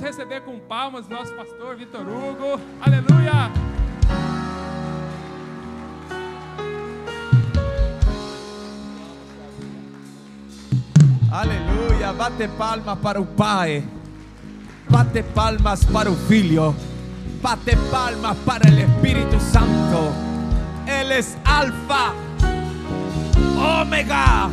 Vamos 0.00 0.16
receber 0.16 0.40
com 0.40 0.58
palmas 0.60 1.06
nosso 1.08 1.30
pastor 1.34 1.76
Vitor 1.76 2.00
Hugo. 2.00 2.58
Aleluia! 2.80 3.50
Aleluia. 11.30 12.12
Bate 12.14 12.48
palmas 12.48 12.98
para 13.00 13.20
o 13.20 13.26
Pai. 13.26 13.84
Bate 14.88 15.22
palmas 15.22 15.84
para 15.84 16.10
o 16.10 16.16
Filho. 16.16 16.74
Bate 17.42 17.76
palmas 17.90 18.38
para 18.46 18.70
el 18.70 18.78
Espíritu 18.78 19.38
Santo. 19.38 20.14
Él 20.86 21.12
es 21.12 21.36
Alfa, 21.44 22.14
Omega. 23.82 24.48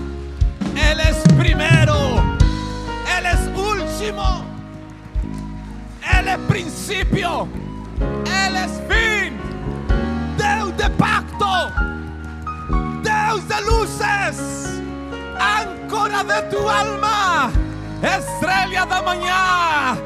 Él 0.76 1.00
es 1.00 1.24
primero. 1.38 2.22
Él 3.18 3.26
es 3.26 3.48
último. 3.58 4.47
Él 6.28 6.34
es 6.34 6.40
principio. 6.48 7.48
Él 8.26 8.58
es 8.58 8.72
fin. 8.90 9.38
Deus 10.38 10.76
de 10.76 10.90
pacto. 10.90 11.72
Deus 13.02 13.48
de 13.48 13.62
luces. 13.62 14.82
Âncora 15.40 16.26
de 16.26 16.42
tu 16.50 16.68
alma. 16.68 17.50
Estrela 18.04 18.86
da 18.86 19.02
manhã. 19.04 19.98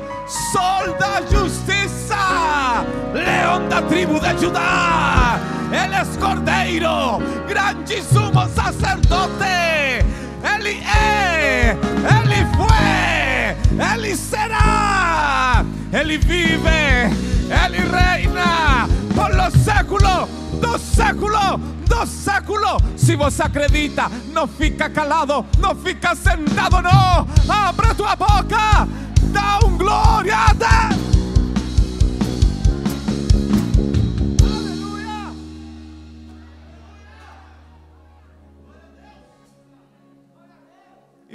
Sol 0.51 0.95
da 0.99 1.21
justiça. 1.23 2.85
Leão 3.15 3.67
da 3.67 3.81
tribo 3.81 4.19
de 4.19 4.37
Judá. 4.37 5.39
Ele 5.71 5.95
é 5.95 6.19
cordeiro. 6.19 7.17
Grande 7.47 8.03
sumo 8.03 8.47
sacerdote. 8.49 10.05
Ele 10.43 10.83
é. 10.85 11.71
Ele 11.71 12.45
foi. 12.55 13.95
Ele 13.95 14.15
será. 14.15 15.65
Ele 15.91 16.17
vive. 16.17 17.09
Ele 17.49 17.79
reina 17.79 18.87
por 19.13 19.35
los 19.35 19.53
séculos 19.63 20.41
dos 20.61 20.81
séculos, 20.81 21.59
dos 21.87 22.09
séculos. 22.09 22.77
Se 22.95 23.15
você 23.15 23.43
acredita, 23.43 24.09
não 24.31 24.47
fica 24.47 24.89
calado, 24.89 25.45
não 25.57 25.75
fica 25.75 26.15
sentado, 26.15 26.81
não. 26.81 27.27
Abre 27.49 27.93
tua 27.95 28.15
boca, 28.15 28.87
dá 29.33 29.59
um 29.65 29.77
glória 29.77 30.35
a 30.35 30.53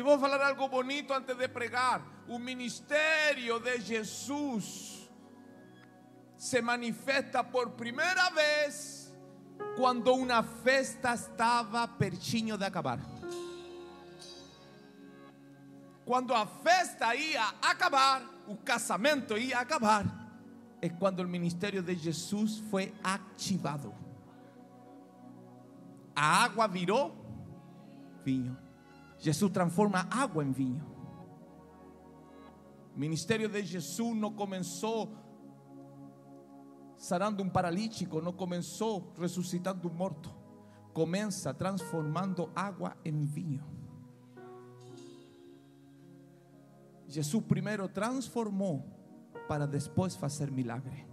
vou 0.07 0.19
falar 0.21 0.41
algo 0.41 0.69
bonito 0.69 1.13
antes 1.13 1.37
de 1.37 1.49
pregar. 1.49 2.01
O 2.29 2.39
ministério 2.39 3.59
de 3.59 3.81
Jesus 3.81 5.11
se 6.37 6.63
manifesta 6.63 7.43
por 7.43 7.71
primeira 7.71 8.31
vez 8.31 9.13
quando 9.77 10.15
uma 10.15 10.43
festa 10.43 11.15
estava 11.15 11.87
pertinho 11.89 12.57
de 12.57 12.65
acabar. 12.65 13.01
Quando 16.05 16.33
a 16.33 16.47
festa 16.47 17.15
ia 17.17 17.55
acabar, 17.61 18.23
o 18.47 18.57
casamento 18.57 19.37
ia 19.37 19.59
acabar, 19.59 20.05
é 20.81 20.89
quando 20.89 21.19
o 21.19 21.29
ministério 21.29 21.83
de 21.83 21.97
Jesus 21.97 22.59
foi 22.71 22.95
ativado. 23.03 23.93
A 26.15 26.45
água 26.45 26.69
virou 26.69 27.13
vinho. 28.25 28.66
Jesus 29.19 29.51
transforma 29.51 30.07
água 30.11 30.45
em 30.45 30.53
vinho. 30.53 30.85
O 32.95 32.99
ministério 32.99 33.49
de 33.49 33.63
Jesus 33.63 34.17
não 34.17 34.33
começou 34.33 35.13
sarando 36.97 37.43
um 37.43 37.49
paralítico, 37.49 38.21
não 38.21 38.33
começou 38.33 39.13
ressuscitando 39.19 39.89
um 39.89 39.93
morto. 39.93 40.35
Começa 40.93 41.53
transformando 41.53 42.51
água 42.55 42.97
em 43.05 43.25
vinho. 43.25 43.63
Jesus 47.07 47.45
primeiro 47.45 47.89
transformou 47.89 48.85
para 49.47 49.67
depois 49.67 50.17
fazer 50.17 50.51
milagre. 50.51 51.06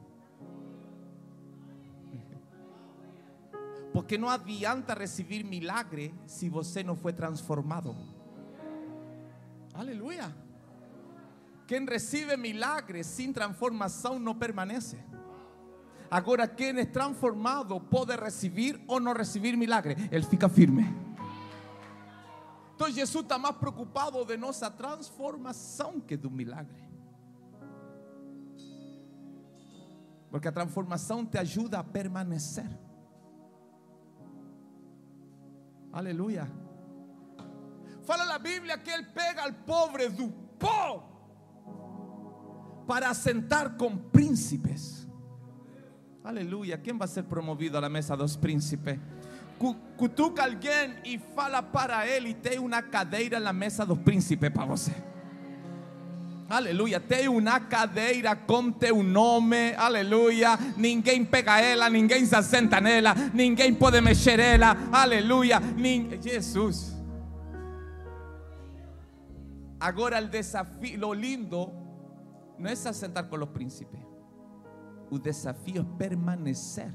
Porque 3.94 4.18
não 4.18 4.28
adianta 4.28 4.96
receber 4.96 5.44
milagre 5.44 6.14
se 6.26 6.50
você 6.50 6.84
não 6.84 6.96
foi 6.96 7.14
transformado. 7.14 7.96
Aleluia. 9.74 10.36
Quem 11.68 11.86
recebe 11.86 12.36
milagre 12.36 13.04
sem 13.04 13.32
transformação 13.32 14.20
não 14.20 14.36
permanece. 14.36 14.98
Agora, 16.10 16.48
quem 16.48 16.78
é 16.78 16.86
transformado 16.86 17.80
pode 17.80 18.16
receber 18.16 18.80
ou 18.88 19.00
não 19.00 19.14
receber 19.14 19.56
milagre. 19.56 19.96
Ele 20.12 20.26
fica 20.26 20.50
firme. 20.50 20.86
Então, 22.76 22.90
Jesus 22.92 23.24
está 23.24 23.38
mais 23.38 23.56
preocupado 23.56 24.24
de 24.26 24.36
nossa 24.38 24.70
transformação 24.70 26.00
que 26.00 26.18
do 26.18 26.30
milagre. 26.30 26.84
Porque 30.30 30.48
a 30.48 30.52
transformação 30.52 31.26
te 31.26 31.38
ajuda 31.38 31.80
a 31.80 31.84
permanecer. 31.84 32.68
Aleluia. 35.94 36.52
Fala 38.04 38.26
na 38.26 38.38
Bíblia 38.40 38.78
que 38.78 38.90
ele 38.90 39.04
pega 39.04 39.44
al 39.44 39.54
pobre 39.54 40.10
do 40.10 40.28
pó 40.60 41.10
para 42.88 43.14
sentar 43.14 43.78
com 43.78 43.96
príncipes. 43.96 45.08
Aleluia. 46.24 46.78
Quem 46.78 46.98
vai 46.98 47.08
ser 47.08 47.24
promovido 47.24 47.78
à 47.78 47.88
mesa 47.90 48.16
dos 48.18 48.36
príncipes? 48.36 49.00
Cu- 49.60 49.76
Cutuca 49.96 50.44
alguém 50.44 50.96
e 51.06 51.18
fala 51.20 51.62
para 51.62 52.08
ele 52.08 52.30
e 52.30 52.34
tem 52.34 52.60
uma 52.60 52.82
cadeira 52.82 53.40
na 53.40 53.54
mesa 53.54 53.86
dos 53.86 54.00
príncipes 54.00 54.50
para 54.50 54.66
você. 54.66 54.92
Aleluia, 56.54 57.00
tem 57.00 57.28
uma 57.28 57.60
cadeira 57.60 58.36
com 58.36 58.72
teu 58.72 59.02
nome, 59.02 59.74
aleluia. 59.74 60.50
Ninguém 60.78 61.26
pega 61.26 61.60
ela, 61.60 61.90
ninguém 61.90 62.24
se 62.28 62.36
assenta 62.36 62.80
nela, 62.80 63.16
ninguém 63.34 63.74
pode 63.74 64.00
mexer 64.02 64.40
ela, 64.40 64.78
aleluia. 64.92 65.60
Nin... 65.60 66.22
Jesus. 66.22 66.96
Agora 69.80 70.22
o 70.22 70.28
desafio, 70.28 71.00
lo 71.00 71.12
lindo, 71.12 71.72
não 72.60 72.70
é 72.70 72.76
se 72.76 72.88
assentar 72.88 73.26
com 73.26 73.36
os 73.36 73.50
príncipes. 73.50 74.00
O 75.10 75.18
desafio 75.18 75.82
é 75.82 75.98
permanecer 75.98 76.94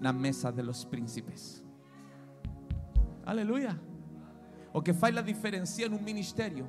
na 0.00 0.12
mesa 0.12 0.50
de 0.50 0.62
los 0.62 0.84
príncipes. 0.84 1.64
Aleluia. 3.24 3.80
O 4.72 4.82
que 4.82 4.92
faz 4.92 5.16
a 5.16 5.22
diferença 5.22 5.88
no 5.88 6.00
ministério 6.00 6.68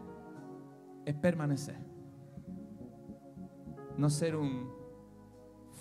é 1.03 1.11
permanecer. 1.11 1.84
Não 3.97 4.09
ser 4.09 4.35
um 4.35 4.67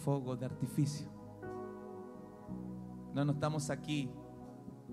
fogo 0.03 0.37
de 0.37 0.45
artifício. 0.45 1.09
Nós 3.13 3.27
não 3.27 3.35
estamos 3.35 3.71
aqui 3.71 4.11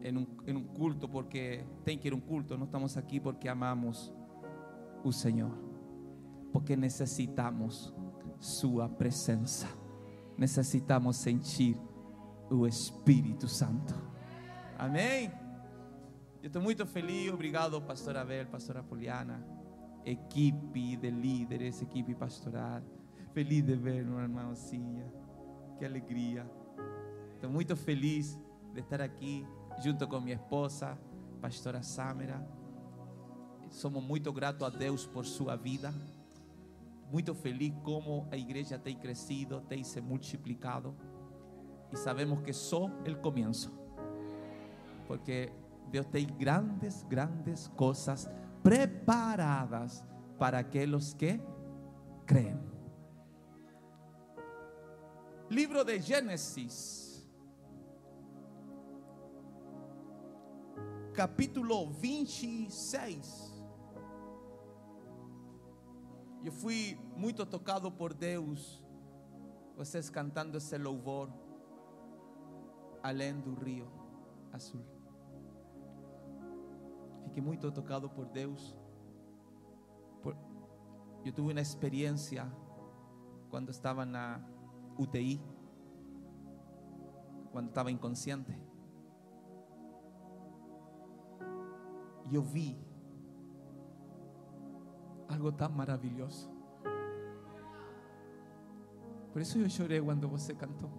em 0.03 0.17
um, 0.17 0.27
em 0.45 0.55
um 0.55 0.63
culto 0.63 1.07
porque 1.07 1.63
tem 1.83 1.97
que 1.97 2.07
ir 2.07 2.13
um 2.13 2.19
culto. 2.19 2.57
Não 2.57 2.65
estamos 2.65 2.97
aqui 2.97 3.19
porque 3.19 3.47
amamos 3.47 4.11
o 5.03 5.11
Senhor. 5.11 5.51
Porque 6.51 6.75
necessitamos 6.75 7.93
Sua 8.39 8.89
presença. 8.89 9.67
Necessitamos 10.37 11.17
sentir 11.17 11.77
o 12.49 12.65
Espírito 12.65 13.47
Santo. 13.47 13.93
Amém? 14.77 15.31
Eu 16.41 16.47
estou 16.47 16.61
muito 16.61 16.85
feliz. 16.87 17.31
Obrigado, 17.31 17.79
pastor 17.81 18.17
Abel, 18.17 18.47
pastora 18.47 18.81
Poliana, 18.81 19.45
equipe 20.03 20.97
de 20.97 21.11
líderes, 21.11 21.81
equipe 21.83 22.15
pastoral. 22.15 22.81
Feliz 23.33 23.63
de 23.63 23.75
ver 23.75 24.05
uma 24.05 24.23
irmãozinha. 24.23 25.05
Que 25.79 25.85
alegria. 25.85 26.45
Estou 27.33 27.49
muito 27.49 27.77
feliz 27.77 28.37
de 28.73 28.81
estar 28.81 29.01
aqui 29.01 29.47
junto 29.81 30.05
com 30.05 30.19
minha 30.19 30.35
esposa, 30.35 30.97
pastora 31.39 31.81
Samera. 31.81 32.45
Somos 33.69 34.03
muito 34.03 34.33
gratos 34.33 34.67
a 34.67 34.69
Deus 34.69 35.07
por 35.07 35.25
sua 35.25 35.55
vida. 35.55 35.93
Muito 37.09 37.33
feliz 37.33 37.73
como 37.83 38.27
a 38.29 38.35
igreja 38.35 38.77
tem 38.77 38.97
crescido, 38.97 39.61
tem 39.61 39.81
se 39.81 40.01
multiplicado. 40.01 40.93
E 41.89 41.95
sabemos 41.95 42.41
que 42.41 42.51
só 42.51 42.85
o 42.85 43.15
começo. 43.21 43.71
Porque 45.07 45.53
Deus 45.89 46.05
tem 46.07 46.27
grandes, 46.27 47.03
grandes 47.03 47.69
coisas 47.69 48.29
preparadas 48.61 50.03
para 50.37 50.59
aqueles 50.59 51.13
que 51.13 51.39
creem. 52.25 52.70
Livro 55.51 55.83
de 55.83 55.99
Gênesis, 55.99 57.27
capítulo 61.13 61.89
26. 61.91 63.51
Eu 66.45 66.53
fui 66.53 66.97
muito 67.17 67.45
tocado 67.45 67.91
por 67.91 68.13
Deus, 68.13 68.81
vocês 69.75 70.09
cantando 70.09 70.57
esse 70.57 70.77
louvor, 70.77 71.29
além 73.03 73.37
do 73.41 73.53
rio 73.53 73.91
azul. 74.53 74.85
Fiquei 77.25 77.43
muito 77.43 77.69
tocado 77.73 78.09
por 78.09 78.25
Deus. 78.29 78.73
Por- 80.23 80.37
eu 81.25 81.33
tive 81.33 81.41
uma 81.51 81.59
experiência 81.59 82.49
quando 83.49 83.69
estava 83.69 84.05
na 84.05 84.41
UTI, 84.97 85.41
quando 87.51 87.69
estava 87.69 87.91
inconsciente. 87.91 88.57
Eu 92.31 92.41
vi 92.41 92.79
algo 95.27 95.51
tão 95.51 95.69
maravilhoso. 95.69 96.49
Por 99.31 99.41
isso 99.41 99.57
eu 99.57 99.69
chorei 99.69 100.01
quando 100.01 100.27
você 100.27 100.53
cantou. 100.53 100.91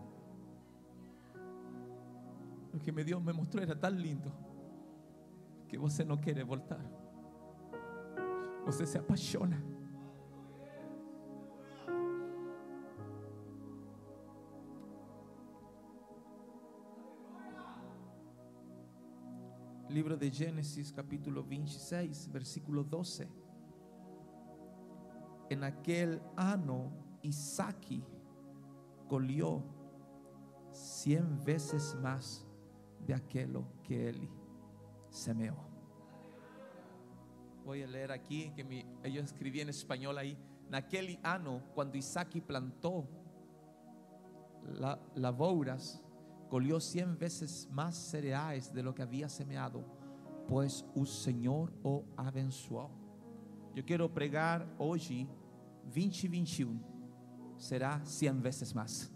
O 2.72 2.78
que 2.78 2.90
me 2.90 3.04
Deus 3.04 3.22
me 3.22 3.32
mostrou 3.32 3.62
era 3.62 3.76
tão 3.76 3.90
lindo 3.90 4.32
que 5.68 5.76
você 5.78 6.04
não 6.04 6.16
quer 6.16 6.42
voltar. 6.44 6.80
Você 8.64 8.86
se 8.86 8.98
apaixona. 8.98 9.62
Livro 19.92 20.16
de 20.16 20.30
Gênesis, 20.30 20.90
capítulo 20.90 21.44
26, 21.44 22.32
versículo 22.32 22.82
12. 22.82 23.28
En 25.50 25.64
aquel 25.64 26.18
ano, 26.34 26.90
Isaac 27.20 28.02
colheu 29.06 29.62
cien 30.70 31.38
veces 31.44 31.94
más 32.00 32.46
de 33.06 33.12
aquello 33.12 33.66
que 33.82 34.08
él 34.08 34.30
semeó. 35.10 35.56
Voy 37.66 37.82
a 37.82 37.86
leer 37.86 38.12
aquí 38.12 38.50
que 38.56 38.64
mi, 38.64 38.86
yo 39.04 39.20
escribí 39.20 39.60
en 39.60 39.68
español 39.68 40.16
ahí. 40.16 40.38
Naquele 40.70 41.20
ano, 41.22 41.60
quando 41.74 41.98
Isaac 41.98 42.40
plantou 42.40 43.06
la, 44.64 44.98
lavouras, 45.14 46.02
colheu 46.52 46.78
cien 46.80 47.16
veces 47.16 47.66
más 47.70 47.94
cereais 47.96 48.74
de 48.74 48.82
lo 48.82 48.94
que 48.94 49.00
había 49.00 49.26
semeado, 49.30 49.82
pues 50.46 50.84
o 50.94 51.06
Senhor 51.06 51.72
o 51.82 52.04
abençoou. 52.14 52.90
Eu 53.74 53.82
quero 53.82 54.06
pregar 54.10 54.66
hoje, 54.78 55.26
2021, 55.84 56.78
será 57.56 58.04
cien 58.04 58.42
veces 58.42 58.74
más. 58.74 59.10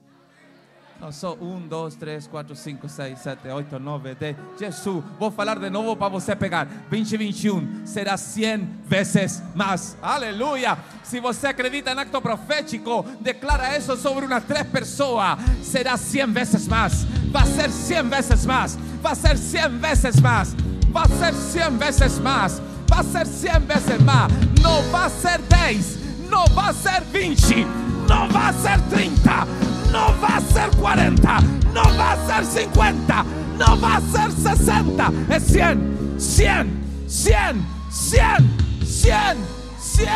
Não 0.99 1.13
só 1.13 1.35
um, 1.35 1.69
dois, 1.69 1.95
três, 1.95 2.27
quatro, 2.27 2.57
cinco, 2.57 2.89
seis, 2.89 3.19
sete, 3.19 3.49
oito, 3.49 3.79
nove, 3.79 4.15
dez. 4.15 4.35
Jesus, 4.59 5.05
vou 5.19 5.31
falar 5.31 5.59
de 5.59 5.69
novo 5.69 5.95
para 5.95 6.09
você 6.09 6.35
pegar. 6.35 6.65
2021 6.89 7.85
será 7.85 8.17
100 8.17 8.59
vezes 8.87 9.43
mais. 9.55 9.95
Aleluia. 10.01 10.79
Se 11.03 11.21
você 11.21 11.49
acredita 11.49 11.93
em 11.93 11.99
acto 11.99 12.19
profético, 12.23 13.03
declara 13.21 13.77
isso 13.77 13.95
sobre 13.99 14.25
umas 14.25 14.45
três 14.45 14.67
pessoas. 14.69 15.39
Será 15.63 15.99
100 15.99 16.33
vezes 16.33 16.67
mais. 16.67 17.07
Vai 17.37 17.47
ser 17.49 17.71
100 17.71 18.09
vezes 18.09 18.47
mais. 18.47 18.79
Vai 19.03 19.15
ser 19.15 19.37
100 19.37 19.69
vezes 19.79 20.21
mais. 20.21 20.57
Vai 20.89 21.07
ser 21.07 21.35
100 21.35 21.77
vezes 21.77 22.19
mais. 22.19 22.63
Vai 22.89 23.05
ser 23.05 23.27
100 23.27 23.61
vezes 23.61 24.03
mais. 24.03 24.33
Não 24.63 24.83
vai 24.91 25.11
ser 25.11 25.39
10. 25.43 25.99
Não 26.31 26.47
vai 26.55 26.73
ser 26.73 27.03
20. 27.13 27.67
Não 28.09 28.27
vai 28.31 28.53
ser 28.55 28.81
30 28.89 29.77
no 29.93 30.13
va 30.21 30.37
a 30.37 30.41
ser 30.41 30.71
40, 30.77 31.41
no 31.73 31.83
va 31.97 32.13
a 32.13 32.17
ser 32.27 32.45
50, 32.45 33.25
no 33.59 33.77
va 33.77 33.97
a 33.97 34.01
ser 34.01 34.31
60, 34.33 35.13
es 35.31 35.43
100, 35.43 36.19
100, 36.19 36.71
100, 37.07 37.67
100, 37.91 38.37
100, 38.85 39.37
100. 39.79 40.09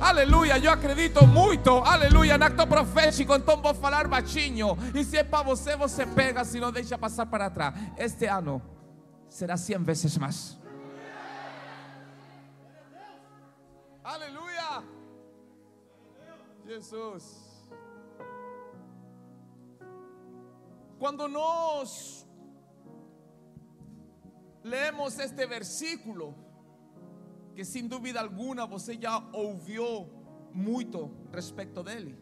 Aleluia, 0.00 0.58
eu 0.58 0.70
acredito 0.70 1.26
muito, 1.26 1.70
aleluia, 1.70 2.36
em 2.36 2.42
acto 2.42 2.66
profético, 2.66 3.34
então 3.34 3.60
vou 3.60 3.74
falar 3.74 4.06
baixinho. 4.06 4.76
E 4.94 5.04
se 5.04 5.16
é 5.16 5.24
para 5.24 5.42
você, 5.42 5.76
você 5.76 6.06
pega, 6.06 6.44
se 6.44 6.60
não 6.60 6.72
deixa 6.72 6.96
passar 6.96 7.26
para 7.26 7.50
trás. 7.50 7.74
Este 7.96 8.26
ano 8.26 8.62
será 9.28 9.56
100 9.56 9.78
vezes 9.78 10.16
mais. 10.16 10.58
Aleluia. 14.04 14.82
Jesus. 16.66 17.48
Cuando 20.98 21.28
nos 21.28 22.26
leemos 24.64 25.18
este 25.18 25.46
versículo, 25.46 26.34
que 27.58 27.64
sin 27.64 27.88
duda 27.88 28.20
alguna 28.20 28.64
você 28.66 28.94
já 28.94 29.18
ouviu 29.32 30.08
muito 30.54 31.10
respeito 31.32 31.82
dele, 31.82 32.16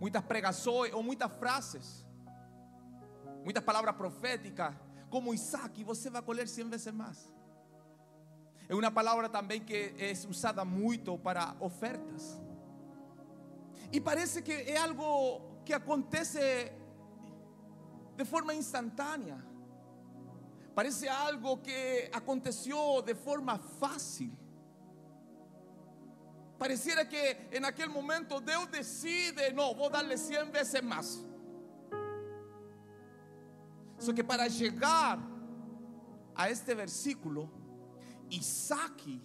muitas 0.00 0.24
pregações 0.24 0.94
ou 0.94 1.02
muitas 1.02 1.30
frases, 1.36 2.06
muitas 3.44 3.62
palavras 3.62 3.94
proféticas, 3.96 4.74
como 5.10 5.34
Isaac, 5.34 5.84
você 5.84 6.08
vai 6.08 6.22
colher 6.22 6.48
100 6.48 6.70
vezes 6.70 6.90
mais. 6.94 7.30
É 8.66 8.74
uma 8.74 8.90
palavra 8.90 9.28
também 9.28 9.60
que 9.60 9.94
é 9.98 10.12
usada 10.26 10.64
muito 10.64 11.18
para 11.18 11.54
ofertas. 11.60 12.40
E 13.92 14.00
parece 14.00 14.40
que 14.40 14.52
é 14.52 14.78
algo 14.78 15.60
que 15.66 15.74
acontece 15.74 16.72
de 18.16 18.24
forma 18.24 18.54
instantânea. 18.54 19.36
Parece 20.74 21.08
algo 21.08 21.62
que 21.62 22.10
aconteceu 22.12 23.00
de 23.02 23.14
forma 23.14 23.58
fácil. 23.58 24.36
Pareciera 26.58 27.08
que 27.08 27.48
en 27.52 27.64
aquel 27.64 27.88
momento 27.88 28.40
Deus 28.40 28.68
decide, 28.70 29.52
no, 29.52 29.74
vou 29.74 29.88
darle 29.88 30.16
100 30.16 30.50
veces 30.50 30.82
más. 30.82 31.24
Só 33.98 34.12
que 34.12 34.24
para 34.24 34.48
llegar 34.48 35.18
a 36.34 36.50
este 36.50 36.74
versículo, 36.74 37.50
Isaac 38.30 39.20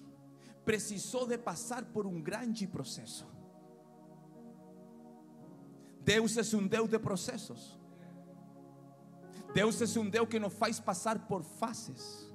precisou 0.64 1.26
de 1.26 1.38
passar 1.38 1.86
por 1.86 2.06
um 2.06 2.22
grande 2.22 2.68
processo. 2.68 3.28
Deus 6.02 6.38
é 6.38 6.56
um 6.56 6.68
Deus 6.68 6.90
de 6.90 7.00
processos. 7.00 7.79
Deus 9.54 9.82
é 9.82 10.00
um 10.00 10.10
Deus 10.10 10.28
que 10.28 10.40
nos 10.40 10.54
faz 10.54 10.80
passar 10.80 11.28
por 11.28 11.44
fases. 11.44 12.30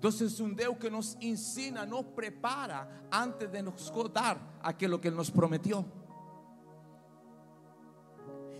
Deus 0.00 0.40
é 0.40 0.42
um 0.42 0.52
Deus 0.52 0.78
que 0.78 0.90
nos 0.90 1.16
ensina, 1.20 1.84
nos 1.84 2.06
prepara 2.06 2.88
antes 3.12 3.48
de 3.48 3.62
nos 3.62 3.90
dar 4.12 4.58
aquilo 4.62 4.98
que 4.98 5.10
nos 5.10 5.30
prometeu. 5.30 5.84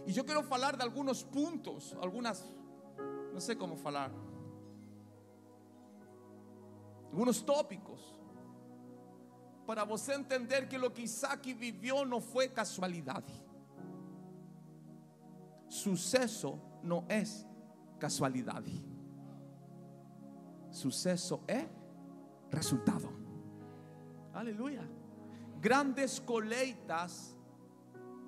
E 0.06 0.16
eu 0.16 0.24
quero 0.24 0.42
falar 0.42 0.74
de 0.74 0.82
alguns 0.82 1.22
pontos, 1.22 1.94
algumas, 2.00 2.42
não 3.32 3.40
sei 3.40 3.54
como 3.54 3.76
falar, 3.76 4.10
alguns 7.12 7.42
tópicos, 7.42 8.18
para 9.66 9.84
você 9.84 10.14
entender 10.14 10.66
que 10.66 10.78
o 10.78 10.90
que 10.90 11.02
Isaac 11.02 11.52
viveu 11.52 12.06
não 12.06 12.22
foi 12.22 12.48
casualidade. 12.48 13.47
Sucesso 15.68 16.58
não 16.82 17.04
é 17.08 17.22
casualidade. 17.98 18.82
Sucesso 20.70 21.40
é 21.46 21.68
resultado. 22.50 23.08
Aleluia. 24.32 24.88
Grandes 25.60 26.18
colheitas 26.18 27.36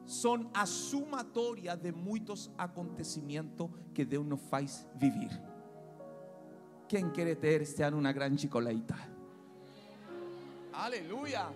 são 0.04 0.50
a 0.52 0.66
sumatória 0.66 1.76
de 1.76 1.92
muitos 1.92 2.50
acontecimentos 2.58 3.70
que 3.94 4.04
Deus 4.04 4.26
nos 4.26 4.40
faz 4.40 4.86
viver. 4.96 5.30
Quem 6.88 7.10
quer 7.10 7.36
ter 7.36 7.62
este 7.62 7.82
ano 7.82 7.98
uma 7.98 8.12
grande 8.12 8.48
colheita? 8.48 8.96
Aleluia. 10.72 11.52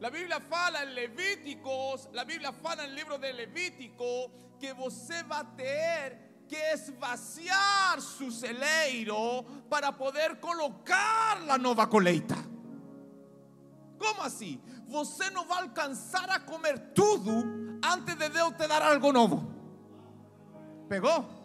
La 0.00 0.10
Biblia 0.10 0.40
fala 0.40 0.82
en 0.84 0.94
Levíticos, 0.94 2.08
la 2.12 2.24
Biblia 2.24 2.52
fala 2.52 2.84
en 2.84 2.90
el 2.90 2.96
libro 2.96 3.18
de 3.18 3.32
Levítico 3.32 4.30
que 4.62 4.72
você 4.72 5.24
vai 5.24 5.44
ter 5.56 6.44
que 6.46 6.54
esvaziar 6.54 8.00
su 8.00 8.30
celeiro 8.30 9.42
para 9.68 9.90
poder 9.90 10.36
colocar 10.36 11.44
la 11.44 11.58
nova 11.58 11.84
colheita. 11.88 12.36
Como 13.98 14.22
assim? 14.22 14.62
Você 14.86 15.30
não 15.30 15.44
vai 15.46 15.62
alcançar 15.62 16.30
a 16.30 16.38
comer 16.38 16.78
tudo 16.94 17.32
antes 17.84 18.14
de 18.14 18.28
Deus 18.28 18.54
te 18.56 18.68
dar 18.68 18.82
algo 18.82 19.12
novo. 19.12 19.52
Pegou? 20.88 21.41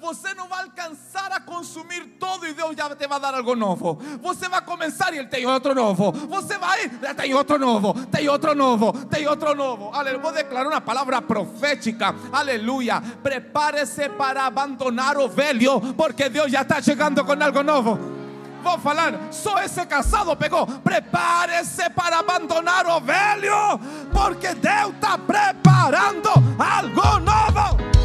Você 0.00 0.34
não 0.34 0.48
vai 0.48 0.62
alcançar 0.62 1.30
a 1.30 1.40
consumir 1.40 2.16
todo 2.18 2.46
e 2.46 2.54
Deus 2.54 2.74
já 2.76 2.88
te 2.94 3.06
vai 3.06 3.20
dar 3.20 3.34
algo 3.34 3.54
novo. 3.54 3.98
Você 4.22 4.48
vai 4.48 4.62
começar 4.62 5.12
e 5.12 5.18
Ele 5.18 5.28
tem 5.28 5.46
outro 5.46 5.74
novo. 5.74 6.10
Você 6.12 6.56
vai, 6.58 6.90
já 7.00 7.14
tem 7.14 7.34
outro 7.34 7.58
novo, 7.58 7.94
tem 8.06 8.28
outro 8.28 8.54
novo, 8.54 8.92
tem 9.06 9.28
outro 9.28 9.54
novo. 9.54 9.90
Aleluia. 9.92 10.22
Vou 10.22 10.32
declarar 10.32 10.68
uma 10.68 10.80
palavra 10.80 11.20
profética. 11.20 12.14
Aleluia. 12.32 13.00
Prepare-se 13.22 14.08
para 14.10 14.46
abandonar 14.46 15.18
o 15.18 15.28
velho, 15.28 15.80
porque 15.94 16.28
Deus 16.28 16.50
já 16.50 16.62
está 16.62 16.80
chegando 16.80 17.24
com 17.24 17.32
algo 17.32 17.62
novo. 17.62 18.20
Vou 18.62 18.78
falar, 18.78 19.28
só 19.30 19.58
esse 19.62 19.84
casado 19.86 20.36
pegou. 20.36 20.66
Prepare-se 20.66 21.88
para 21.90 22.18
abandonar 22.18 22.86
o 22.86 23.00
velho, 23.00 23.78
porque 24.12 24.54
Deus 24.54 24.94
está 24.94 25.18
preparando 25.18 26.30
algo 26.58 27.18
novo. 27.20 27.99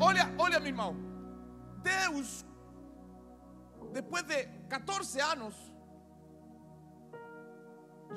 Olha, 0.00 0.34
olha, 0.38 0.58
meu 0.58 0.68
irmão. 0.68 0.96
Deus, 1.82 2.44
depois 3.92 4.22
de 4.24 4.46
14 4.68 5.20
anos, 5.20 5.54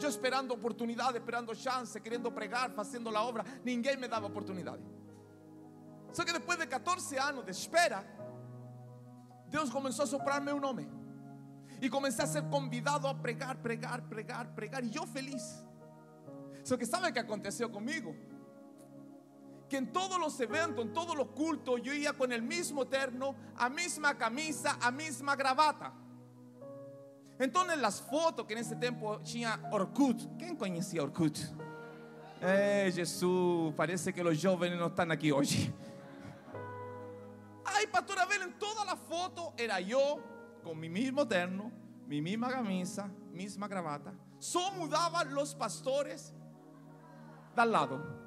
eu 0.02 0.10
esperando 0.10 0.52
oportunidade, 0.52 1.18
esperando 1.18 1.56
chance, 1.56 2.00
querendo 2.00 2.32
pregar, 2.32 2.72
fazendo 2.72 3.16
a 3.16 3.24
obra, 3.24 3.46
ninguém 3.64 3.96
me 3.96 4.08
dava 4.08 4.28
oportunidade. 4.28 4.84
Só 6.12 6.24
que 6.26 6.34
depois 6.34 6.58
de 6.58 6.68
14 6.68 7.18
anos 7.18 7.46
de 7.46 7.52
espera, 7.52 8.06
Deus 9.48 9.70
começou 9.70 10.04
a 10.04 10.08
soprar 10.08 10.42
meu 10.42 10.60
nome. 10.60 10.90
E 11.82 11.90
comecei 11.90 12.24
a 12.24 12.28
ser 12.28 12.44
convidado 12.50 13.08
a 13.08 13.14
pregar, 13.14 13.56
pregar, 13.58 14.02
pregar, 14.02 14.48
pregar. 14.48 14.84
E 14.84 14.96
eu 14.96 15.06
feliz. 15.06 15.64
Só 16.64 16.78
que 16.78 16.86
sabe 16.86 17.10
o 17.10 17.14
que 17.14 17.20
aconteceu 17.20 17.70
comigo? 17.70 18.16
Que 19.74 19.78
en 19.78 19.92
todos 19.92 20.20
los 20.20 20.40
eventos, 20.40 20.86
en 20.86 20.94
todos 20.94 21.16
los 21.16 21.30
cultos, 21.30 21.82
yo 21.82 21.92
iba 21.96 22.14
con 22.14 22.32
el 22.32 22.44
mismo 22.44 22.86
terno, 22.86 23.36
a 23.58 23.70
misma 23.70 24.16
camisa, 24.16 24.78
a 24.80 24.92
misma 24.92 25.36
gravata. 25.36 25.92
Entonces 27.40 27.80
las 27.80 28.00
fotos 28.00 28.46
que 28.46 28.54
en 28.54 28.60
ese 28.60 28.76
tiempo 28.76 29.20
tinha 29.22 29.60
Orkut. 29.72 30.38
¿Quién 30.38 30.56
conocía 30.58 31.02
Orkut? 31.02 31.40
Eh, 32.40 32.92
Jesús, 32.94 33.74
parece 33.76 34.14
que 34.14 34.24
los 34.24 34.40
jóvenes 34.40 34.78
no 34.78 34.86
están 34.86 35.12
aquí 35.12 35.32
hoy. 35.32 35.74
Ay, 37.66 37.88
pastor 37.88 38.20
Abel, 38.20 38.44
en 38.44 38.60
toda 38.60 38.86
la 38.86 38.96
foto 38.96 39.56
era 39.58 39.80
yo 39.80 40.20
con 40.64 40.80
mi 40.80 40.88
mismo 40.88 41.28
terno, 41.28 41.72
mi 42.06 42.22
misma 42.22 42.48
camisa, 42.50 43.10
misma 43.32 43.68
gravata. 43.68 44.14
Solo 44.38 44.76
mudaban 44.76 45.34
los 45.34 45.56
pastores 45.56 46.32
de 47.56 47.62
al 47.64 47.72
lado. 47.72 48.23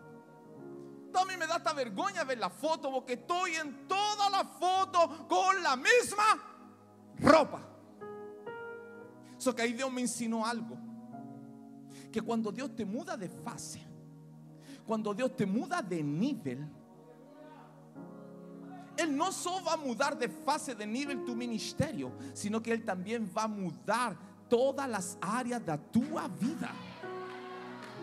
A 1.21 1.25
mí 1.25 1.37
me 1.37 1.47
da 1.47 1.57
esta 1.57 1.73
vergüenza 1.73 2.25
ver 2.25 2.39
la 2.39 2.51
foto 2.51 2.91
porque 2.91 3.15
estoy 3.15 3.55
en 3.55 3.89
toda 3.89 4.29
la 4.31 4.45
foto 4.45 5.27
con 5.29 5.63
la 5.63 5.77
misma 5.77 6.25
ropa. 7.19 7.61
Eso 9.39 9.55
que 9.55 9.63
ahí 9.63 9.73
Dios 9.73 9.91
me 9.93 10.03
enseñó 10.03 10.45
algo. 10.45 10.77
Que 12.13 12.21
cuando 12.21 12.53
Dios 12.53 12.75
te 12.75 12.85
muda 12.85 13.17
de 13.17 13.29
fase, 13.29 13.83
cuando 14.87 15.13
Dios 15.15 15.37
te 15.37 15.47
muda 15.47 15.83
de 15.83 16.03
nivel, 16.03 16.67
Él 18.97 19.17
no 19.17 19.33
solo 19.33 19.65
va 19.65 19.73
a 19.75 19.77
mudar 19.77 20.19
de 20.19 20.29
fase, 20.29 20.75
de 20.75 20.87
nivel 20.87 21.25
tu 21.25 21.35
ministerio, 21.35 22.13
sino 22.33 22.63
que 22.63 22.73
Él 22.73 22.85
también 22.85 23.31
va 23.37 23.45
a 23.45 23.49
mudar 23.49 24.17
todas 24.49 24.89
las 24.89 25.19
áreas 25.21 25.65
de 25.65 25.77
tu 25.91 26.01
vida. 26.01 26.73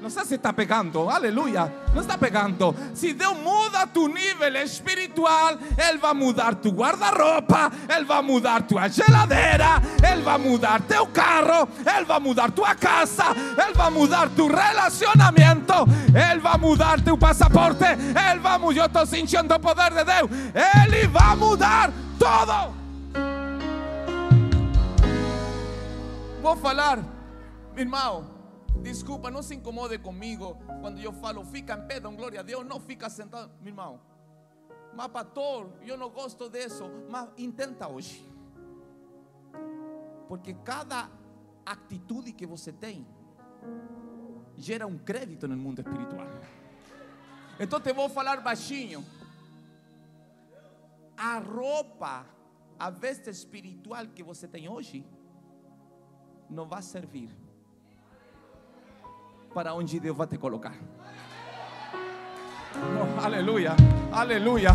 No 0.01 0.09
sé 0.09 0.25
si 0.25 0.33
está 0.35 0.51
pegando, 0.51 1.09
aleluya. 1.09 1.71
No 1.93 2.01
está 2.01 2.17
pegando. 2.17 2.75
Si 2.93 3.13
Dios 3.13 3.37
muda 3.41 3.87
tu 3.87 4.09
nivel 4.09 4.57
espiritual, 4.57 5.57
Él 5.77 6.03
va 6.03 6.09
a 6.09 6.13
mudar 6.13 6.55
tu 6.55 6.73
guardarropa, 6.73 7.71
Él 7.87 8.09
va 8.09 8.17
a 8.17 8.21
mudar 8.21 8.67
tu 8.67 8.77
geladera, 8.77 9.81
Él 10.03 10.27
va 10.27 10.33
a 10.33 10.37
mudar 10.37 10.81
tu 10.81 11.09
carro, 11.13 11.69
Él 11.85 12.05
va 12.09 12.15
a 12.15 12.19
mudar 12.19 12.51
tu 12.51 12.63
casa, 12.77 13.33
Él 13.33 13.73
va 13.79 13.85
a 13.85 13.89
mudar 13.89 14.27
tu 14.29 14.49
relacionamiento, 14.49 15.85
Él 16.13 16.45
va 16.45 16.53
a 16.53 16.57
mudar 16.57 17.01
tu 17.01 17.17
pasaporte, 17.17 17.85
Él 17.93 18.45
va 18.45 18.55
a 18.55 18.57
mudar. 18.57 18.73
Yo 18.73 18.85
estoy 18.85 19.07
sintiendo 19.07 19.59
poder 19.61 19.93
de 19.93 20.03
Dios. 20.03 20.29
Él 20.53 21.15
va 21.15 21.31
a 21.31 21.35
mudar 21.35 21.91
todo. 22.17 22.73
Vou 26.41 26.57
falar, 26.57 26.99
irmão. 27.77 28.32
Desculpa, 28.83 29.31
não 29.31 29.41
se 29.41 29.55
incomode 29.55 29.97
comigo 29.97 30.57
quando 30.81 30.99
eu 30.99 31.13
falo, 31.13 31.45
fica 31.45 31.73
em 31.73 31.87
pé, 31.87 32.01
dão 32.01 32.13
glória 32.17 32.41
a 32.41 32.43
Deus, 32.43 32.65
não 32.67 32.81
fica 32.81 33.09
sentado, 33.09 33.49
meu 33.61 33.69
irmão. 33.69 34.01
Mas, 34.93 35.07
pastor, 35.07 35.71
eu 35.83 35.97
não 35.97 36.09
gosto 36.09 36.49
disso, 36.49 36.83
mas 37.09 37.29
intenta 37.37 37.87
hoje. 37.87 38.29
Porque 40.27 40.53
cada 40.53 41.09
atitude 41.65 42.33
que 42.33 42.45
você 42.45 42.73
tem 42.73 43.07
gera 44.57 44.85
um 44.85 44.97
crédito 44.97 45.47
no 45.47 45.55
mundo 45.55 45.79
espiritual. 45.79 46.27
Então 47.57 47.79
te 47.79 47.93
vou 47.93 48.09
falar 48.09 48.41
baixinho. 48.41 49.03
A 51.15 51.39
roupa, 51.39 52.25
a 52.77 52.89
veste 52.89 53.29
espiritual 53.29 54.07
que 54.07 54.21
você 54.21 54.45
tem 54.45 54.67
hoje, 54.67 55.05
não 56.49 56.67
vai 56.67 56.81
servir 56.81 57.42
para 59.53 59.73
onde 59.73 59.99
Deus 59.99 60.17
vai 60.17 60.27
te 60.27 60.37
colocar. 60.37 60.73
Oh, 62.75 63.23
aleluia, 63.23 63.75
aleluia. 64.11 64.71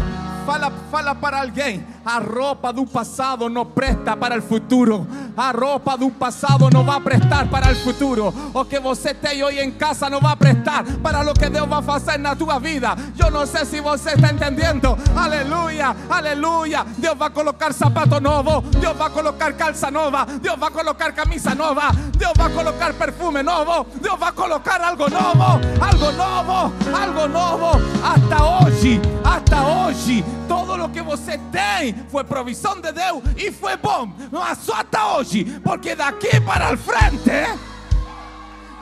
Fala, 0.48 0.72
fala 0.90 1.14
para 1.14 1.42
alguém. 1.42 1.84
A 2.06 2.20
roupa 2.20 2.72
do 2.72 2.86
passado 2.86 3.50
não 3.50 3.66
presta 3.66 4.16
para 4.16 4.38
o 4.38 4.40
futuro. 4.40 5.06
A 5.36 5.50
roupa 5.50 5.94
do 5.94 6.10
passado 6.10 6.70
não 6.72 6.82
vai 6.82 6.98
prestar 7.02 7.46
para 7.50 7.70
o 7.70 7.76
futuro. 7.76 8.32
O 8.54 8.64
que 8.64 8.80
você 8.80 9.12
tem 9.12 9.44
hoje 9.44 9.60
em 9.60 9.70
casa 9.70 10.08
não 10.08 10.20
vai 10.20 10.34
prestar 10.36 10.84
para 11.02 11.20
o 11.30 11.34
que 11.34 11.50
Deus 11.50 11.68
vai 11.68 11.82
fazer 11.82 12.16
na 12.16 12.34
tua 12.34 12.58
vida. 12.58 12.96
Eu 13.18 13.30
não 13.30 13.44
sei 13.44 13.66
se 13.66 13.82
você 13.82 14.12
está 14.12 14.32
entendendo. 14.32 14.96
Aleluia, 15.14 15.94
aleluia. 16.08 16.86
Deus 16.96 17.18
vai 17.18 17.28
colocar 17.28 17.74
sapato 17.74 18.18
novo. 18.18 18.62
Deus 18.62 18.96
vai 18.96 19.10
colocar 19.10 19.52
calça 19.52 19.90
nova. 19.90 20.24
Deus 20.24 20.58
vai 20.58 20.70
colocar 20.70 21.12
camisa 21.12 21.54
nova. 21.54 21.92
Deus 22.16 22.32
vai 22.34 22.50
colocar 22.50 22.94
perfume 22.94 23.42
novo. 23.42 23.86
Deus 24.00 24.18
vai 24.18 24.32
colocar 24.32 24.80
algo 24.80 25.10
novo. 25.10 25.60
Algo 25.78 26.12
novo. 26.12 26.72
Algo 26.96 27.28
novo. 27.28 27.98
Hasta 28.02 28.44
hoje, 28.44 28.98
hasta 29.22 29.62
hoje, 29.62 30.24
todo 30.46 30.76
lo 30.76 30.88
que 30.90 31.02
você 31.02 31.38
tem 31.50 31.94
foi 32.08 32.24
provisão 32.24 32.80
de 32.80 32.92
Deus 32.92 33.22
e 33.36 33.50
foi 33.50 33.76
bom, 33.76 34.12
mas 34.30 34.58
só 34.58 34.74
até 34.74 35.02
hoje, 35.02 35.44
porque 35.64 35.94
daqui 35.94 36.40
para 36.40 36.74
o 36.74 36.76
frente, 36.76 37.58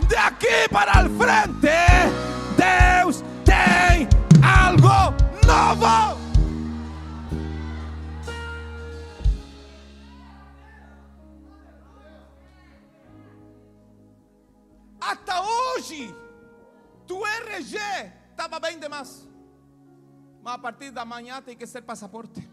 daqui 0.09 0.69
para 0.71 1.07
o 1.07 1.11
frente, 1.17 1.77
Deus 2.57 3.25
tem 3.45 4.09
algo 4.43 5.15
novo. 5.47 6.27
Hasta 15.01 15.41
hoje, 15.41 16.13
tu 17.07 17.25
RG 17.25 17.79
estava 18.33 18.59
bem 18.59 18.79
demais. 18.79 19.27
Mas 20.47 20.55
a 20.55 20.59
partir 20.59 20.93
da 20.93 21.05
manhã 21.05 21.43
tem 21.43 21.57
que 21.57 21.67
ser 21.67 21.83
passaporte. 21.83 22.49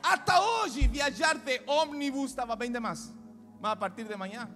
Até 0.00 0.38
hoje, 0.38 0.86
viajar 0.86 1.36
de 1.38 1.60
ônibus 1.66 2.30
estava 2.30 2.54
bem 2.54 2.70
demais. 2.70 3.12
Mas 3.60 3.72
a 3.72 3.74
partir 3.74 4.04
de 4.04 4.14
manhã. 4.14 4.48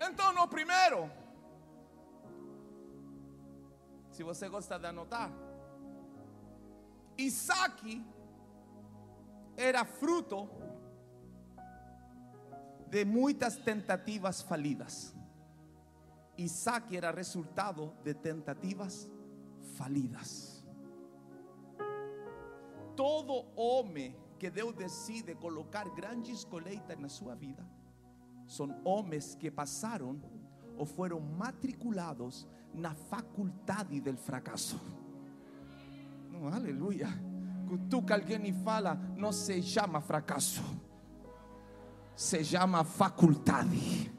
Então, 0.00 0.32
no 0.32 0.48
primeiro, 0.48 1.10
se 4.10 4.22
você 4.22 4.48
gosta 4.48 4.78
de 4.78 4.86
anotar, 4.86 5.30
Isaac 7.18 8.02
era 9.54 9.84
fruto 9.84 10.48
de 12.90 13.04
muitas 13.04 13.56
tentativas 13.56 14.42
falidas. 14.42 15.14
Isaac 16.36 16.96
era 16.96 17.10
resultado 17.10 17.94
de 18.02 18.14
tentativas 18.14 19.08
falidas. 19.76 20.64
Todo 22.96 23.46
homem 23.56 24.16
que 24.38 24.50
Deus 24.50 24.74
decide 24.74 25.34
colocar 25.34 25.88
grandes 25.90 26.44
colheitas 26.44 26.98
na 26.98 27.08
sua 27.08 27.34
vida 27.34 27.64
são 28.46 28.80
homens 28.84 29.34
que 29.34 29.50
passaram 29.50 30.20
ou 30.76 30.84
foram 30.84 31.20
matriculados 31.20 32.48
na 32.74 32.94
faculdade 32.94 34.00
del 34.00 34.16
fracasso. 34.16 34.80
No, 36.30 36.48
aleluia. 36.48 37.08
Cutuca 37.68 38.14
alguém 38.14 38.48
e 38.48 38.52
fala, 38.64 38.94
não 39.16 39.30
se 39.30 39.62
chama 39.62 40.00
fracasso. 40.00 40.62
Se 42.14 42.42
llama 42.42 42.84
faculdade. 42.84 44.10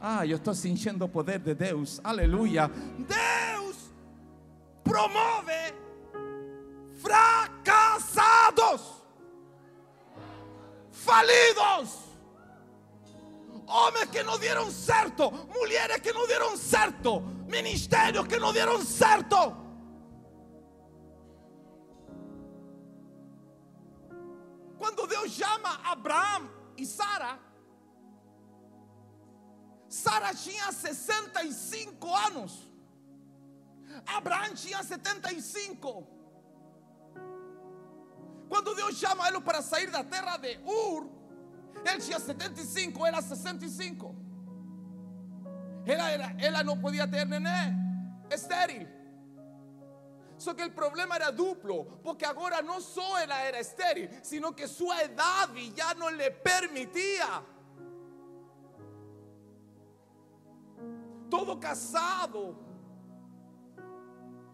Ah, 0.00 0.26
eu 0.26 0.36
estou 0.36 0.54
sentindo 0.54 1.04
o 1.04 1.08
poder 1.08 1.38
de 1.38 1.54
Deus. 1.54 2.00
Aleluia. 2.02 2.68
Deus 2.68 3.92
promove 4.82 5.74
fracassados, 7.00 8.82
falidos. 10.90 12.10
Homens 13.66 14.06
que 14.06 14.22
não 14.22 14.38
deram 14.38 14.70
certo, 14.70 15.30
mulheres 15.30 15.98
que 15.98 16.12
não 16.12 16.26
deram 16.26 16.56
certo, 16.56 17.20
ministérios 17.46 18.26
que 18.26 18.38
não 18.38 18.52
deram 18.52 18.84
certo. 18.84 19.56
Quando 24.76 25.06
Deus 25.06 25.30
chama 25.30 25.78
Abraão 25.84 26.59
e 26.80 26.86
Sara, 26.86 27.38
Sara 29.88 30.34
tinha 30.34 30.72
65 30.72 32.14
anos, 32.28 32.52
Abraão 34.06 34.54
tinha 34.54 34.82
75. 34.82 36.06
Quando 38.48 38.74
Deus 38.74 38.96
chama 38.96 39.28
ele 39.28 39.40
para 39.40 39.60
sair 39.62 39.90
da 39.90 40.02
terra 40.02 40.36
de 40.36 40.58
Ur, 40.64 41.08
ele 41.84 42.00
tinha 42.00 42.18
75, 42.18 43.06
era 43.06 43.20
65. 43.20 44.16
Ela, 45.86 46.10
era, 46.10 46.34
ela 46.38 46.64
não 46.64 46.80
podia 46.80 47.06
ter 47.06 47.26
neném, 47.26 47.76
estéril. 48.30 48.99
Só 50.40 50.54
que 50.54 50.64
o 50.64 50.70
problema 50.70 51.16
era 51.16 51.30
duplo, 51.30 51.84
porque 52.02 52.24
agora 52.24 52.62
não 52.62 52.80
só 52.80 53.18
ela 53.18 53.38
era 53.40 53.60
estéril, 53.60 54.08
sino 54.22 54.54
que 54.54 54.66
sua 54.66 55.04
idade 55.04 55.70
já 55.76 55.92
não 55.92 56.08
lhe 56.08 56.30
permitia. 56.30 57.44
Todo 61.28 61.58
casado 61.58 62.56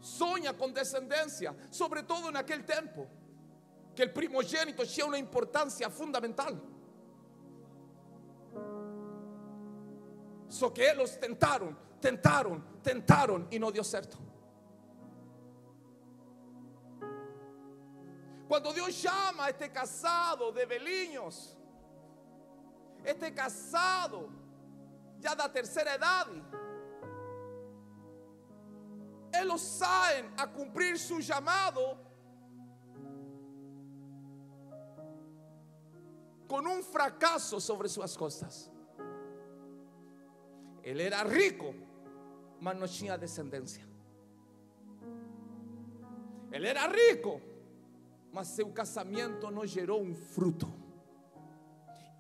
sonha 0.01 0.53
com 0.53 0.73
descendência, 0.73 1.57
sobretudo 1.71 2.33
naquele 2.33 2.65
tempo, 2.65 3.09
que 3.95 4.03
o 4.03 4.13
primogênito 4.13 4.85
tinha 4.85 5.07
uma 5.07 5.21
importância 5.21 5.89
fundamental. 5.89 6.53
Só 10.49 10.69
que 10.69 10.81
eles 10.81 11.17
tentaram, 11.17 11.77
tentaram, 12.01 12.61
tentaram 12.83 13.47
e 13.53 13.59
não 13.61 13.71
deu 13.71 13.85
certo. 13.85 14.27
Quando 18.49 18.73
Deus 18.73 18.95
chama 18.95 19.45
a 19.45 19.51
este 19.51 19.69
casado 19.69 20.53
de 20.53 20.65
velhinhos, 20.67 21.57
este 23.05 23.31
casado 23.33 24.33
já 25.19 25.35
da 25.35 25.49
terceira 25.49 25.95
idade, 25.97 26.43
eles 29.35 29.61
saem 29.61 30.31
a 30.37 30.47
cumprir 30.47 30.99
su 30.99 31.21
chamado 31.21 31.81
com 36.47 36.61
um 36.61 36.83
fracasso 36.83 37.61
sobre 37.61 37.89
suas 37.89 38.17
costas. 38.17 38.71
Ele 40.83 41.03
era 41.03 41.25
rico, 41.25 41.75
mas 42.61 42.79
não 42.79 42.87
tinha 42.87 43.19
descendência. 43.19 43.85
Ele 46.53 46.69
era 46.69 46.87
rico, 46.87 47.41
mas 48.37 48.49
seu 48.49 48.69
casamento 48.69 49.51
não 49.51 49.65
gerou 49.65 50.03
um 50.03 50.15
fruto. 50.15 50.71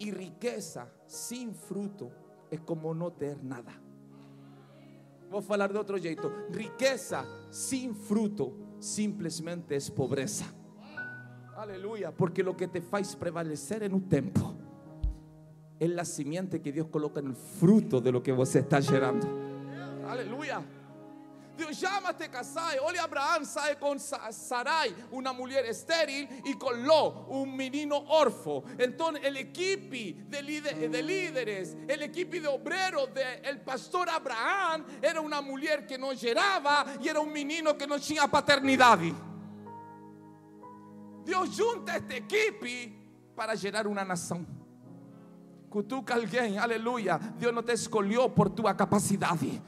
E 0.00 0.10
riqueza 0.10 0.90
sem 1.06 1.52
fruto 1.52 2.10
é 2.50 2.56
como 2.56 2.94
não 2.94 3.10
ter 3.10 3.36
nada. 3.44 3.72
Vou 5.28 5.42
falar 5.42 5.70
de 5.70 5.76
outro 5.76 5.98
jeito: 5.98 6.32
riqueza 6.50 7.22
sem 7.50 7.92
fruto 7.92 8.56
simplesmente 8.80 9.74
é 9.74 9.90
pobreza. 9.94 10.46
Aleluia, 11.54 12.10
porque 12.12 12.42
lo 12.42 12.56
que 12.56 12.66
te 12.66 12.80
faz 12.80 13.14
prevalecer 13.14 13.82
en 13.82 13.92
un 13.92 14.08
tempo 14.08 14.54
es 15.78 15.90
la 15.90 16.06
simiente 16.06 16.62
que 16.62 16.72
Dios 16.72 16.86
coloca 16.86 17.20
en 17.20 17.26
el 17.26 17.36
fruto 17.36 18.00
de 18.00 18.10
lo 18.10 18.22
que 18.22 18.32
você 18.32 18.60
está 18.60 18.80
gerando. 18.80 19.26
Aleluia. 20.08 20.64
Deus 21.56 21.76
chama 21.76 22.12
te 22.12 22.28
casar. 22.28 22.76
Olha, 22.82 23.02
Abraão 23.02 23.44
sai 23.44 23.76
com 23.76 23.96
Sarai, 23.98 24.94
uma 25.10 25.32
mulher 25.32 25.64
estéril, 25.64 26.28
e 26.44 26.54
com 26.54 26.70
Ló, 26.70 27.26
um 27.28 27.46
menino 27.46 28.04
órfão. 28.08 28.62
Então, 28.78 29.12
o 29.12 29.16
equipe 29.16 30.12
de, 30.12 30.42
líder, 30.42 30.88
de 30.88 31.02
líderes, 31.02 31.74
o 31.74 32.02
equipe 32.02 32.40
de 32.40 32.46
obreiros 32.46 33.08
del 33.08 33.58
pastor 33.64 34.08
Abraão 34.08 34.84
era 35.00 35.20
uma 35.20 35.40
mulher 35.40 35.86
que 35.86 35.96
não 35.96 36.14
gerava 36.14 36.84
e 37.00 37.08
era 37.08 37.20
um 37.20 37.26
menino 37.26 37.74
que 37.74 37.86
não 37.86 37.98
tinha 37.98 38.28
paternidade. 38.28 39.14
Deus 41.24 41.54
junta 41.56 41.92
esta 41.92 42.14
equipe 42.14 42.96
para 43.34 43.54
gerar 43.54 43.86
uma 43.86 44.04
nação. 44.04 44.46
Cutuca 45.68 46.14
alguém, 46.14 46.58
aleluia. 46.58 47.18
Deus 47.18 47.52
não 47.52 47.62
te 47.62 47.72
escolheu 47.72 48.30
por 48.30 48.48
tua 48.48 48.72
capacidade. 48.74 49.60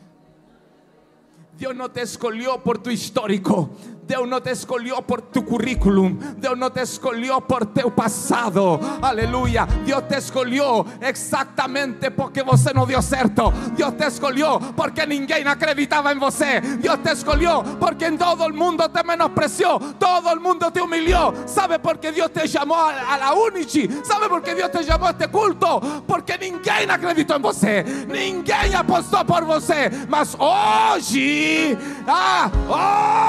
Deus 1.58 1.74
não 1.76 1.88
te 1.88 2.00
escolheu 2.00 2.56
por 2.56 2.78
tu 2.78 2.88
histórico. 2.88 3.68
Deus 4.08 4.26
não 4.26 4.40
te 4.40 4.50
escolheu 4.50 5.02
por 5.02 5.20
tu 5.20 5.42
currículum. 5.42 6.16
Deus 6.38 6.58
não 6.58 6.70
te 6.70 6.80
escolheu 6.80 7.42
por 7.42 7.66
teu 7.66 7.90
passado. 7.90 8.80
Aleluia. 9.02 9.66
Deus 9.84 10.02
te 10.08 10.16
escolheu 10.16 10.86
exatamente 10.98 12.10
porque 12.10 12.42
você 12.42 12.72
não 12.72 12.86
deu 12.86 13.02
certo. 13.02 13.52
Deus 13.76 13.92
te 13.92 14.06
escolheu 14.06 14.58
porque 14.74 15.04
ninguém 15.04 15.46
acreditava 15.46 16.10
em 16.10 16.18
você. 16.18 16.58
Deus 16.58 17.00
te 17.04 17.12
escolheu 17.12 17.62
porque 17.78 18.10
todo 18.12 18.46
o 18.46 18.54
mundo 18.54 18.88
te 18.88 19.04
menospreciou. 19.04 19.78
Todo 19.98 20.28
o 20.32 20.40
mundo 20.40 20.70
te 20.70 20.80
humilhou. 20.80 21.34
¿Sabe 21.46 21.78
por 21.78 21.98
que 21.98 22.10
Deus 22.10 22.30
te 22.32 22.48
chamou 22.48 22.78
a 22.78 23.18
la 23.18 23.34
Unici? 23.34 23.90
¿Sabe 24.02 24.30
por 24.30 24.42
que 24.42 24.54
Deus 24.54 24.70
te 24.70 24.84
chamou 24.84 25.08
a 25.08 25.10
este 25.10 25.28
culto? 25.28 25.82
Porque 26.06 26.38
ninguém 26.38 26.88
acreditou 26.88 27.36
em 27.36 27.42
você. 27.42 27.84
Ninguém 28.08 28.74
apostou 28.74 29.22
por 29.26 29.44
você. 29.44 29.90
Mas 30.08 30.34
hoje, 30.34 31.76
ah, 32.06 32.50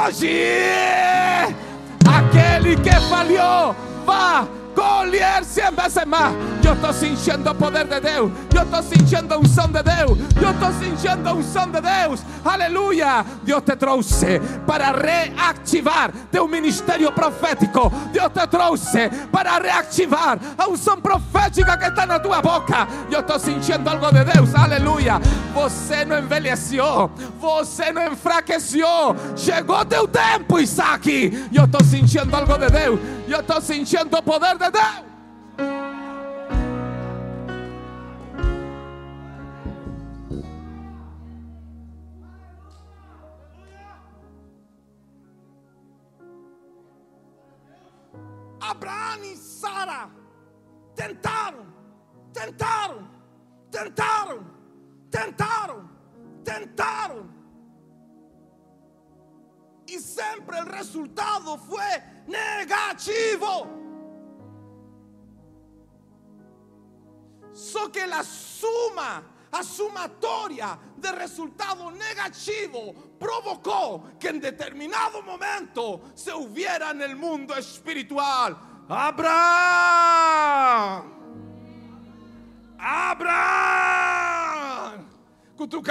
hoje 0.08 0.69
aquele 2.06 2.76
que 2.78 3.00
falhou 3.10 3.76
vai 4.06 4.48
colher 4.80 5.44
100 5.44 5.72
vezes 5.72 6.06
mais. 6.06 6.36
Eu 6.64 6.74
estou 6.74 6.94
sentindo 6.94 7.50
o 7.50 7.56
poder 7.56 7.86
de 7.86 8.00
Deus. 8.00 8.32
Eu 8.56 8.64
estou 8.64 8.84
sentindo 8.84 9.34
a 9.34 9.38
unção 9.38 9.68
de 9.68 9.84
Deus. 9.84 10.20
Eu 10.42 10.52
estou 10.52 10.72
sentindo 10.74 11.28
a 11.28 11.34
unção 11.34 11.66
de 11.72 11.82
Deus. 11.82 12.22
Aleluia. 12.46 13.26
Deus 13.44 13.64
te 13.64 13.76
trouxe 13.76 14.40
para 14.66 14.92
reativar 14.92 16.12
teu 16.32 16.48
ministério 16.48 17.12
profético. 17.12 17.92
Deus 18.12 18.32
te 18.32 18.48
trouxe 18.48 19.10
para 19.32 19.58
reativar 19.58 20.38
a 20.58 20.68
unção 20.68 21.02
profética 21.02 21.78
que 21.78 21.86
está 21.86 22.06
na 22.06 22.20
tua 22.20 22.42
boca. 22.42 22.88
Eu 23.12 23.22
estou 23.22 23.40
sentindo 23.40 23.90
algo 23.90 24.12
de 24.12 24.24
Deus. 24.24 24.54
Aleluia. 24.54 25.20
Você 25.54 26.06
não 26.06 26.20
envelheceu. 26.20 27.10
Você 27.40 27.92
não 27.92 28.14
enfraqueceu. 28.14 28.88
Chegou 29.36 29.84
teu 29.86 30.08
tempo, 30.08 30.60
Isaac. 30.60 31.50
Eu 31.54 31.66
estou 31.66 31.84
sentindo 31.84 32.36
algo 32.36 32.58
de 32.58 32.70
Deus. 32.70 33.00
Eu 33.28 33.40
estou 33.42 33.62
sentindo 33.62 34.18
o 34.18 34.24
poder 34.24 34.58
de 34.58 34.70
Deus. 34.72 35.10
Abraão 48.62 49.24
e 49.24 49.36
Sara 49.36 50.10
tentaram, 50.96 51.66
tentaram, 52.32 53.08
tentaram, 53.72 54.46
tentaram, 55.10 55.90
tentaram. 56.44 57.30
E 59.88 60.00
sempre 60.00 60.60
o 60.62 60.66
resultado 60.66 61.58
foi 61.58 62.04
negativo. 62.28 63.68
Só 67.54 67.90
que 67.90 68.00
a 68.00 68.24
suma, 68.24 69.26
a 69.52 69.64
sumatória 69.64 70.80
de 70.96 71.12
resultado 71.12 71.90
negativo 71.92 72.94
provocou 73.18 74.06
que 74.20 74.30
em 74.30 74.40
determinado 74.40 75.24
momento 75.24 76.00
se 76.16 76.32
hubiera 76.32 76.94
no 76.94 77.18
mundo 77.18 77.58
espiritual 77.58 78.56
Abraão. 78.88 79.30
Abraão. 82.80 84.39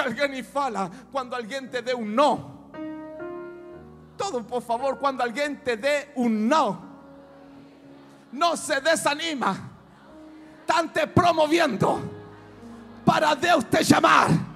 Alguém 0.03 0.39
e 0.39 0.43
fala 0.43 0.89
quando 1.11 1.33
alguém 1.33 1.67
te 1.67 1.81
dê 1.81 1.93
um 1.93 2.05
não. 2.05 2.59
Todo, 4.17 4.43
por 4.43 4.61
favor, 4.61 4.97
quando 4.97 5.21
alguém 5.21 5.55
te 5.55 5.75
dê 5.75 6.07
um 6.15 6.29
não. 6.29 6.89
Não 8.31 8.55
se 8.55 8.79
desanima 8.79 9.69
están 10.69 10.87
te 10.89 11.07
promoviendo 11.07 11.99
para 13.03 13.33
Deus 13.33 13.63
te 13.65 13.83
chamar. 13.83 14.48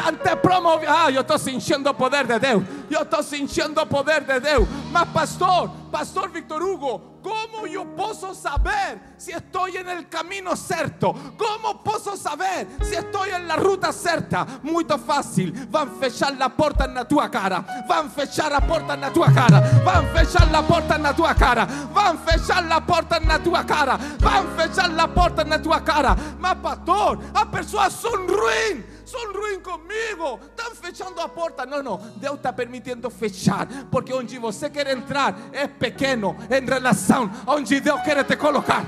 Estão 0.00 0.16
te 0.16 0.36
promovendo. 0.36 0.92
Ah, 0.92 1.10
eu 1.10 1.20
estou 1.20 1.94
poder 1.94 2.26
de 2.26 2.38
Deus. 2.38 2.64
Eu 2.90 3.02
estou 3.02 3.22
sentindo 3.22 3.80
o 3.80 3.86
poder 3.86 4.24
de 4.24 4.40
Deus. 4.40 4.66
Mas, 4.90 5.08
pastor, 5.10 5.70
pastor 5.92 6.30
Victor 6.30 6.62
Hugo, 6.62 7.10
como 7.22 7.66
eu 7.66 7.84
posso 7.84 8.34
saber 8.34 8.98
se 9.18 9.32
estou 9.32 9.68
en 9.68 9.86
el 9.88 10.08
camino 10.08 10.56
certo? 10.56 11.12
Como 11.36 11.82
posso 11.84 12.16
saber 12.16 12.66
se 12.80 12.96
estou 12.96 13.26
en 13.26 13.46
la 13.46 13.56
ruta 13.56 13.92
certa? 13.92 14.46
Muito 14.62 14.98
fácil. 14.98 15.52
Van 15.70 15.90
fechar 16.00 16.36
la 16.38 16.48
porta 16.48 16.86
na 16.86 17.04
tua 17.04 17.28
cara. 17.28 17.62
Van 17.86 18.10
fechar 18.10 18.52
a 18.54 18.60
porta 18.60 18.96
na 18.96 19.10
tua 19.10 19.30
cara. 19.32 19.60
Van 19.84 20.06
fechar 20.14 20.50
la 20.50 20.62
porta 20.62 20.96
na 20.96 21.12
tua 21.12 21.34
cara. 21.34 21.66
Van 21.92 22.18
fechar 22.18 22.64
la 22.64 22.80
porta 22.80 23.20
na 23.20 23.38
tua 23.38 23.64
cara. 23.64 23.98
Van 24.18 24.46
fechar 24.56 24.90
la 24.90 25.06
porta 25.06 25.44
na 25.44 25.58
tua 25.58 25.80
cara. 25.80 26.16
Mas, 26.38 26.54
pastor, 26.54 27.18
as 27.34 27.44
pessoas 27.44 27.92
são 27.92 28.26
ruins. 28.26 28.89
São 29.10 29.32
ruins 29.32 29.60
comigo. 29.62 30.38
Estão 30.44 30.72
fechando 30.76 31.20
a 31.20 31.28
porta. 31.28 31.66
Não, 31.66 31.82
não. 31.82 31.96
Deus 32.16 32.36
está 32.36 32.52
permitindo 32.52 33.10
fechar. 33.10 33.66
Porque 33.90 34.12
onde 34.12 34.38
você 34.38 34.70
quer 34.70 34.86
entrar 34.86 35.34
é 35.52 35.66
pequeno 35.66 36.36
em 36.48 36.64
relação 36.64 37.28
onde 37.44 37.80
Deus 37.80 38.00
quer 38.02 38.24
te 38.24 38.36
colocar. 38.36 38.84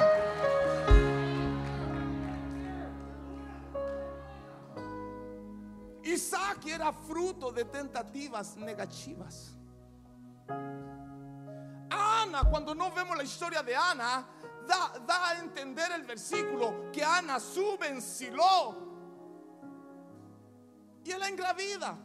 Isaac 6.04 6.70
era 6.70 6.92
fruto 6.92 7.50
de 7.50 7.64
tentativas 7.64 8.54
negativas. 8.54 9.58
Ana, 11.90 12.44
cuando 12.48 12.74
no 12.74 12.92
vemos 12.92 13.16
la 13.16 13.24
historia 13.24 13.62
de 13.62 13.74
Ana, 13.74 14.24
da, 14.68 14.98
da 15.04 15.30
a 15.30 15.38
entender 15.40 15.90
el 15.92 16.04
versículo 16.04 16.90
que 16.92 17.02
Ana 17.02 17.40
sube 17.40 17.88
en 17.88 18.00
Silo 18.00 18.91
y 21.04 21.10
ela 21.10 21.28
engravida. 21.28 21.96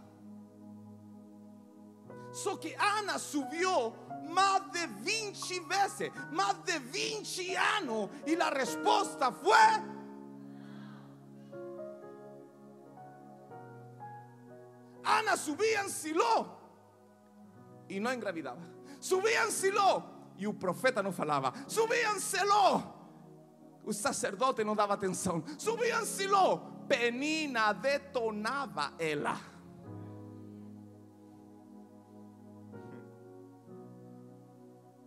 Só 2.31 2.59
que 2.59 2.75
Ana 2.75 3.17
subió 3.17 3.93
más 4.29 4.71
de 4.71 4.85
20 4.87 5.59
veces, 5.67 6.11
más 6.31 6.63
de 6.65 6.79
20 6.79 7.57
años, 7.57 8.09
y 8.25 8.35
la 8.35 8.49
respuesta 8.49 9.31
fue 9.31 9.55
Ana 15.07 15.37
subía 15.37 15.81
en 15.81 15.89
Silo 15.89 16.57
y 17.87 17.99
no 17.99 18.11
engravidaba. 18.11 18.59
Subía 18.99 19.43
en 19.43 19.51
Silo 19.51 20.03
y 20.37 20.45
un 20.45 20.59
profeta 20.59 21.01
no 21.01 21.13
falaba. 21.13 21.53
Subía 21.65 22.11
en 22.11 22.19
Silo. 22.19 22.95
O 23.85 23.93
sacerdote 23.93 24.65
no 24.65 24.75
daba 24.75 24.95
atención. 24.95 25.45
Subía 25.57 25.99
en 25.99 26.05
Silo. 26.05 26.76
Penina 26.87 27.73
detonava 27.73 28.93
ela. 28.97 29.37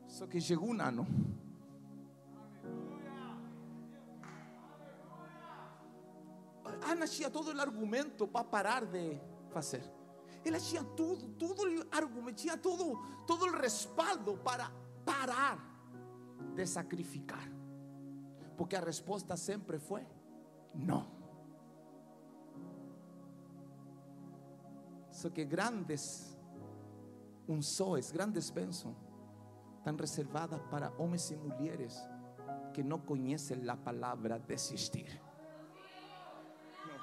Só 0.07 0.27
que 0.27 0.41
chegou 0.41 0.69
um 0.69 0.81
ano. 0.81 1.07
Ana 6.83 7.07
tinha 7.07 7.31
todo 7.31 7.55
o 7.55 7.61
argumento 7.61 8.27
para 8.27 8.45
parar 8.45 8.85
de 8.85 9.19
fazer. 9.51 9.83
Ela 10.45 10.59
tinha 10.59 10.83
tudo, 10.83 11.29
todo 11.35 11.63
o 11.63 11.87
argumento, 11.91 12.37
tinha 12.37 12.57
todo, 12.57 12.99
todo 13.27 13.47
o 13.47 13.61
respaldo 13.61 14.37
para 14.39 14.71
parar 15.05 15.59
de 16.55 16.67
sacrificar. 16.67 17.49
Porque 18.57 18.77
a 18.77 18.81
resposta 18.81 19.37
sempre 19.37 19.79
foi 19.79 20.07
não. 20.75 21.20
Só 25.21 25.29
que 25.29 25.45
grandes 25.45 26.35
unções, 27.47 28.11
grandes 28.11 28.49
bênçãos, 28.49 28.97
estão 29.77 29.95
reservadas 29.95 30.59
para 30.71 30.91
homens 30.97 31.31
e 31.31 31.37
mulheres 31.37 31.95
que 32.73 32.83
não 32.83 32.99
conhecem 32.99 33.69
a 33.69 33.77
palavra 33.77 34.39
desistir. 34.39 35.21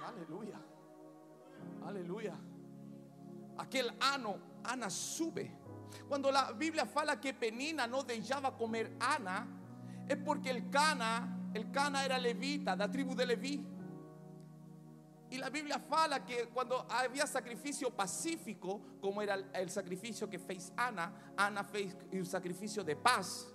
Aleluia. 0.03 0.59
Aleluia. 1.85 2.33
Aquel 3.55 3.91
ano, 4.01 4.41
Ana 4.63 4.89
sube. 4.89 5.51
Cuando 6.07 6.31
la 6.31 6.53
Biblia 6.53 6.87
fala 6.87 7.19
que 7.19 7.35
Penina 7.35 7.85
no 7.85 8.01
dejaba 8.01 8.57
comer 8.57 8.97
Ana, 8.99 9.47
es 10.09 10.17
porque 10.17 10.49
el 10.49 10.71
Cana, 10.71 11.51
el 11.53 11.69
Cana 11.69 12.03
era 12.03 12.17
levita, 12.17 12.75
da 12.75 12.89
tribu 12.89 13.13
de 13.13 13.27
Leví. 13.27 13.76
Y 15.29 15.37
la 15.37 15.49
Biblia 15.49 15.79
fala 15.79 16.25
que 16.25 16.47
cuando 16.47 16.85
había 16.89 17.27
sacrificio 17.27 17.91
pacífico, 17.91 18.81
como 19.01 19.21
era 19.21 19.35
el, 19.53 19.69
sacrificio 19.69 20.29
que 20.29 20.39
fez 20.39 20.71
Ana, 20.77 21.33
Ana 21.35 21.63
fez 21.63 21.95
un 22.13 22.25
sacrificio 22.25 22.83
de 22.83 22.95
paz. 22.95 23.47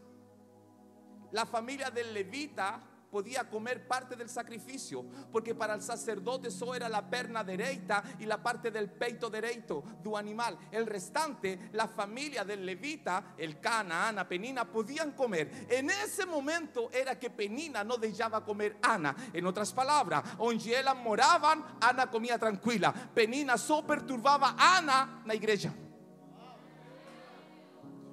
La 1.30 1.46
familia 1.46 1.90
del 1.90 2.12
levita 2.12 2.91
podía 3.12 3.44
comer 3.44 3.86
parte 3.86 4.16
del 4.16 4.30
sacrificio, 4.30 5.04
porque 5.30 5.54
para 5.54 5.74
el 5.74 5.82
sacerdote 5.82 6.50
solo 6.50 6.74
era 6.74 6.88
la 6.88 7.10
perna 7.10 7.44
derecha 7.44 8.02
y 8.18 8.24
la 8.24 8.42
parte 8.42 8.70
del 8.70 8.88
peito 8.88 9.28
derecho 9.28 9.84
do 10.02 10.16
animal. 10.16 10.56
El 10.70 10.86
restante, 10.86 11.68
la 11.72 11.86
familia 11.86 12.42
del 12.42 12.64
levita, 12.64 13.34
el 13.36 13.60
Cana, 13.60 14.08
Ana, 14.08 14.26
Penina, 14.26 14.64
podían 14.64 15.12
comer. 15.12 15.66
En 15.68 15.90
ese 15.90 16.24
momento 16.24 16.90
era 16.90 17.18
que 17.18 17.28
Penina 17.28 17.84
no 17.84 17.98
dejaba 17.98 18.42
comer 18.42 18.78
Ana. 18.80 19.14
En 19.30 19.44
otras 19.44 19.74
palabras, 19.74 20.38
donde 20.38 20.80
ellas 20.80 20.96
moraban, 20.96 21.62
Ana 21.82 22.10
comía 22.10 22.38
tranquila. 22.38 22.94
Penina 23.14 23.58
solo 23.58 23.86
perturbaba 23.86 24.56
a 24.58 24.78
Ana 24.78 25.22
na 25.26 25.34
igreja. 25.34 25.70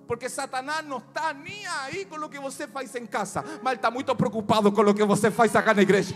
Porque 0.10 0.28
Satanás 0.28 0.84
não 0.84 0.98
está 0.98 1.32
nem 1.36 1.68
aí 1.68 2.04
com 2.04 2.16
o 2.16 2.28
que 2.28 2.40
você 2.40 2.66
faz 2.66 2.96
em 2.96 3.06
casa, 3.06 3.46
mas 3.62 3.76
está 3.76 3.92
muito 3.92 4.16
preocupado 4.16 4.72
com 4.72 4.82
o 4.82 4.92
que 4.92 5.04
você 5.04 5.30
faz 5.30 5.56
acá 5.56 5.72
na 5.72 5.84
igreja. 5.84 6.16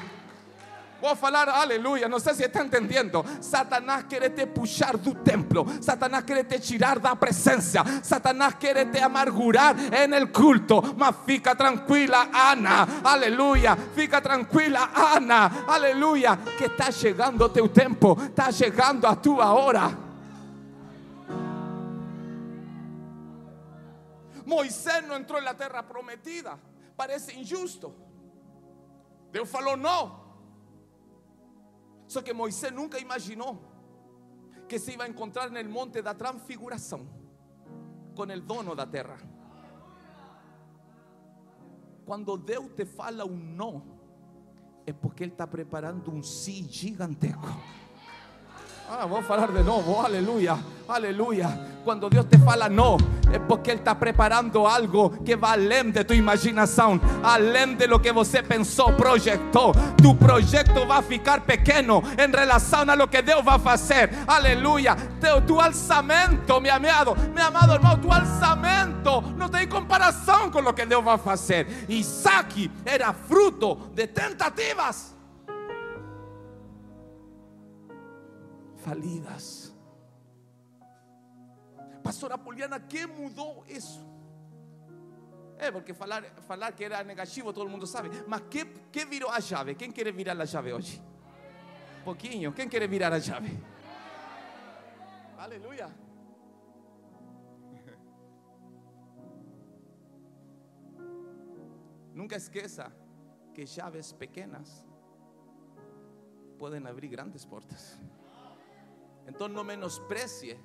Vou 1.00 1.16
falar, 1.16 1.48
aleluia, 1.48 2.10
não 2.10 2.18
sei 2.18 2.34
se 2.34 2.44
está 2.44 2.64
entendendo. 2.64 3.24
Satanás 3.40 4.06
quer 4.10 4.32
te 4.32 4.48
puxar 4.48 4.98
do 4.98 5.14
templo, 5.14 5.68
Satanás 5.80 6.24
quer 6.24 6.44
te 6.44 6.60
tirar 6.60 6.98
da 6.98 7.16
presença, 7.16 7.84
Satanás 8.02 8.56
quer 8.56 8.90
te 8.90 9.00
amargurar 9.00 9.76
el 9.94 10.32
culto. 10.32 10.96
Mas 10.98 11.16
fica 11.24 11.56
tranquila, 11.56 12.30
Ana, 12.34 12.88
aleluia. 13.04 13.78
Fica 13.94 14.20
tranquila, 14.20 14.90
Ana, 14.96 15.66
aleluia. 15.68 16.36
Que 16.58 16.66
está 16.66 16.92
chegando 16.92 17.46
o 17.46 17.50
teu 17.50 17.70
tempo, 17.70 18.18
está 18.24 18.52
chegando 18.52 19.06
a 19.06 19.16
tua 19.16 19.54
hora. 19.54 20.13
Moisés 24.46 25.04
no 25.08 25.16
entró 25.16 25.38
en 25.38 25.46
la 25.46 25.56
tierra 25.56 25.88
prometida. 25.88 26.58
Parece 26.96 27.34
injusto. 27.34 27.96
Deus 29.32 29.50
falou 29.50 29.76
no. 29.76 30.24
Só 32.08 32.24
que 32.24 32.34
Moisés 32.34 32.72
nunca 32.72 33.00
imaginó 33.00 33.60
que 34.68 34.78
se 34.80 34.94
iba 34.94 35.06
a 35.06 35.08
encontrar 35.08 35.50
en 35.50 35.58
el 35.58 35.70
monte 35.70 36.02
da 36.02 36.16
transfiguración 36.16 37.08
con 38.16 38.30
el 38.30 38.46
dono 38.46 38.76
da 38.76 38.90
terra. 38.90 39.18
Cuando 42.06 42.38
Deus 42.38 42.76
te 42.76 42.86
fala 42.86 43.24
un 43.24 43.56
no, 43.56 43.84
es 44.86 44.94
porque 44.94 45.24
Él 45.24 45.32
está 45.32 45.50
preparando 45.50 46.12
un 46.12 46.24
sí 46.24 46.64
gigantesco. 46.64 47.48
Ah, 48.90 49.06
vou 49.06 49.24
falar 49.24 49.48
de 49.48 49.64
novo, 49.64 50.00
aleluia, 50.00 50.58
aleluia. 50.88 51.48
Quando 51.84 52.10
Deus 52.10 52.26
te 52.26 52.38
fala 52.38 52.70
não, 52.70 52.98
é 53.32 53.40
porque 53.40 53.72
Ele 53.72 53.80
está 53.80 53.96
preparando 53.96 54.66
algo 54.68 55.10
que 55.24 55.36
vai 55.36 55.54
além 55.54 55.90
de 55.90 56.04
tua 56.04 56.16
imaginação, 56.16 57.00
além 57.24 57.76
de 57.76 57.88
lo 57.88 58.00
que 58.00 58.12
você 58.12 58.44
pensou, 58.44 58.94
projetou. 58.94 59.74
Tu 60.02 60.16
projeto 60.16 60.86
vai 60.86 61.02
ficar 61.02 61.42
pequeno 61.42 62.04
em 62.18 62.30
relação 62.30 62.82
a 62.90 62.94
lo 62.94 63.08
que 63.08 63.22
Deus 63.22 63.44
vai 63.44 63.58
fazer, 63.58 64.12
aleluia. 64.28 64.96
Teu, 65.20 65.42
tu 65.42 65.60
alçamento, 65.60 66.60
meu 66.60 66.74
amado, 66.74 67.16
meu 67.34 67.46
amado 67.46 67.74
irmão, 67.74 67.98
tu 67.98 68.12
alçamento 68.12 69.22
não 69.38 69.50
tem 69.50 69.68
comparação 69.68 70.52
com 70.52 70.60
o 70.60 70.74
que 70.74 70.86
Deus 70.86 71.04
vai 71.04 71.18
fazer. 71.18 71.68
Isaac 71.90 72.70
era 72.86 73.14
fruto 73.14 73.76
de 73.94 74.08
tentativas. 74.08 75.13
Falidas. 78.84 79.74
Pastora 82.04 82.38
Poliana, 82.38 82.88
¿qué 82.88 83.08
mudó 83.08 83.64
eso? 83.66 84.06
É, 85.58 85.72
porque 85.72 85.94
falar, 85.94 86.76
que 86.76 86.84
era 86.84 87.02
negativo 87.04 87.54
todo 87.54 87.70
mundo 87.70 87.88
sabe. 87.88 88.10
Mas 88.28 88.42
que, 88.50 88.66
que 88.92 89.06
virou 89.06 89.30
a 89.30 89.40
chave? 89.40 89.76
Quem 89.76 89.92
quer 89.92 90.12
virar 90.12 90.40
a 90.40 90.46
chave 90.46 90.74
hoje? 90.74 91.02
Pouquinho. 92.04 92.54
Quem 92.54 92.68
quer 92.68 92.86
virar 92.88 93.14
a 93.14 93.22
chave? 93.22 93.58
Aleluia. 95.38 95.88
Nunca 102.14 102.36
esqueça 102.36 102.92
que 103.54 103.66
llaves 103.66 104.14
pequeñas 104.14 104.86
pueden 106.58 106.86
abrir 106.88 107.10
grandes 107.10 107.46
puertas. 107.46 108.00
Entonces 109.26 109.56
no 109.56 109.64
menosprecie 109.64 110.60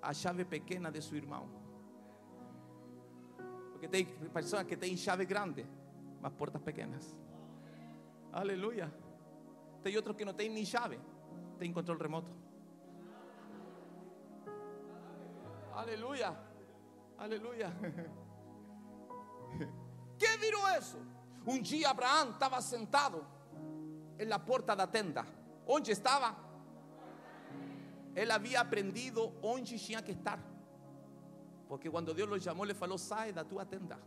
a 0.00 0.12
llave 0.12 0.44
pequeña 0.44 0.90
de 0.90 1.02
su 1.02 1.16
hermano. 1.16 1.46
Porque 3.72 3.88
hay 3.92 4.04
personas 4.32 4.66
que 4.66 4.76
tienen 4.76 4.98
llave 4.98 5.24
grande, 5.24 5.66
más 6.20 6.32
puertas 6.32 6.60
pequeñas. 6.62 7.14
Aleluya. 8.32 8.90
Hay 9.84 9.96
otros 9.96 10.16
que 10.16 10.24
no 10.24 10.34
tienen 10.34 10.56
ni 10.56 10.64
llave, 10.64 10.98
tienen 11.58 11.72
control 11.72 11.98
remoto. 11.98 12.32
Aleluya. 15.74 16.36
Aleluya. 17.18 17.72
¿Qué 20.18 20.26
viró 20.40 20.68
eso? 20.76 20.98
Un 21.46 21.62
día 21.62 21.90
Abraham 21.90 22.30
estaba 22.32 22.60
sentado 22.60 23.24
en 24.18 24.28
la 24.28 24.44
puerta 24.44 24.72
de 24.72 24.78
la 24.78 24.90
tenda. 24.90 25.24
¿Dónde 25.66 25.92
estaba? 25.92 26.47
Él 28.14 28.30
había 28.30 28.60
aprendido 28.60 29.32
dónde 29.42 29.78
tenía 29.78 30.04
que 30.04 30.12
estar. 30.12 30.38
Porque 31.68 31.90
cuando 31.90 32.14
Dios 32.14 32.28
lo 32.28 32.36
llamó, 32.36 32.64
le 32.64 32.74
falou: 32.74 32.98
sai 32.98 33.32
da 33.32 33.44
tua 33.44 33.64
tenda. 33.64 33.98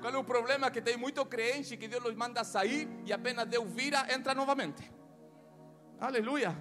Qual 0.00 0.14
é 0.14 0.16
o 0.16 0.22
problema? 0.22 0.70
Que 0.70 0.80
tem 0.80 0.96
muito 0.96 1.24
crente 1.26 1.76
que 1.76 1.88
Deus 1.88 2.02
los 2.02 2.14
manda 2.14 2.44
sair 2.44 2.88
e 3.04 3.12
apenas 3.12 3.46
Deus 3.46 3.68
vira, 3.68 4.06
entra 4.14 4.32
novamente. 4.32 4.88
Aleluia. 5.98 6.56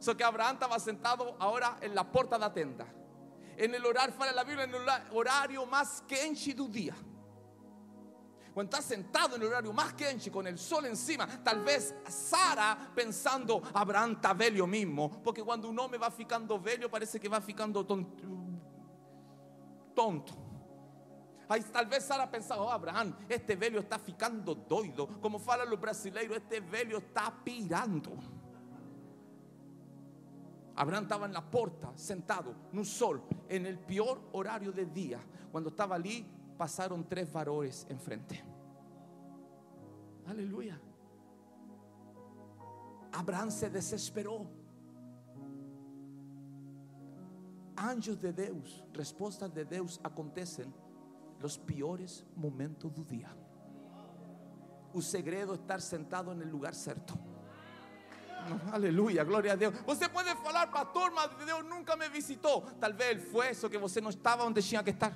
Só 0.00 0.14
que 0.14 0.24
Abraão 0.24 0.54
estava 0.54 0.78
sentado 0.78 1.36
agora 1.38 1.76
em 1.80 1.94
la 1.94 2.04
porta 2.04 2.36
da 2.36 2.50
tenda. 2.50 2.86
En 3.56 3.72
el 3.74 3.86
horario, 3.86 4.12
fala 4.14 4.32
la 4.32 4.44
Biblia, 4.44 4.64
en 4.64 4.74
el 4.74 4.86
horario 5.12 5.64
más 5.64 6.02
quente 6.06 6.52
do 6.52 6.68
dia. 6.68 6.94
Cuando 8.56 8.74
está 8.74 8.88
sentado 8.88 9.36
en 9.36 9.42
el 9.42 9.48
horario 9.48 9.70
más 9.70 9.92
quente 9.92 10.30
con 10.30 10.46
el 10.46 10.58
sol 10.58 10.86
encima, 10.86 11.26
tal 11.44 11.62
vez 11.62 11.94
Sara 12.08 12.90
pensando, 12.94 13.62
Abraham 13.74 14.12
está 14.12 14.32
velho 14.32 14.66
mismo, 14.66 15.22
porque 15.22 15.42
cuando 15.42 15.68
un 15.68 15.78
hombre 15.78 15.98
va 15.98 16.10
ficando 16.10 16.58
velho 16.58 16.90
parece 16.90 17.20
que 17.20 17.28
va 17.28 17.42
ficando 17.42 17.84
tonto. 17.84 18.24
tal 21.70 21.84
vez 21.84 22.04
Sara 22.04 22.30
pensaba, 22.30 22.62
oh, 22.62 22.70
Abraham, 22.70 23.14
este 23.28 23.56
velho 23.56 23.78
está 23.78 23.98
ficando 23.98 24.54
doido, 24.54 25.06
como 25.20 25.38
falam 25.38 25.68
los 25.68 25.78
brasileiros, 25.78 26.38
este 26.38 26.60
velho 26.60 26.96
está 26.96 27.30
pirando. 27.44 28.16
Abraham 30.76 31.02
estaba 31.02 31.26
en 31.26 31.34
la 31.34 31.42
puerta, 31.42 31.92
sentado, 31.94 32.54
en 32.72 32.78
un 32.78 32.86
sol, 32.86 33.22
en 33.50 33.66
el 33.66 33.78
peor 33.78 34.30
horario 34.32 34.72
del 34.72 34.90
día. 34.94 35.20
Cuando 35.52 35.68
estaba 35.68 35.96
allí, 35.96 36.26
pasaron 36.56 37.08
tres 37.08 37.32
varones 37.32 37.86
enfrente. 37.88 38.42
Aleluya. 40.26 40.80
Abraham 43.12 43.50
se 43.50 43.70
desesperó. 43.70 44.46
Anjos 47.76 48.20
de 48.20 48.32
Dios, 48.32 48.84
respuestas 48.92 49.52
de 49.52 49.64
Dios 49.64 50.00
acontecen 50.02 50.72
los 51.40 51.58
peores 51.58 52.24
momentos 52.34 52.92
del 52.94 53.06
día. 53.06 53.34
Un 54.92 55.02
segredo 55.02 55.54
estar 55.54 55.80
sentado 55.82 56.32
en 56.32 56.40
el 56.40 56.48
lugar 56.48 56.74
cierto. 56.74 57.14
Aleluya, 58.72 59.24
gloria 59.24 59.52
a 59.52 59.56
Dios. 59.56 59.74
Você 59.86 60.08
puede 60.08 60.34
falar, 60.36 60.70
pastor, 60.70 61.12
mas 61.12 61.28
Deus 61.44 61.64
nunca 61.64 61.96
me 61.96 62.08
visitó. 62.08 62.62
Tal 62.80 62.94
vez 62.94 63.22
fue 63.30 63.50
eso 63.50 63.68
que 63.68 63.78
você 63.78 64.00
no 64.00 64.08
estaba 64.08 64.44
donde 64.44 64.62
tenía 64.62 64.82
que 64.82 64.90
estar. 64.90 65.12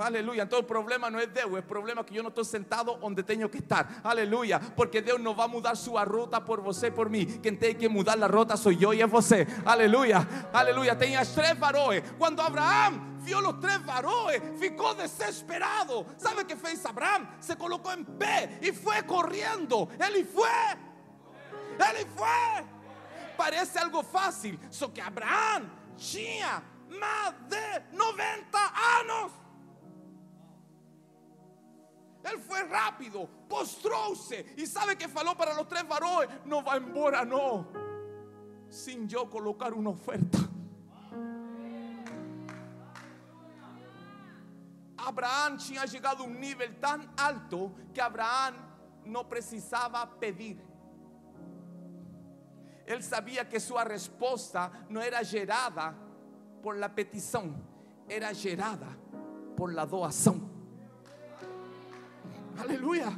Aleluya. 0.00 0.42
Entonces 0.44 0.62
el 0.62 0.66
problema 0.66 1.10
no 1.10 1.20
es 1.20 1.32
Dios, 1.32 1.46
el 1.54 1.62
problema 1.62 2.00
es 2.00 2.06
que 2.06 2.14
yo 2.14 2.22
no 2.22 2.28
estoy 2.28 2.44
sentado 2.44 2.96
donde 2.96 3.22
tengo 3.22 3.50
que 3.50 3.58
estar. 3.58 3.86
Aleluya. 4.02 4.60
Porque 4.74 5.02
Dios 5.02 5.20
no 5.20 5.34
va 5.34 5.44
a 5.44 5.48
mudar 5.48 5.76
su 5.76 5.96
ruta 6.04 6.44
por 6.44 6.62
por 6.94 7.10
mí. 7.10 7.26
Quien 7.26 7.58
tiene 7.58 7.76
que 7.76 7.88
mudar 7.88 8.18
la 8.18 8.28
ruta 8.28 8.56
soy 8.56 8.76
yo 8.76 8.92
y 8.92 9.00
es 9.00 9.10
você. 9.10 9.46
Aleluya. 9.64 10.50
Aleluya. 10.52 10.96
Tenía 10.96 11.22
tres 11.24 11.58
varones. 11.58 12.02
Cuando 12.18 12.42
Abraham 12.42 13.22
vio 13.22 13.40
los 13.40 13.60
tres 13.60 13.84
varones, 13.84 14.42
ficó 14.58 14.94
desesperado. 14.94 16.06
¿Sabe 16.16 16.46
qué 16.46 16.56
fez 16.56 16.84
Abraham? 16.86 17.36
Se 17.40 17.56
colocó 17.56 17.92
en 17.92 18.04
pie 18.04 18.58
y 18.62 18.72
fue 18.72 19.04
corriendo. 19.06 19.88
Él 19.98 20.26
fue. 20.32 20.48
Él 21.78 22.06
fue. 22.14 22.64
Parece 23.36 23.78
algo 23.78 24.02
fácil. 24.02 24.58
Só 24.70 24.92
que 24.92 25.02
Abraham 25.02 25.70
tinha 25.96 26.62
más 26.88 27.34
de 27.48 27.96
90 27.96 28.72
años. 29.00 29.32
Él 32.24 32.38
fue 32.38 32.62
rápido, 32.64 33.28
postrou-se 33.48 34.46
e 34.56 34.66
sabe 34.66 34.96
que 34.96 35.06
falou 35.08 35.36
para 35.36 35.52
los 35.52 35.68
tres 35.68 35.86
varones: 35.86 36.30
No 36.46 36.62
va 36.62 36.76
embora, 36.78 37.22
no, 37.24 37.66
sin 38.70 39.06
yo 39.06 39.28
colocar 39.28 39.74
una 39.74 39.90
oferta. 39.90 40.38
Abraham 44.96 45.58
tinha 45.58 45.84
llegado 45.84 46.24
a 46.24 46.26
un 46.26 46.40
nivel 46.40 46.80
tan 46.80 47.12
alto 47.18 47.74
que 47.92 48.00
Abraham 48.00 48.54
no 49.04 49.28
precisaba 49.28 50.18
pedir. 50.18 50.58
Él 52.86 53.02
sabía 53.02 53.46
que 53.46 53.60
su 53.60 53.76
respuesta 53.76 54.86
no 54.88 55.02
era 55.02 55.22
gerada 55.22 55.94
por 56.62 56.76
la 56.76 56.94
petición, 56.94 57.54
era 58.08 58.34
gerada 58.34 58.96
por 59.54 59.74
la 59.74 59.84
doación. 59.84 60.53
Aleluya. 62.58 63.12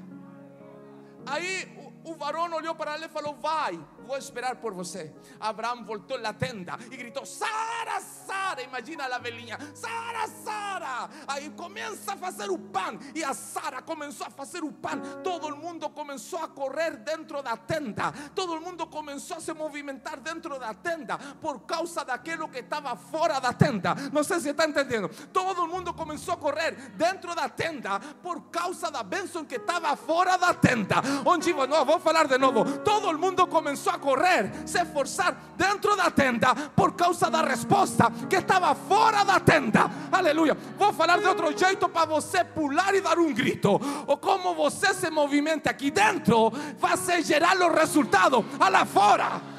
Aí 1.27 1.92
o, 2.05 2.12
o 2.12 2.14
varão 2.14 2.53
olhou 2.53 2.75
para 2.75 2.94
ele 2.96 3.07
e 3.07 3.09
falou: 3.09 3.35
Vai, 3.35 3.79
vou 4.07 4.16
esperar 4.16 4.57
por 4.57 4.73
você. 4.73 5.12
Abraão 5.40 5.85
voltou 5.85 6.19
na 6.19 6.33
tenda 6.33 6.79
e 6.90 6.97
gritou: 6.97 7.27
Sara, 7.27 8.01
Sara. 8.01 8.62
Imagina 8.62 9.05
a 9.05 9.19
velhinha: 9.19 9.59
Sara, 9.75 10.27
Sara. 10.29 11.11
Aí 11.27 11.51
começa 11.51 12.12
a 12.12 12.16
fazer 12.16 12.51
o 12.51 12.59
pão. 12.59 12.99
E 13.14 13.25
a 13.25 13.35
Sara 13.35 13.83
começou 13.83 14.27
a 14.27 14.31
fazer 14.31 14.62
o 14.62 14.73
pão. 14.73 15.01
Todo 15.23 15.49
o 15.49 15.57
mundo 15.57 15.88
começou 15.90 16.38
a 16.38 16.49
correr 16.49 16.97
dentro 16.99 17.42
da 17.42 17.57
tenda. 17.57 18.12
Todo 18.35 18.55
o 18.55 18.61
mundo 18.61 18.87
começou 18.87 19.38
a 19.38 19.40
se 19.40 19.53
movimentar 19.53 20.21
dentro 20.21 20.59
da 20.59 20.73
tenda 20.73 21.19
por 21.40 21.61
causa 21.61 22.05
daquilo 22.05 22.49
que 22.49 22.61
estava 22.61 22.95
fora 22.97 23.40
da 23.40 23.53
tenda. 23.53 23.95
Não 24.12 24.23
sei 24.23 24.40
se 24.40 24.51
está 24.51 24.66
entendendo. 24.66 25.09
Todo 25.33 25.64
o 25.64 25.69
mundo 25.69 25.92
começou 25.92 26.35
a 26.35 26.37
correr 26.37 26.73
dentro 26.97 27.35
da 27.35 27.49
tenda 27.49 27.99
por 28.23 28.42
causa 28.51 28.90
da 28.90 29.03
bênção 29.03 29.45
que 29.45 29.57
estava 29.57 29.97
fora 29.97 30.37
da 30.37 30.55
tenda. 30.55 30.97
Onde 31.25 31.53
não, 31.53 31.85
vou 31.85 31.99
falar 31.99 32.27
de 32.27 32.38
novo. 32.38 32.79
Todo 32.81 33.11
o 33.11 33.19
mundo 33.19 33.47
começou 33.47 33.92
a 33.92 33.95
correr, 33.98 34.50
se 34.64 34.80
esforçar 34.80 35.37
dentro 35.56 35.96
da 35.96 36.11
tenda 36.11 36.54
por 36.54 36.92
causa 36.92 37.30
da 37.30 37.42
resposta 37.42 38.11
que 38.28 38.37
estava 38.37 38.74
fora 38.74 39.24
da 39.24 39.40
tenda. 39.40 39.90
Aleluia. 40.11 40.56
Vou 40.78 40.92
falar 40.92 41.18
de 41.18 41.26
outro 41.26 41.56
jeito 41.56 41.88
para 41.88 42.06
você 42.06 42.44
pular 42.44 42.94
e 42.94 43.00
dar 43.00 43.18
um 43.18 43.32
grito. 43.32 43.80
Ou 44.06 44.16
como 44.16 44.54
você 44.54 44.94
se 44.94 45.11
movimenta 45.11 45.70
aqui 45.70 45.90
dentro, 45.90 46.52
vai 46.78 46.96
gerar 47.22 47.56
os 47.56 47.74
resultados 47.74 48.44
lá 48.59 48.85
fora. 48.85 49.56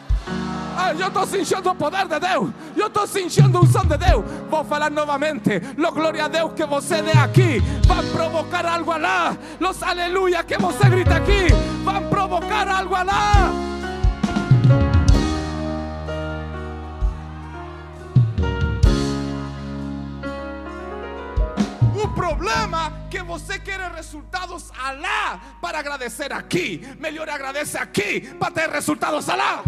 Ah, 0.80 0.94
eu 0.94 1.08
estou 1.08 1.26
sentindo 1.26 1.72
o 1.72 1.76
poder 1.76 2.08
de 2.08 2.20
Deus. 2.20 2.52
Eu 2.76 2.86
estou 2.86 3.08
sentindo 3.08 3.60
o 3.60 3.66
som 3.66 3.84
de 3.84 3.98
Deus. 3.98 4.24
Vou 4.48 4.64
falar 4.64 4.92
novamente. 4.92 5.60
Lo 5.76 5.92
glória 5.92 6.26
a 6.26 6.28
Deus 6.28 6.54
que 6.54 6.64
você 6.68 7.02
dê 7.02 7.18
aqui. 7.18 7.60
Vai 7.88 8.06
provocar 8.12 8.64
algo 8.64 8.96
lá. 8.96 9.36
Los 9.60 9.82
aleluia 9.82 10.44
que 10.44 10.56
você 10.60 10.88
grita 10.88 11.16
aqui. 11.16 11.48
Vai 11.84 12.08
provocar 12.08 12.68
algo 12.68 12.94
lá. 12.94 13.77
Problema 22.16 23.08
que 23.10 23.22
você 23.22 23.60
quer 23.60 23.80
resultados 23.92 24.72
alá 24.78 25.40
para 25.62 25.80
agradecer 25.80 26.32
aqui. 26.34 26.82
Melhor 27.00 27.30
agradece 27.30 27.78
aqui 27.78 28.22
para 28.36 28.52
ter 28.52 28.70
resultados 28.70 29.30
alá. 29.30 29.64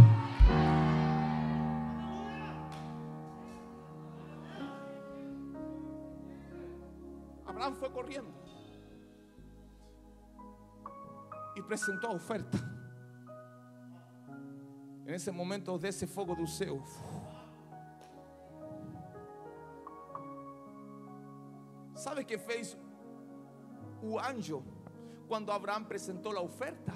Abraham 7.46 7.76
fue 7.76 7.90
corriendo 7.90 8.40
y 11.56 11.62
presentó 11.62 12.08
a 12.08 12.12
oferta. 12.12 12.58
En 15.06 15.14
ese 15.14 15.32
momento 15.32 15.78
de 15.78 15.90
ese 15.90 16.06
fuego 16.08 16.36
do 16.36 16.48
céu. 16.48 16.84
¿Sabe 22.00 22.24
qué 22.24 22.38
fez 22.40 22.78
o 24.02 24.18
anjo 24.18 24.64
quando 25.28 25.52
Abraão 25.52 25.82
apresentou 25.82 26.32
a 26.38 26.42
oferta? 26.42 26.94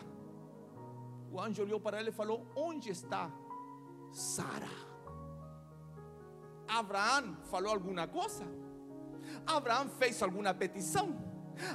O 1.30 1.42
anjo 1.42 1.62
olhou 1.62 1.78
para 1.78 2.00
ele 2.00 2.10
e 2.10 2.14
falou: 2.14 2.48
Onde 2.56 2.90
está 2.90 3.30
Sara? 4.14 4.74
Abraão 6.66 7.36
falou 7.52 7.74
alguma 7.74 8.08
coisa? 8.08 8.46
Abraão 9.46 9.90
fez 9.90 10.24
alguma 10.24 10.54
petição. 10.54 11.14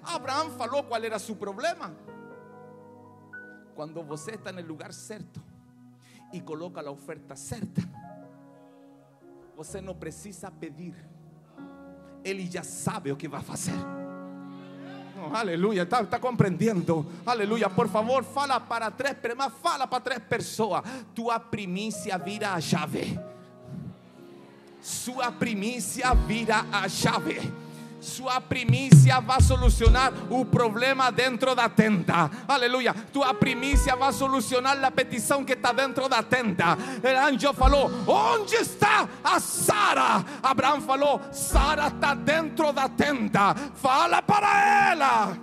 Abraão 0.02 0.50
falou 0.52 0.84
qual 0.84 1.04
era 1.04 1.18
seu 1.18 1.36
problema. 1.36 1.94
Quando 3.74 4.02
você 4.02 4.36
está 4.36 4.50
no 4.50 4.62
lugar 4.62 4.94
certo 4.94 5.42
e 6.32 6.40
coloca 6.40 6.80
a 6.80 6.90
oferta 6.90 7.36
certa, 7.36 7.82
você 9.54 9.82
não 9.82 9.94
precisa 9.94 10.50
pedir. 10.50 11.17
Ele 12.24 12.46
já 12.50 12.62
sabe 12.62 13.12
o 13.12 13.16
que 13.16 13.28
vai 13.28 13.42
fazer. 13.42 13.74
Oh, 15.20 15.34
aleluia, 15.34 15.82
está, 15.82 16.00
está 16.02 16.18
compreendendo? 16.18 17.04
Aleluia, 17.26 17.68
por 17.68 17.88
favor, 17.88 18.22
fala 18.22 18.60
para 18.60 18.90
três, 18.90 19.16
mas 19.36 19.52
fala 19.62 19.86
para 19.86 20.00
três 20.00 20.20
pessoas. 20.20 20.82
Tua 21.14 21.40
primícia 21.40 22.16
vira 22.18 22.52
a 22.52 22.60
chave. 22.60 23.18
Sua 24.80 25.32
primícia 25.32 26.14
vira 26.14 26.64
a 26.70 26.88
chave. 26.88 27.52
Sua 28.00 28.40
primícia 28.40 29.20
vai 29.20 29.40
solucionar 29.40 30.12
o 30.30 30.44
problema 30.44 31.10
dentro 31.10 31.54
da 31.54 31.68
tenda. 31.68 32.30
Aleluia. 32.46 32.94
Tua 33.12 33.34
primícia 33.34 33.96
vai 33.96 34.12
solucionar 34.12 34.82
a 34.84 34.90
petição 34.90 35.44
que 35.44 35.54
está 35.54 35.72
dentro 35.72 36.08
da 36.08 36.22
tenda. 36.22 36.76
O 36.76 37.28
anjo 37.28 37.52
falou: 37.52 37.90
Onde 38.06 38.54
está 38.54 39.08
a 39.22 39.40
Sara? 39.40 40.24
Abraão 40.42 40.80
falou: 40.80 41.20
Sara 41.32 41.88
está 41.88 42.14
dentro 42.14 42.72
da 42.72 42.88
tenda. 42.88 43.54
Fala 43.74 44.22
para 44.22 44.90
ela. 44.90 45.36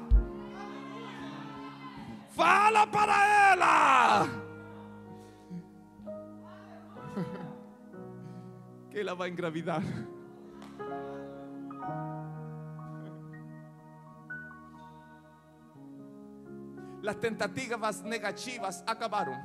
Fala 2.29 2.87
para 2.87 3.51
ela. 3.51 4.27
Que 8.89 8.99
ela 9.01 9.13
vai 9.13 9.29
engravidar. 9.29 9.83
Las 17.05 17.19
tentativas 17.19 18.01
negativas 18.01 18.83
acabaron. 18.87 19.37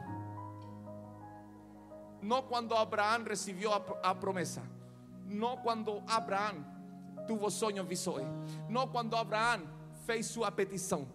No 2.23 2.49
cuando 2.49 2.75
Abraham 2.79 3.27
recibió 3.27 3.75
a, 4.03 4.19
promesa. 4.19 4.63
No 5.27 5.61
cuando 5.63 6.03
Abraham 6.09 6.65
tuvo 7.27 7.51
sueños 7.51 7.87
visores. 7.87 8.27
No 8.67 8.91
cuando 8.91 9.15
Abraham 9.19 9.65
fez 10.07 10.29
su 10.29 10.41
petición. 10.57 11.07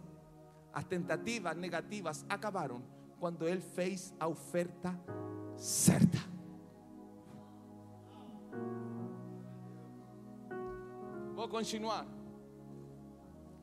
As 0.72 0.86
tentativas 0.86 1.56
negativas 1.56 2.24
acabaram 2.30 2.84
quando 3.20 3.48
ele 3.48 3.62
fez 3.62 4.14
a 4.20 4.28
oferta 4.28 4.96
certa. 5.56 6.20
Vou 11.34 11.48
continuar. 11.48 12.06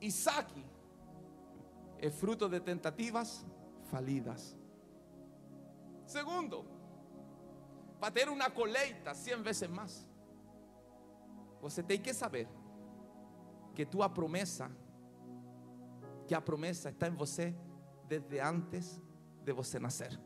Isaac 0.00 0.71
é 2.02 2.10
fruto 2.10 2.48
de 2.48 2.58
tentativas 2.58 3.46
falidas. 3.84 4.58
Segundo, 6.04 6.66
para 8.00 8.10
ter 8.10 8.28
uma 8.28 8.50
colheita 8.50 9.14
100 9.14 9.42
vezes 9.42 9.68
mais, 9.68 10.04
você 11.60 11.80
tem 11.80 12.00
que 12.00 12.12
saber 12.12 12.48
que 13.72 13.86
tua 13.86 14.08
promessa, 14.08 14.68
que 16.26 16.34
a 16.34 16.40
promessa 16.40 16.90
está 16.90 17.06
em 17.06 17.14
você 17.14 17.54
desde 18.08 18.40
antes 18.40 19.00
de 19.44 19.52
você 19.52 19.78
nascer. 19.78 20.20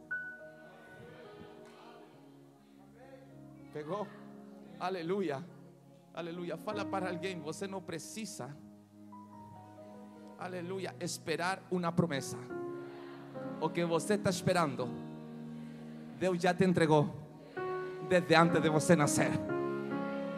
Pegou? 3.71 4.07
Aleluia. 4.81 5.47
Aleluia. 6.15 6.57
Fala 6.57 6.87
para 6.87 7.11
alguém, 7.11 7.39
você 7.39 7.67
não 7.67 7.83
precisa 7.83 8.57
aleluya, 10.39 10.95
esperar 11.01 11.63
una 11.71 11.95
promesa. 11.95 12.37
O 13.61 13.71
que 13.71 13.85
você 13.85 14.15
está 14.15 14.31
esperando, 14.31 14.89
Deus 16.19 16.39
já 16.41 16.55
te 16.55 16.65
entregou 16.65 17.15
desde 18.09 18.35
antes 18.35 18.61
de 18.61 18.69
você 18.69 18.95
nascer. 18.97 19.31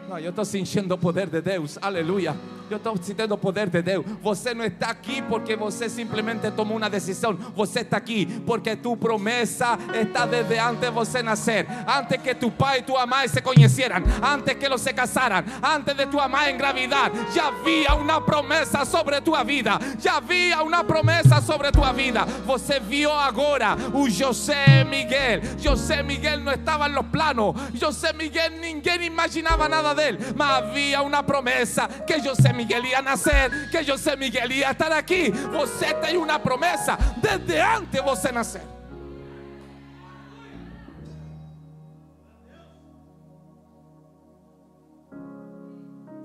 Não, 0.07 0.17
eu 0.17 0.29
estou 0.29 0.45
sentindo 0.45 0.93
o 0.95 0.97
poder 0.97 1.29
de 1.29 1.41
Deus, 1.41 1.77
aleluia. 1.81 2.35
Eu 2.69 2.77
estou 2.77 2.95
sentindo 3.01 3.33
o 3.33 3.37
poder 3.37 3.69
de 3.69 3.81
Deus. 3.81 4.05
Você 4.21 4.53
não 4.53 4.63
está 4.63 4.89
aqui 4.91 5.21
porque 5.23 5.55
você 5.55 5.89
simplesmente 5.89 6.49
tomou 6.51 6.77
uma 6.77 6.89
decisão. 6.89 7.33
Você 7.55 7.79
está 7.79 7.97
aqui 7.97 8.25
porque 8.45 8.75
tu 8.75 8.95
promessa 8.95 9.77
está 9.93 10.25
desde 10.25 10.59
antes 10.59 10.81
de 10.81 10.91
você 10.91 11.23
nascer. 11.23 11.65
Antes 11.87 12.21
que 12.21 12.35
tu 12.35 12.51
pai 12.51 12.79
e 12.79 12.81
tua 12.83 13.07
mãe 13.07 13.27
se 13.27 13.41
conheceram. 13.41 13.97
Antes 14.21 14.55
que 14.55 14.65
eles 14.65 14.81
se 14.81 14.93
casaram. 14.93 15.43
Antes 15.63 15.95
de 15.95 16.05
tua 16.05 16.27
mãe 16.27 16.53
engravidar. 16.53 17.11
Já 17.33 17.47
havia 17.47 17.95
uma 17.95 18.21
promessa 18.21 18.85
sobre 18.85 19.19
tua 19.21 19.43
vida. 19.43 19.79
Já 19.99 20.17
havia 20.17 20.61
uma 20.61 20.83
promessa 20.83 21.41
sobre 21.41 21.71
tua 21.71 21.91
vida. 21.91 22.25
Você 22.45 22.79
viu 22.79 23.11
agora 23.11 23.75
o 23.93 24.09
José 24.09 24.83
Miguel. 24.83 25.41
José 25.57 26.03
Miguel 26.03 26.41
não 26.41 26.53
estava 26.53 26.87
nos 26.87 27.05
planos. 27.07 27.55
José 27.73 28.13
Miguel 28.13 28.51
ninguém 28.61 29.05
imaginava 29.05 29.67
nada 29.67 29.95
dele. 29.95 30.19
Mas 30.35 30.49
havia 30.49 31.01
uma 31.01 31.23
promessa 31.23 31.87
que 31.87 32.19
José 32.19 32.53
Miguel 32.59 32.85
ia 32.85 33.01
nascer, 33.01 33.71
que 33.71 33.81
José 33.83 34.17
Miguel 34.17 34.51
ia 34.51 34.71
estar 34.71 34.91
aqui. 34.91 35.31
Você 35.31 35.93
tem 35.93 36.17
uma 36.17 36.37
promessa 36.37 36.97
desde 37.21 37.57
antes 37.57 38.01
você 38.01 38.33
nascer. 38.33 38.61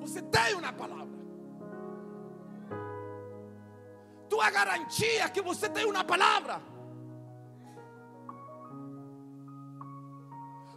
Você 0.01 0.21
tem 0.23 0.55
uma 0.57 0.73
palavra. 0.73 1.15
Tua 4.29 4.51
garantia 4.51 5.29
que 5.29 5.41
você 5.41 5.69
tem 5.69 5.87
uma 5.87 6.03
palavra. 6.03 6.61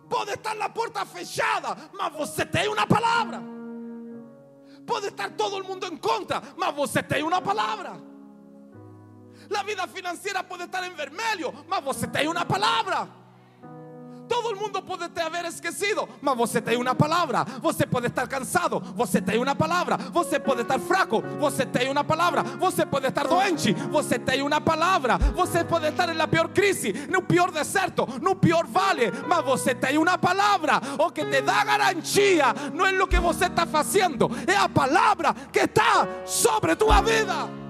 Pode 0.08 0.32
estar 0.34 0.54
na 0.54 0.70
porta 0.70 1.04
fechada, 1.04 1.76
mas 1.98 2.14
você 2.14 2.46
tem 2.46 2.68
uma 2.68 2.86
palavra. 2.86 3.57
Pode 4.88 5.08
estar 5.10 5.30
todo 5.32 5.58
el 5.58 5.66
mundo 5.66 5.86
en 5.86 5.98
contra, 5.98 6.42
mas 6.56 6.74
você 6.74 7.04
tem 7.04 7.22
uma 7.22 7.42
palavra. 7.42 8.02
La 9.50 9.62
vida 9.64 9.86
financeira 9.88 10.44
pode 10.44 10.64
estar 10.64 10.84
em 10.88 10.96
vermelho, 10.96 11.54
mas 11.68 11.84
você 11.84 12.08
tem 12.08 12.28
uma 12.28 12.46
palavra. 12.46 13.08
Todo 14.28 14.52
el 14.52 14.58
mundo 14.58 14.82
pode 14.84 15.10
te 15.10 15.22
haber 15.22 15.46
esquecido, 15.46 16.08
mas 16.22 16.38
você 16.38 16.62
tem 16.62 16.78
uma 16.78 16.94
palavra. 16.94 17.46
Você 17.62 17.86
pode 17.86 18.08
estar 18.08 18.28
cansado, 18.28 18.80
você 18.96 19.22
tem 19.22 19.42
uma 19.42 19.56
palavra. 19.56 19.98
Você 20.12 20.40
pode 20.40 20.62
estar 20.62 20.80
fraco, 20.80 21.22
você 21.40 21.66
tem 21.66 21.90
uma 21.90 22.04
palavra. 22.04 22.44
Você 22.44 22.86
pode 22.86 23.08
estar 23.08 23.28
doente, 23.28 23.74
você 23.74 24.20
tem 24.20 24.42
uma 24.42 24.60
palavra. 24.60 25.18
Você 25.36 25.64
pode 25.64 25.88
estar 25.88 26.14
na 26.14 26.28
pior 26.28 26.50
crise, 26.50 26.94
no 27.10 27.22
pior 27.22 27.52
deserto, 27.52 28.08
no 28.22 28.36
pior 28.36 28.66
vale, 28.66 29.12
mas 29.28 29.44
você 29.44 29.74
tem 29.74 29.98
uma 29.98 30.18
palavra. 30.18 30.82
O 30.98 31.12
que 31.12 31.26
te 31.26 31.42
dá 31.42 31.64
garantia 31.64 32.54
não 32.74 32.86
é 32.86 33.02
o 33.02 33.08
que 33.08 33.20
você 33.20 33.46
está 33.46 33.66
fazendo, 33.66 34.30
é 34.48 34.56
a 34.56 34.68
palavra 34.68 35.34
que 35.52 35.60
está 35.60 36.08
sobre 36.26 36.76
tua 36.76 37.02
vida. 37.02 37.67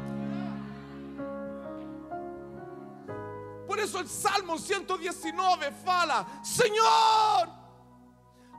Por 3.77 3.83
eso 3.83 3.99
el 3.99 4.07
Salmo 4.07 4.57
119 4.57 5.71
fala, 5.71 6.41
Señor, 6.43 7.47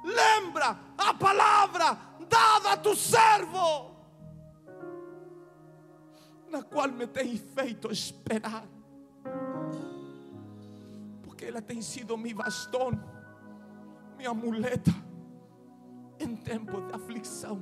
lembra 0.05 0.95
a 0.97 1.19
palavra 1.19 2.17
dada 2.31 2.75
a 2.75 2.81
tu 2.81 2.95
servo, 2.95 3.97
na 6.49 6.63
qual 6.63 6.93
me 6.93 7.09
tem 7.09 7.37
feito 7.37 7.91
esperar, 7.91 8.65
porque 11.25 11.47
ela 11.47 11.61
tem 11.61 11.83
sido 11.83 12.17
mi 12.17 12.33
bastão, 12.33 12.93
minha 14.17 14.33
muleta 14.33 14.95
em 16.21 16.37
tempo 16.37 16.81
de 16.81 16.95
aflição. 16.95 17.61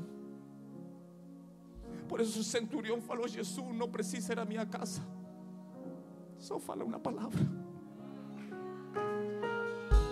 Por 2.07 2.21
isso 2.21 2.39
o 2.39 2.45
centurião 2.45 3.01
falou: 3.01 3.27
Jesus 3.27 3.75
não 3.75 3.91
precisa 3.91 4.35
ir 4.35 4.47
minha 4.47 4.67
casa. 4.67 5.01
Só 6.39 6.59
fala 6.59 6.85
uma 6.85 6.99
palavra. 6.99 7.47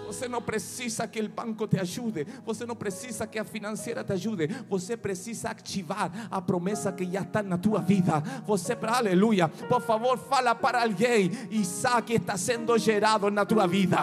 Você 0.07 0.29
não 0.29 0.41
precisa 0.41 1.09
que 1.09 1.21
o 1.21 1.29
banco 1.29 1.67
te 1.67 1.81
ajude. 1.81 2.25
Você 2.47 2.65
não 2.65 2.77
precisa 2.77 3.27
que 3.27 3.37
a 3.37 3.45
financeira 3.45 4.05
te 4.05 4.13
ajude. 4.13 4.47
Você 4.69 4.97
precisa 4.97 5.51
ativar 5.51 6.29
a 6.31 6.41
promessa 6.41 6.93
que 6.93 7.05
já 7.05 7.23
está 7.23 7.43
na 7.43 7.59
tua 7.59 7.81
vida. 7.81 8.21
Você, 8.47 8.79
aleluia. 8.81 9.49
Por 9.49 9.81
favor, 9.81 10.17
fala 10.17 10.55
para 10.55 10.83
alguém. 10.83 11.33
Isaac 11.51 12.15
está 12.15 12.37
sendo 12.37 12.79
gerado 12.79 13.29
na 13.29 13.45
tua 13.45 13.67
vida. 13.67 13.99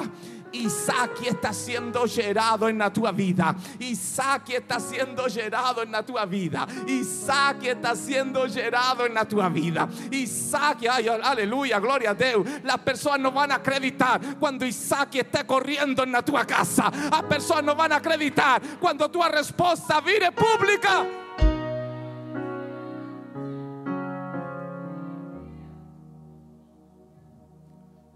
Isaac 0.54 1.22
está 1.26 1.54
siendo 1.54 2.06
gerado 2.08 2.68
en 2.68 2.78
la 2.78 2.92
tua 2.92 3.12
vida. 3.12 3.56
Isaac 3.80 4.50
está 4.50 4.80
siendo 4.80 5.26
gerado 5.26 5.84
en 5.84 5.92
la 5.92 6.04
tua 6.04 6.26
vida. 6.26 6.68
Isaac 6.88 7.64
está 7.64 7.96
siendo 7.96 8.48
gerado 8.48 9.06
en 9.06 9.14
la 9.14 9.26
tua 9.26 9.50
vida. 9.50 9.88
Isaac, 10.12 10.86
ay, 10.90 11.08
aleluya, 11.08 11.80
gloria 11.80 12.12
a 12.12 12.14
Dios. 12.14 12.46
Las 12.64 12.80
personas 12.80 13.20
no 13.22 13.32
van 13.32 13.52
a 13.52 13.56
acreditar 13.56 14.20
cuando 14.40 14.66
Isaac 14.66 15.16
esté 15.16 15.46
corriendo 15.46 16.04
en 16.04 16.12
la 16.12 16.22
tua 16.22 16.46
casa. 16.46 16.92
Las 17.10 17.24
personas 17.24 17.64
no 17.64 17.76
van 17.76 17.94
a 17.94 17.98
acreditar 17.98 18.62
cuando 18.80 19.10
tu 19.10 19.22
respuesta 19.24 20.02
vire 20.02 20.32
pública. 20.32 21.06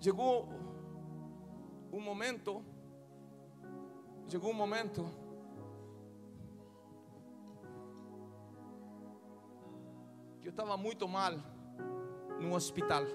Llegó 0.01 0.64
un 1.95 2.03
momento, 2.03 2.61
llegó 4.27 4.49
un 4.49 4.57
momento 4.57 5.05
que 10.41 10.47
eu 10.47 10.51
estava 10.51 10.75
muito 10.75 11.07
mal 11.07 11.33
no 12.41 12.53
hospital. 12.53 13.05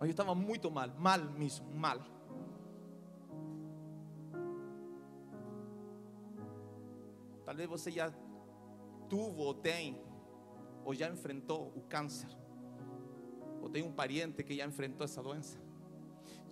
Eu 0.00 0.10
estava 0.10 0.34
muito 0.36 0.70
mal, 0.70 0.88
mal 0.96 1.18
mesmo, 1.18 1.66
mal. 1.74 1.98
Talvez 7.44 7.68
você 7.68 7.90
já 7.90 8.12
tuvo 9.08 9.42
ou 9.42 9.54
tem, 9.54 10.00
ou 10.84 10.94
já 10.94 11.08
enfrentou 11.08 11.72
o 11.74 11.80
câncer, 11.88 12.28
ou 13.60 13.68
tem 13.68 13.82
um 13.82 13.92
pariente 13.92 14.44
que 14.44 14.54
já 14.54 14.64
enfrentou 14.64 15.04
essa 15.04 15.20
doença. 15.20 15.63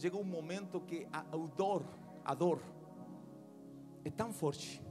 Chega 0.03 0.17
um 0.17 0.25
momento 0.25 0.81
que 0.81 1.07
a, 1.13 1.21
a 1.21 1.37
dor, 1.37 1.85
a 2.25 2.35
dor, 2.35 2.61
é 4.05 4.11
tão 4.11 4.33
forte 4.33 4.83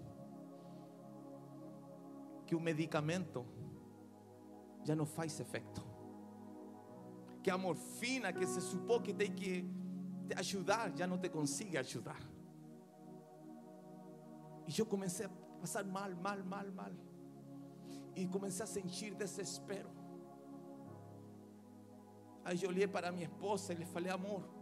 que 2.48 2.56
o 2.56 2.62
medicamento 2.62 3.46
já 4.86 4.96
não 4.96 5.06
faz 5.06 5.38
efeito. 5.38 5.84
Que 7.44 7.50
a 7.52 7.58
morfina 7.58 8.32
que 8.32 8.48
se 8.48 8.62
supõe 8.62 9.02
que 9.02 9.14
tem 9.14 9.34
que 9.34 9.66
te 10.30 10.40
ajudar 10.40 10.96
já 10.96 11.06
não 11.06 11.18
te 11.18 11.28
consegue 11.28 11.78
ajudar. 11.78 12.22
E 14.66 14.80
eu 14.80 14.86
comecei 14.86 15.26
a 15.26 15.30
passar 15.60 15.84
mal, 15.84 16.10
mal, 16.16 16.42
mal, 16.46 16.72
mal. 16.72 16.94
E 18.16 18.26
comecei 18.28 18.64
a 18.64 18.66
sentir 18.66 19.14
desespero. 19.14 19.90
Aí 22.46 22.64
eu 22.64 22.70
olhei 22.70 22.88
para 22.88 23.12
minha 23.12 23.26
esposa 23.26 23.74
e 23.74 23.76
lhe 23.76 23.86
falei, 23.86 24.10
amor. 24.10 24.61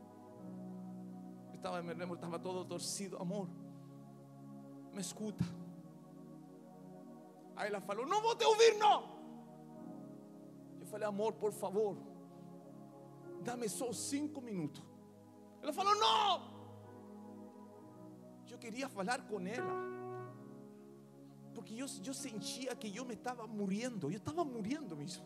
Eu 1.60 1.62
estava, 1.62 1.82
me 1.82 1.94
lembro, 1.94 2.16
estava 2.16 2.40
todo 2.40 2.64
torcido, 2.64 3.18
amor. 3.18 3.50
Me 4.94 5.02
escuta. 5.02 5.44
Aí 7.54 7.68
ela 7.68 7.82
falou, 7.82 8.06
não 8.06 8.22
vou 8.22 8.34
te 8.34 8.46
ouvir, 8.46 8.78
não. 8.78 9.20
Eu 10.80 10.88
falei, 10.88 11.06
amor, 11.06 11.34
por 11.34 11.52
favor, 11.52 11.98
dá-me 13.44 13.68
só 13.68 13.92
cinco 13.92 14.40
minutos. 14.40 14.82
Ela 15.62 15.74
falou, 15.74 15.94
não. 15.96 16.60
Eu 18.50 18.58
queria 18.58 18.88
falar 18.88 19.28
com 19.28 19.46
ela. 19.46 19.84
Porque 21.54 21.74
eu, 21.74 21.88
eu 22.06 22.14
sentia 22.14 22.74
que 22.74 22.96
eu 22.96 23.04
me 23.04 23.16
estava 23.16 23.46
morrendo. 23.46 24.10
Eu 24.10 24.18
estava 24.18 24.46
morrendo 24.46 24.96
mesmo. 24.96 25.26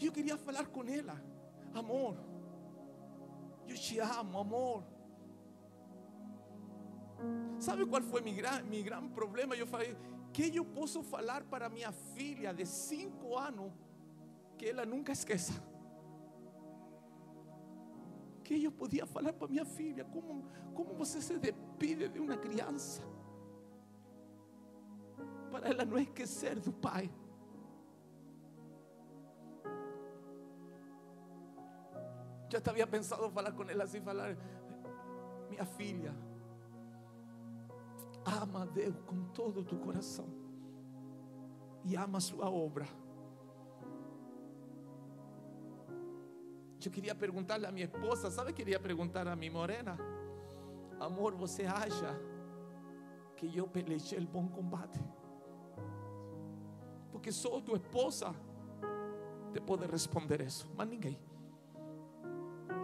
Eu 0.00 0.10
queria 0.10 0.36
falar 0.36 0.66
com 0.66 0.82
ela. 0.82 1.22
Amor, 1.72 2.16
eu 3.68 3.76
te 3.76 3.98
amo, 3.98 4.38
amor. 4.38 4.84
Sabe 7.58 7.84
qual 7.86 8.02
foi 8.02 8.20
meu 8.20 8.34
gran, 8.34 8.62
meu 8.64 8.82
gran 8.84 9.08
problema? 9.08 9.56
Eu 9.56 9.66
falei, 9.66 9.96
que 10.32 10.56
eu 10.56 10.64
posso 10.64 11.02
falar 11.02 11.42
para 11.44 11.68
minha 11.68 11.90
filha 11.92 12.52
de 12.52 12.64
cinco 12.64 13.36
anos 13.36 13.72
que 14.56 14.66
ela 14.66 14.84
nunca 14.86 15.12
esqueça? 15.12 15.52
Que 18.44 18.62
eu 18.64 18.72
podia 18.72 19.06
falar 19.06 19.32
para 19.32 19.48
minha 19.48 19.64
filha? 19.64 20.04
Como, 20.04 20.44
como 20.74 20.94
você 20.94 21.20
se 21.20 21.38
despide 21.38 22.08
de 22.08 22.20
uma 22.20 22.36
criança? 22.36 23.02
Para 25.50 25.68
ela 25.68 25.84
não 25.84 25.98
esquecer 25.98 26.58
do 26.60 26.72
pai. 26.72 27.10
Já 32.48 32.60
havia 32.66 32.86
pensado 32.86 33.30
falar 33.30 33.52
com 33.52 33.62
ela 33.64 33.84
assim, 33.84 34.00
falar, 34.00 34.36
minha 35.50 35.64
filha, 35.64 36.14
ama 38.24 38.62
a 38.62 38.66
Deus 38.66 38.94
com 39.06 39.24
todo 39.28 39.60
o 39.60 39.64
teu 39.64 39.78
coração 39.78 40.26
e 41.84 41.94
ama 41.96 42.18
a 42.18 42.20
sua 42.20 42.50
obra. 42.50 42.86
Eu 46.84 46.90
queria 46.90 47.14
perguntar 47.14 47.62
a 47.62 47.70
minha 47.70 47.84
esposa, 47.84 48.30
sabe? 48.30 48.52
Queria 48.54 48.80
perguntar 48.80 49.28
a 49.28 49.36
minha 49.36 49.52
morena, 49.52 49.98
amor, 50.98 51.34
você 51.34 51.66
acha 51.66 52.18
que 53.36 53.54
eu 53.54 53.68
pelejei 53.68 54.18
o 54.20 54.26
bom 54.26 54.48
combate? 54.48 54.98
Porque 57.12 57.30
só 57.30 57.60
tua 57.60 57.76
esposa 57.76 58.34
te 59.52 59.60
pode 59.60 59.86
responder 59.86 60.40
isso, 60.40 60.66
mas 60.74 60.88
ninguém. 60.88 61.27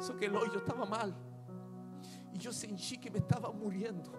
Só 0.01 0.15
que 0.15 0.27
el 0.27 0.37
hoyo 0.37 0.59
estava 0.59 0.85
mal 0.87 1.13
e 2.35 2.47
eu 2.47 2.53
senti 2.53 2.97
que 2.97 3.11
me 3.11 3.19
estava 3.19 3.53
morrendo. 3.53 4.11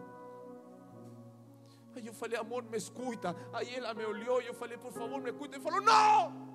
Aí 1.96 2.08
eu 2.08 2.14
falei, 2.14 2.38
amor, 2.40 2.64
me 2.64 2.78
escuta. 2.78 3.36
Aí 3.54 3.76
ela 3.76 3.94
me 3.94 4.06
olhou 4.06 4.42
e 4.42 4.48
eu 4.48 4.54
falei, 4.54 4.78
por 4.78 4.92
favor, 4.92 5.22
me 5.22 5.32
escuta. 5.32 5.58
E 5.58 5.62
falou, 5.62 5.82
não! 5.82 6.46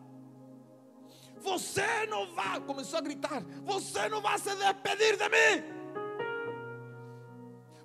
Você 1.38 2.06
não 2.06 2.34
vai, 2.34 2.60
começou 2.60 2.98
a 2.98 3.02
gritar, 3.02 3.42
você 3.64 4.08
não 4.10 4.20
vai 4.20 4.38
se 4.38 4.54
despedir 4.54 5.16
de 5.16 5.28
mim. 5.28 5.64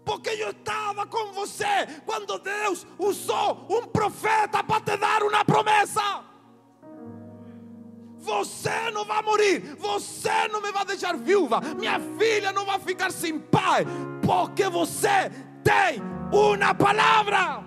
Porque 0.04 0.30
eu 0.30 0.52
estava 0.52 1.08
com 1.08 1.32
você 1.32 1.88
quando 2.06 2.38
Deus 2.38 2.86
usou 3.00 3.66
um 3.70 3.88
profeta 3.88 4.64
para 4.64 4.82
te 4.82 4.98
dar 4.98 5.24
uma 5.24 5.44
promessa. 5.46 6.02
Você 8.26 8.90
não 8.92 9.06
vai 9.06 9.22
morrer, 9.22 9.76
você 9.78 10.48
não 10.52 10.60
me 10.60 10.72
vai 10.72 10.84
deixar 10.84 11.16
viúva, 11.16 11.62
minha 11.78 12.00
filha 12.18 12.52
não 12.52 12.66
vai 12.66 12.80
ficar 12.80 13.12
sem 13.12 13.38
pai, 13.38 13.86
porque 14.26 14.68
você 14.68 15.32
tem 15.64 16.02
uma 16.32 16.74
palavra. 16.74 17.64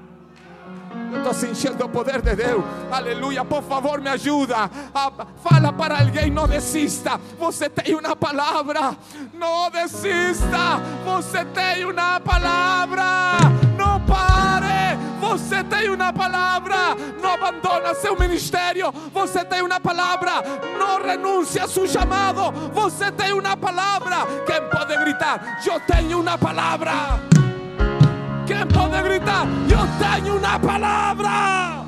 Eu 1.12 1.18
estou 1.18 1.32
sentindo 1.32 1.84
o 1.84 1.88
poder 1.88 2.20
de 2.20 2.34
Deus. 2.34 2.62
Aleluia. 2.90 3.44
Por 3.44 3.62
favor, 3.62 4.00
me 4.00 4.11
ajuda. 4.11 4.70
Ah, 4.94 5.12
fala 5.42 5.72
para 5.72 6.00
alguém: 6.00 6.30
não 6.30 6.46
desista. 6.46 7.18
Você 7.38 7.70
tem 7.70 7.94
uma 7.94 8.14
palavra. 8.14 8.96
Não 9.32 9.70
desista. 9.70 10.80
Você 11.04 11.44
tem 11.46 11.84
uma 11.84 12.20
palavra. 12.20 13.04
Não 13.76 14.00
pare. 14.04 14.98
Você 15.20 15.64
tem 15.64 15.90
uma 15.90 16.12
palavra. 16.29 16.95
Não 17.20 17.31
abandona 17.31 17.95
seu 17.95 18.18
ministério. 18.18 18.93
Você 19.12 19.45
tem 19.45 19.62
uma 19.62 19.81
palavra. 19.81 20.43
Não 20.79 21.03
renuncia 21.03 21.64
a 21.64 21.68
seu 21.68 21.87
chamado. 21.87 22.53
Você 22.72 23.11
tem 23.12 23.33
uma 23.33 23.57
palavra. 23.57 24.16
Quem 24.47 24.68
pode 24.68 24.97
gritar? 24.97 25.61
Eu 25.66 25.81
tenho 25.81 26.20
uma 26.20 26.37
palavra. 26.37 26.93
Quem 28.47 28.66
pode 28.66 29.03
gritar? 29.03 29.47
Eu 29.70 30.22
tenho 30.22 30.37
uma 30.37 30.59
palavra. 30.59 31.79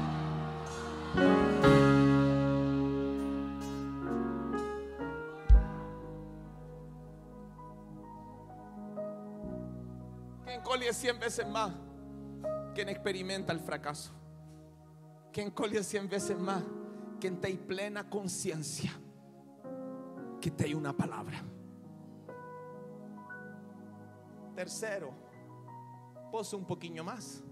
Quem 10.46 10.60
colhe 10.62 10.92
cien 10.92 11.18
veces 11.18 11.46
más, 11.46 11.72
quien 12.74 12.88
experimenta 12.88 13.52
el 13.52 13.60
fracaso. 13.60 14.19
Quien 15.32 15.50
colhe 15.50 15.82
cien 15.82 16.08
veces 16.08 16.38
más, 16.38 16.62
quien 17.20 17.40
tem 17.40 17.56
plena 17.56 18.08
conciencia 18.08 18.90
que 20.40 20.50
tem 20.50 20.74
una 20.74 20.92
palabra. 20.92 21.38
Tercero, 24.54 25.14
posso 26.30 26.56
um 26.56 26.64
pouquinho 26.64 27.04
mais. 27.04 27.44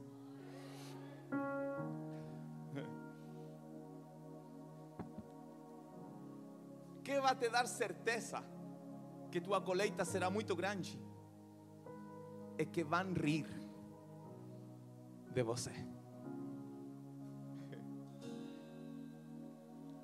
Que 7.05 7.21
vai 7.21 7.37
te 7.37 7.49
dar 7.49 7.67
certeza 7.67 8.43
que 9.31 9.41
tua 9.41 9.61
colheita 9.61 10.05
será 10.05 10.29
muito 10.29 10.55
grande? 10.55 11.01
É 12.59 12.65
que 12.65 12.85
vão 12.85 13.15
rir 13.15 13.47
de 15.33 15.43
você. 15.43 15.98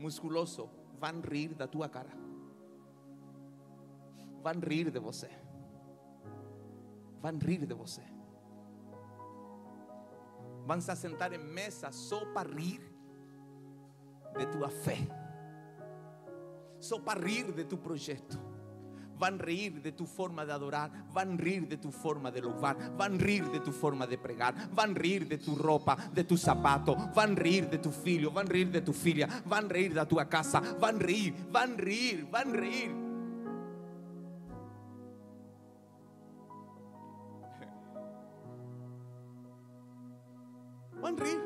Musculoso, 0.04 0.68
vão 1.00 1.22
rir 1.22 1.54
da 1.54 1.66
tua 1.66 1.88
cara. 1.88 2.10
Vão 4.42 4.60
rir 4.60 4.90
de 4.90 4.98
você. 4.98 5.30
Vão 7.22 7.38
rir 7.38 7.64
de 7.64 7.72
você. 7.72 8.02
Vão 10.66 10.78
se 10.78 10.94
sentar 10.94 11.32
em 11.32 11.38
mesa 11.38 11.90
só 11.90 12.22
para 12.34 12.50
rir 12.50 12.82
de 14.36 14.46
tua 14.52 14.68
fé. 14.68 14.98
Só 16.78 16.98
para 17.00 17.18
rir 17.18 17.50
de 17.50 17.64
tu 17.64 17.78
projeto. 17.78 18.38
Van 19.18 19.34
a 19.34 19.42
reír 19.42 19.82
de 19.82 19.92
tu 19.92 20.06
forma 20.06 20.44
de 20.44 20.52
adorar, 20.52 20.90
van 21.12 21.34
a 21.34 21.36
reír 21.36 21.68
de 21.68 21.76
tu 21.76 21.90
forma 21.90 22.30
de 22.30 22.40
louvar, 22.40 22.76
van 22.96 23.14
a 23.14 23.18
reír 23.18 23.44
de 23.50 23.60
tu 23.60 23.72
forma 23.72 24.06
de 24.06 24.18
pregar, 24.18 24.54
van 24.72 24.90
a 24.90 24.94
reír 24.94 25.26
de 25.28 25.38
tu 25.38 25.54
ropa, 25.54 25.96
de 26.12 26.24
tu 26.24 26.36
zapato, 26.36 26.96
van 27.14 27.32
a 27.32 27.34
reír 27.34 27.68
de 27.68 27.78
tu 27.78 27.90
filho, 27.90 28.30
van 28.30 28.46
a 28.46 28.50
reír 28.50 28.70
de 28.70 28.80
tu 28.80 28.92
filha, 28.92 29.28
van 29.46 29.64
a 29.66 29.68
reír 29.68 29.94
de 29.94 30.06
tu 30.06 30.16
casa, 30.28 30.60
van 30.78 30.96
a 30.96 30.98
reír, 30.98 31.34
van 31.50 31.72
a 31.72 31.76
reír, 31.76 32.26
van 32.30 32.48
a 32.48 32.52
reír. 32.52 32.90
Van 41.04 41.20
a 41.20 41.22
reír. 41.22 41.40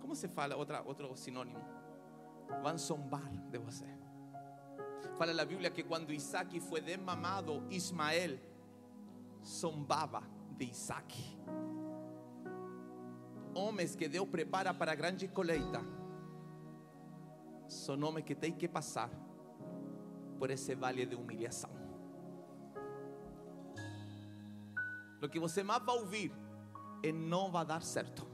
¿Cómo 0.00 0.14
se 0.14 0.28
fala 0.28 0.56
otra, 0.56 0.82
otro 0.86 1.16
sinónimo? 1.16 1.60
Van 2.62 2.78
zombar 2.78 3.32
de 3.50 3.58
você. 3.58 3.86
Fala 5.16 5.32
la 5.32 5.44
Biblia 5.44 5.72
que 5.72 5.84
cuando 5.84 6.12
Isaac 6.12 6.60
fue 6.60 6.80
desmamado, 6.80 7.62
Ismael 7.70 8.38
zombaba 9.44 10.22
de 10.56 10.64
Isaac. 10.66 11.14
Homens 13.54 13.96
que 13.96 14.08
Deus 14.08 14.28
prepara 14.28 14.74
para 14.74 14.94
grande 14.94 15.28
colheita 15.28 15.82
são 17.68 18.00
homens 18.02 18.24
que 18.24 18.34
têm 18.34 18.52
que 18.52 18.68
passar 18.68 19.10
por 20.38 20.50
esse 20.50 20.74
vale 20.74 21.06
de 21.06 21.16
humilhação. 21.16 21.70
Lo 25.20 25.28
que 25.28 25.38
você 25.38 25.62
mais 25.62 25.82
vai 25.82 25.96
ouvir 25.96 26.32
é 27.02 27.12
não 27.12 27.50
vai 27.50 27.64
dar 27.64 27.82
certo. 27.82 28.26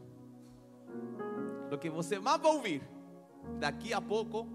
Lo 1.71 1.79
que 1.79 1.89
você 1.89 2.19
mais 2.19 2.41
vai 2.41 2.53
ouvir, 2.53 2.83
daqui 3.59 3.95
a 3.95 4.01
pouco 4.01 4.47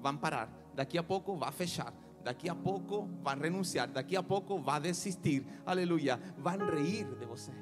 vão 0.00 0.16
parar, 0.16 0.48
daqui 0.74 0.98
a 0.98 1.02
pouco 1.02 1.36
vai 1.36 1.52
fechar, 1.52 1.92
daqui 2.22 2.48
a 2.48 2.54
pouco 2.54 3.08
vão 3.22 3.38
renunciar, 3.38 3.88
daqui 3.88 4.16
a 4.16 4.22
pouco 4.22 4.58
vai 4.58 4.80
desistir. 4.80 5.46
Aleluia, 5.66 6.18
vão 6.38 6.58
reír 6.70 7.06
de 7.18 7.26
você. 7.26 7.52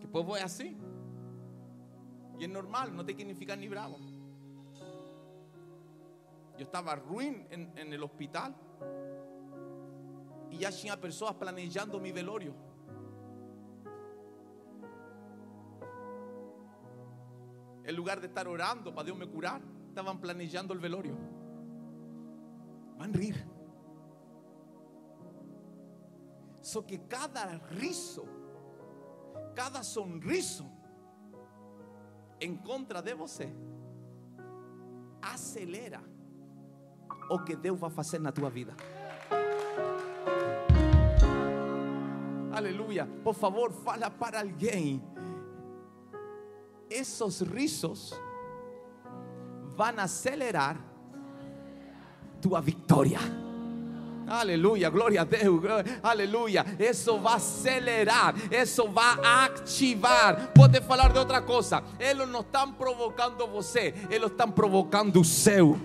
Que 0.00 0.06
povo 0.06 0.36
é 0.36 0.42
assim. 0.42 0.78
E 2.38 2.44
é 2.44 2.48
normal, 2.48 2.90
não 2.90 3.04
tem 3.04 3.14
que 3.14 3.24
nem 3.24 3.34
ficar 3.34 3.56
nem 3.56 3.68
bravo. 3.68 3.98
Eu 6.56 6.64
estava 6.64 6.94
ruim 6.94 7.46
en, 7.50 7.92
el 7.92 8.02
hospital 8.04 8.54
e 10.50 10.56
já 10.58 10.70
tinha 10.70 10.96
pessoas 10.96 11.34
planejando 11.34 11.98
mi 12.00 12.12
velório. 12.12 12.54
En 17.82 17.96
lugar 17.96 18.20
de 18.20 18.26
estar 18.26 18.46
orando 18.46 18.92
para 18.92 19.04
Dios 19.04 19.16
me 19.16 19.26
curar, 19.26 19.60
estaban 20.00 20.18
planejando 20.18 20.72
el 20.72 20.80
velorio. 20.80 21.14
Van 22.96 23.14
a 23.14 23.18
rir. 23.18 23.36
So 26.62 26.86
que 26.86 27.06
cada 27.06 27.58
riso, 27.70 28.24
cada 29.54 29.82
sonriso 29.82 30.64
en 32.38 32.56
contra 32.58 33.02
de 33.02 33.14
você 33.14 33.52
acelera 35.20 36.02
o 37.30 37.44
que 37.44 37.56
Deus 37.56 37.78
vai 37.78 37.90
fazer 37.90 38.20
na 38.20 38.32
tua 38.32 38.48
vida. 38.48 38.74
Aleluia. 42.52 43.06
Por 43.22 43.34
favor, 43.34 43.70
fala 43.72 44.10
para 44.10 44.40
alguém. 44.40 45.02
Esos 46.88 47.42
risos 47.42 48.18
van 49.76 49.98
a 49.98 50.02
acelerar 50.04 50.76
tua 52.40 52.60
vitória. 52.60 53.18
Aleluia, 54.26 54.88
glória 54.90 55.22
a 55.22 55.24
Deus, 55.24 55.60
glória- 55.60 55.98
aleluia. 56.02 56.64
Isso 56.78 57.18
vai 57.18 57.34
acelerar, 57.34 58.34
isso 58.52 58.88
vai 58.88 59.16
ativar. 59.24 60.52
Pode 60.54 60.80
falar 60.82 61.12
de 61.12 61.18
outra 61.18 61.42
coisa. 61.42 61.82
Eles 61.98 62.28
não 62.28 62.40
estão 62.40 62.72
provocando 62.72 63.44
você, 63.48 63.92
eles 64.08 64.30
estão 64.30 64.48
provocando 64.50 65.20
o 65.20 65.24
seu. 65.24 65.76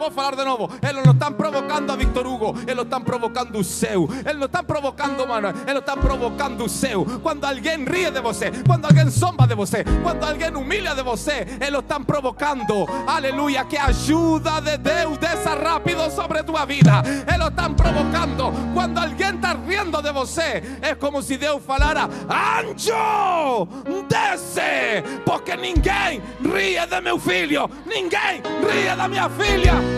Vou 0.00 0.10
falar 0.10 0.34
de 0.34 0.44
novo. 0.46 0.70
Eles 0.80 1.04
não 1.04 1.12
estão 1.12 1.30
provocando 1.30 1.92
a 1.92 1.94
Victor 1.94 2.26
Hugo, 2.26 2.56
eles 2.66 2.84
estão 2.84 3.02
provocando 3.02 3.58
o 3.58 3.62
seu. 3.62 4.08
Eles 4.24 4.38
não 4.38 4.46
estão 4.46 4.64
provocando 4.64 5.28
Manuel, 5.28 5.52
eles 5.66 5.80
estão 5.80 5.98
provocando 5.98 6.64
o 6.64 6.68
seu. 6.70 7.04
Quando 7.22 7.44
alguém 7.44 7.84
ríe 7.84 8.10
de 8.10 8.18
você, 8.22 8.50
quando 8.66 8.86
alguém 8.86 9.10
zomba 9.10 9.46
de 9.46 9.54
você, 9.54 9.84
quando 10.02 10.24
alguém 10.24 10.56
humilha 10.56 10.94
de 10.94 11.02
você, 11.02 11.46
eles 11.60 11.80
estão 11.80 12.02
provocando, 12.02 12.88
aleluia, 13.06 13.62
que 13.66 13.76
a 13.76 13.88
ajuda 13.88 14.62
de 14.62 14.78
Deus 14.78 15.18
desça 15.18 15.54
rápido 15.54 16.10
sobre 16.10 16.42
tua 16.44 16.64
vida. 16.64 17.02
Eles 17.30 17.48
estão 17.48 17.74
provocando. 17.74 18.52
Quando 18.72 18.96
alguém 18.96 19.34
está 19.34 19.52
rindo 19.52 20.00
de 20.00 20.12
você, 20.12 20.62
é 20.80 20.94
como 20.94 21.22
se 21.22 21.36
Deus 21.36 21.62
falara: 21.62 22.08
Anjo, 22.26 23.68
desce, 24.08 25.02
porque 25.26 25.54
ninguém 25.58 26.22
ríe 26.40 26.86
de 26.86 27.00
meu 27.02 27.18
filho, 27.18 27.68
ninguém 27.84 28.40
ríe 28.66 28.96
da 28.96 29.06
minha 29.06 29.28
filha. 29.28 29.89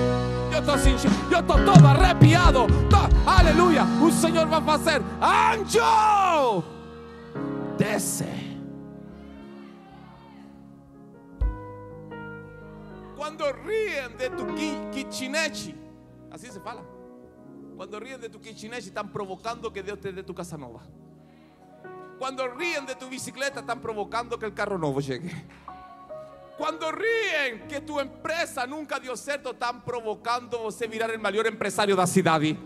Eu 0.53 0.59
estou 0.61 0.79
sentindo, 0.79 1.15
eu 1.33 1.41
estou 1.41 1.57
todo 1.65 1.87
arrepiado. 1.87 2.67
Tô- 2.91 3.31
aleluia, 3.31 3.85
o 4.05 4.11
Senhor 4.11 4.47
vai 4.47 4.61
fazer. 4.61 5.01
Anjo, 5.21 6.63
desce. 7.79 8.27
Quando 13.17 13.45
riem 13.65 14.09
de 14.17 14.31
tu 14.31 14.45
kitchenette, 14.93 15.75
assim 16.31 16.51
se 16.51 16.61
fala. 16.61 16.85
Quando 17.77 17.99
riem 17.99 18.19
de 18.19 18.29
tu 18.29 18.39
kitchenette, 18.39 18.89
estão 18.89 19.07
provocando 19.07 19.71
que 19.71 19.83
Deus 19.83 19.99
te 20.01 20.13
dê 20.13 20.23
tu 20.23 20.35
casa 20.35 20.59
nova. 20.59 20.81
Quando 22.19 22.43
riem 22.57 22.85
de 22.85 22.95
tu 22.95 23.07
bicicleta, 23.09 23.61
estão 23.61 23.79
provocando 23.79 24.37
que 24.37 24.47
o 24.47 24.53
carro 24.53 24.77
novo 24.79 25.01
chegue. 25.01 25.35
Quando 26.57 26.85
riem 26.91 27.61
que 27.67 27.81
tu 27.81 27.99
empresa 28.01 28.67
nunca 28.67 29.01
deu 29.01 29.17
certo, 29.17 29.51
estão 29.51 29.81
provocando 29.81 30.59
você 30.59 30.87
virar 30.87 31.11
o 31.11 31.19
maior 31.19 31.47
empresário 31.47 31.97
da 31.97 32.07
cidade. 32.07 32.59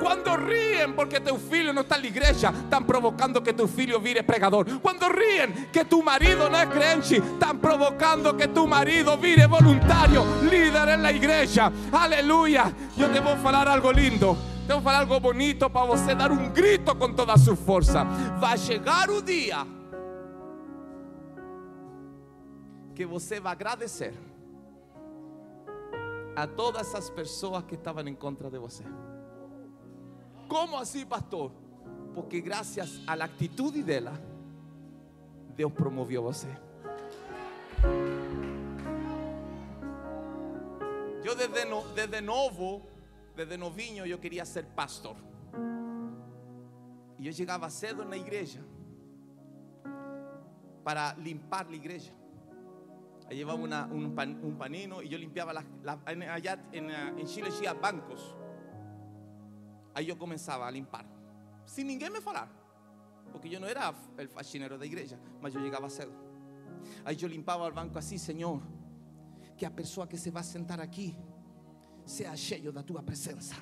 Quando 0.00 0.30
riem 0.36 0.92
porque 0.92 1.20
teu 1.20 1.38
filho 1.38 1.72
não 1.72 1.82
está 1.82 1.98
na 1.98 2.06
igreja, 2.06 2.50
estão 2.50 2.82
provocando 2.82 3.42
que 3.42 3.52
teu 3.52 3.68
filho 3.68 4.00
vire 4.00 4.22
pregador. 4.22 4.64
Quando 4.80 5.06
riem 5.08 5.52
que 5.72 5.84
tu 5.84 6.02
marido 6.02 6.48
não 6.48 6.58
é 6.58 6.66
crente, 6.66 7.16
estão 7.16 7.56
provocando 7.56 8.34
que 8.34 8.48
tu 8.48 8.66
marido 8.66 9.16
vire 9.18 9.46
voluntário, 9.46 10.22
líder 10.42 10.96
na 10.96 11.12
igreja. 11.12 11.72
Aleluia. 11.92 12.74
Eu 12.96 13.12
te 13.12 13.20
vou 13.20 13.36
falar 13.36 13.68
algo 13.68 13.90
lindo. 13.90 14.36
Te 14.66 14.72
vou 14.72 14.82
falar 14.82 15.00
algo 15.00 15.20
bonito 15.20 15.68
para 15.68 15.86
você 15.86 16.14
dar 16.14 16.32
um 16.32 16.48
grito 16.48 16.94
com 16.94 17.12
toda 17.12 17.34
a 17.34 17.38
sua 17.38 17.56
força. 17.56 18.04
Vai 18.38 18.56
chegar 18.56 19.10
o 19.10 19.20
dia 19.20 19.83
que 22.94 23.04
você 23.04 23.40
vai 23.40 23.52
agradecer 23.52 24.14
a 26.36 26.46
todas 26.46 26.88
essas 26.88 27.10
pessoas 27.10 27.64
que 27.64 27.74
estavam 27.74 28.06
em 28.08 28.14
contra 28.14 28.50
de 28.50 28.58
você. 28.58 28.84
Como 30.48 30.76
assim, 30.76 31.04
pastor? 31.06 31.52
Porque 32.14 32.40
graças 32.40 33.00
à 33.06 33.12
atitude 33.14 33.82
dela, 33.82 34.12
Deus 35.56 35.72
promoveu 35.72 36.22
você. 36.22 36.48
Eu 41.24 41.34
desde, 41.34 41.64
no- 41.64 41.82
desde 41.94 42.20
novo, 42.20 42.86
desde 43.34 43.56
novinho, 43.56 44.04
eu 44.06 44.18
queria 44.18 44.44
ser 44.44 44.64
pastor. 44.66 45.16
E 47.18 47.26
eu 47.26 47.32
chegava 47.32 47.70
cedo 47.70 48.04
na 48.04 48.16
igreja 48.16 48.62
para 50.84 51.14
limpar 51.14 51.66
a 51.68 51.72
igreja. 51.72 52.12
Ahí 53.28 53.36
llevaba 53.36 53.86
un, 53.90 54.14
pan- 54.14 54.38
un 54.42 54.56
panino 54.58 55.00
y 55.02 55.08
yo 55.08 55.16
limpiaba 55.18 55.52
allá 55.54 56.58
en, 56.72 56.90
eh, 56.90 57.14
en 57.18 57.26
Chile 57.26 57.48
hacía 57.48 57.72
bancos. 57.72 58.34
Ahí 59.94 60.06
yo 60.06 60.18
comenzaba 60.18 60.66
a 60.66 60.70
limpar, 60.70 61.06
sin 61.64 61.86
ninguém 61.86 62.10
me 62.12 62.20
falar, 62.20 62.48
porque 63.32 63.48
yo 63.48 63.60
no 63.60 63.66
era 63.68 63.94
el 64.18 64.28
faxinero 64.28 64.76
da 64.76 64.84
igreja, 64.84 65.16
mas 65.40 65.54
yo 65.54 65.60
llegaba 65.60 65.88
cedo. 65.88 66.12
Aí 67.04 67.16
eu 67.20 67.28
limpava 67.28 67.66
o 67.68 67.72
banco 67.72 67.96
assim, 67.98 68.18
Senhor, 68.18 68.60
que 69.56 69.64
a 69.64 69.70
pessoa 69.70 70.06
que 70.06 70.18
se 70.18 70.30
vai 70.30 70.42
sentar 70.42 70.80
aqui 70.80 71.16
seja 72.04 72.36
cheio 72.36 72.72
da 72.72 72.82
tua 72.82 73.02
presença. 73.02 73.54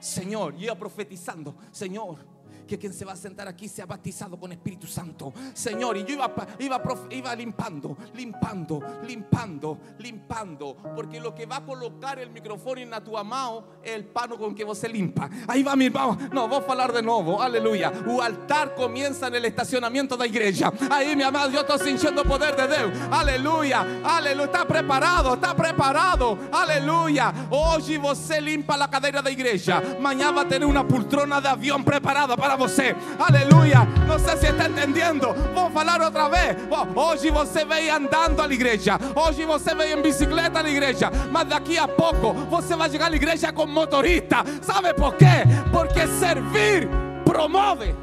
Senhor, 0.00 0.54
e 0.56 0.66
eu 0.66 0.76
profetizando, 0.76 1.54
Senhor, 1.72 2.24
que 2.70 2.78
quien 2.78 2.94
se 2.94 3.04
va 3.04 3.14
a 3.14 3.16
sentar 3.16 3.48
aquí 3.48 3.68
sea 3.68 3.84
bautizado 3.84 4.38
con 4.38 4.52
Espíritu 4.52 4.86
Santo. 4.86 5.32
Señor, 5.52 5.96
y 5.96 6.04
yo 6.04 6.14
iba, 6.14 6.32
iba, 6.60 6.80
iba 7.10 7.34
limpando, 7.34 7.96
limpando, 8.14 8.80
limpando, 9.04 9.78
limpando. 9.98 10.76
Porque 10.94 11.18
lo 11.18 11.34
que 11.34 11.46
va 11.46 11.56
a 11.56 11.64
colocar 11.64 12.20
el 12.20 12.30
micrófono 12.30 12.80
en 12.80 12.92
tu 13.02 13.18
amado 13.18 13.80
es 13.82 13.90
el 13.90 14.04
pano 14.04 14.38
con 14.38 14.54
que 14.54 14.64
você 14.64 14.88
limpa. 14.88 15.28
Ahí 15.48 15.64
va 15.64 15.74
mi 15.74 15.86
hermano. 15.86 16.16
No, 16.32 16.46
vou 16.46 16.62
falar 16.62 16.92
de 16.92 17.02
novo. 17.02 17.42
Aleluya. 17.42 17.92
O 18.06 18.22
altar 18.22 18.76
comienza 18.76 19.26
en 19.26 19.34
el 19.34 19.46
estacionamiento 19.46 20.16
da 20.16 20.24
igreja. 20.24 20.72
Ahí, 20.90 21.16
mi 21.16 21.24
amado, 21.24 21.50
yo 21.50 21.62
estoy 21.62 21.80
sintiendo 21.80 22.22
poder 22.22 22.54
de 22.54 22.68
Deus. 22.68 22.92
Aleluya. 23.10 23.84
Aleluya. 24.04 24.44
Está 24.44 24.64
preparado, 24.64 25.34
está 25.34 25.56
preparado. 25.56 26.38
Aleluya. 26.52 27.34
Hoje 27.50 27.98
você 27.98 28.40
limpa 28.40 28.76
a 28.76 28.86
cadeira 28.86 29.20
da 29.20 29.30
igreja. 29.30 29.78
Amanhã 29.98 30.30
vai 30.30 30.44
ter 30.44 30.64
uma 30.64 30.84
poltrona 30.84 31.40
de 31.40 31.48
avião 31.48 31.82
preparada 31.82 32.36
para 32.36 32.59
você. 32.60 32.94
Aleluya. 33.18 33.86
Não 34.06 34.18
sei 34.18 34.36
se 34.36 34.46
está 34.48 34.68
entendendo. 34.68 35.32
Vou 35.54 35.70
falar 35.70 36.00
outra 36.02 36.28
vez. 36.28 36.56
Hoje 36.94 37.30
você 37.30 37.64
veio 37.64 37.94
andando 37.94 38.42
à 38.42 38.46
igreja. 38.46 38.98
Hoje 39.16 39.44
você 39.46 39.74
veio 39.74 39.98
em 39.98 40.02
bicicleta 40.02 40.60
à 40.60 40.68
igreja. 40.68 41.10
Mas 41.32 41.48
daqui 41.48 41.78
a 41.78 41.88
pouco 41.88 42.34
você 42.50 42.76
vai 42.76 42.90
chegar 42.90 43.10
à 43.10 43.16
igreja 43.16 43.50
com 43.52 43.66
motorista. 43.66 44.44
Sabe 44.60 44.92
por 44.92 45.14
quê? 45.16 45.44
Porque 45.72 46.06
servir 46.06 46.86
promove. 47.24 47.94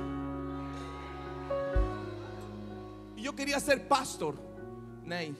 E 3.16 3.26
eu 3.26 3.34
queria 3.34 3.60
ser 3.60 3.82
pastor, 3.82 4.36
Ney. 5.04 5.36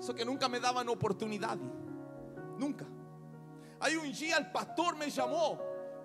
Só 0.00 0.12
que 0.14 0.24
nunca 0.24 0.48
me 0.48 0.58
daban 0.58 0.90
oportunidade. 0.90 1.62
Nunca. 2.58 2.86
Aí 3.78 3.98
um 3.98 4.10
dia 4.10 4.40
o 4.40 4.44
pastor 4.46 4.96
me 4.96 5.10
chamou, 5.10 5.58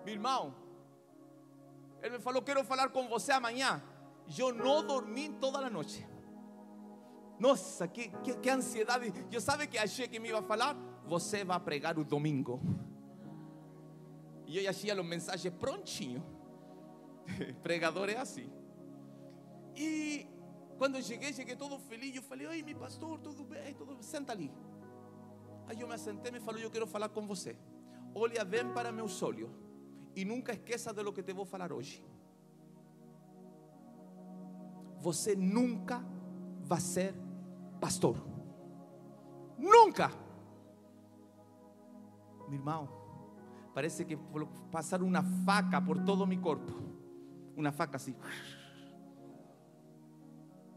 meu 0.03 0.13
irmão. 0.13 0.66
Ele 2.07 2.17
me 2.17 2.23
falou: 2.23 2.41
Quero 2.41 2.63
falar 2.63 2.89
com 2.89 3.07
você 3.07 3.33
amanhã. 3.33 3.83
Eu 4.37 4.53
não 4.53 4.85
dormi 4.85 5.29
toda 5.29 5.59
a 5.59 5.69
noite. 5.69 6.07
Nossa, 7.39 7.87
que, 7.87 8.09
que, 8.23 8.35
que 8.37 8.49
ansiedade. 8.49 9.13
Eu 9.31 9.41
sabe 9.41 9.67
que 9.67 9.77
achei 9.77 10.07
que 10.07 10.19
me 10.19 10.29
ia 10.29 10.41
falar? 10.41 10.75
Você 11.05 11.43
vai 11.43 11.59
pregar 11.59 11.97
o 11.99 12.03
domingo. 12.03 12.61
E 14.45 14.57
eu 14.57 14.73
tinha 14.73 14.99
os 14.99 15.05
mensagens 15.05 15.53
prontinho. 15.53 16.25
Pregador 17.61 18.09
é 18.09 18.17
assim. 18.17 18.49
E 19.75 20.25
quando 20.77 21.01
cheguei, 21.03 21.33
cheguei 21.33 21.55
todo 21.55 21.77
feliz. 21.77 22.15
Eu 22.15 22.23
falei: 22.23 22.47
Oi, 22.47 22.63
meu 22.63 22.77
pastor, 22.77 23.19
tudo 23.19 23.43
bem? 23.43 23.73
Tudo... 23.73 24.01
Senta 24.01 24.31
ali. 24.31 24.49
Aí 25.67 25.81
eu 25.81 25.87
me 25.87 25.93
assentei 25.93 26.31
e 26.31 26.33
me 26.33 26.39
falou: 26.39 26.61
Eu 26.61 26.71
quero 26.71 26.87
falar 26.87 27.09
com 27.09 27.27
você. 27.27 27.57
Olha 28.15 28.45
bem 28.45 28.71
para 28.73 28.93
meus 28.93 29.21
olhos. 29.21 29.66
E 30.17 30.25
nunca 30.25 30.51
esqueça 30.51 30.91
de 30.91 31.03
lo 31.03 31.13
que 31.13 31.21
te 31.21 31.31
vou 31.31 31.45
falar 31.45 31.71
hoje. 31.71 32.03
Você 34.99 35.35
nunca 35.35 36.03
vai 36.63 36.81
ser 36.81 37.13
pastor. 37.79 38.17
Nunca. 39.59 40.09
Meu 42.49 42.55
irmão, 42.55 42.89
parece 43.75 44.05
que 44.05 44.17
passaram 44.71 45.05
uma 45.05 45.21
faca 45.45 45.79
por 45.79 46.03
todo 46.03 46.25
meu 46.25 46.41
corpo. 46.41 46.73
Faca 47.73 47.97
assim. 47.97 48.15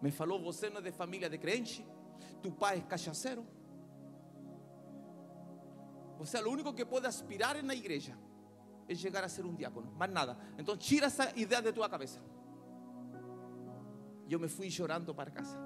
Me 0.02 0.10
falou: 0.10 0.38
Você 0.42 0.68
não 0.68 0.80
é 0.80 0.82
de 0.82 0.92
família 0.92 1.30
de 1.30 1.38
crente? 1.38 1.82
Tu 2.42 2.52
pai 2.52 2.76
é 2.76 2.80
cachaceiro? 2.82 3.46
Você 6.18 6.36
é 6.36 6.44
o 6.44 6.50
único 6.50 6.74
que 6.74 6.84
pode 6.84 7.06
aspirar 7.06 7.62
na 7.62 7.74
igreja 7.74 8.14
é 8.90 8.94
chegar 8.96 9.22
a 9.22 9.28
ser 9.28 9.46
um 9.46 9.54
diácono, 9.54 9.92
mais 9.92 10.10
nada. 10.10 10.36
Então 10.58 10.76
tira 10.76 11.06
essa 11.06 11.30
ideia 11.38 11.62
de 11.62 11.72
tua 11.72 11.88
cabeça. 11.88 12.20
E 14.26 14.32
eu 14.32 14.40
me 14.40 14.48
fui 14.48 14.68
chorando 14.68 15.14
para 15.14 15.30
casa. 15.30 15.56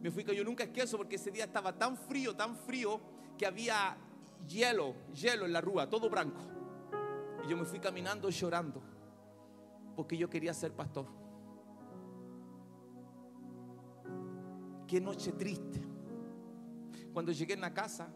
Me 0.00 0.10
fui 0.10 0.24
eu 0.28 0.44
nunca 0.44 0.64
esqueço 0.64 0.96
porque 0.96 1.16
esse 1.16 1.30
dia 1.30 1.44
estava 1.44 1.74
tão 1.74 1.94
frio, 1.94 2.32
tão 2.32 2.54
frio 2.54 3.00
que 3.36 3.44
havia 3.44 3.98
hielo, 4.48 4.96
hielo 5.14 5.46
na 5.46 5.60
rua, 5.60 5.86
todo 5.86 6.08
branco. 6.08 6.40
E 7.46 7.52
eu 7.52 7.58
me 7.58 7.66
fui 7.66 7.78
caminhando 7.78 8.32
chorando 8.32 8.82
porque 9.94 10.16
eu 10.16 10.28
queria 10.28 10.54
ser 10.54 10.72
pastor. 10.72 11.06
Que 14.86 15.00
noche 15.00 15.32
triste. 15.32 15.82
Quando 17.12 17.28
eu 17.28 17.34
cheguei 17.34 17.56
na 17.56 17.70
casa, 17.70 18.10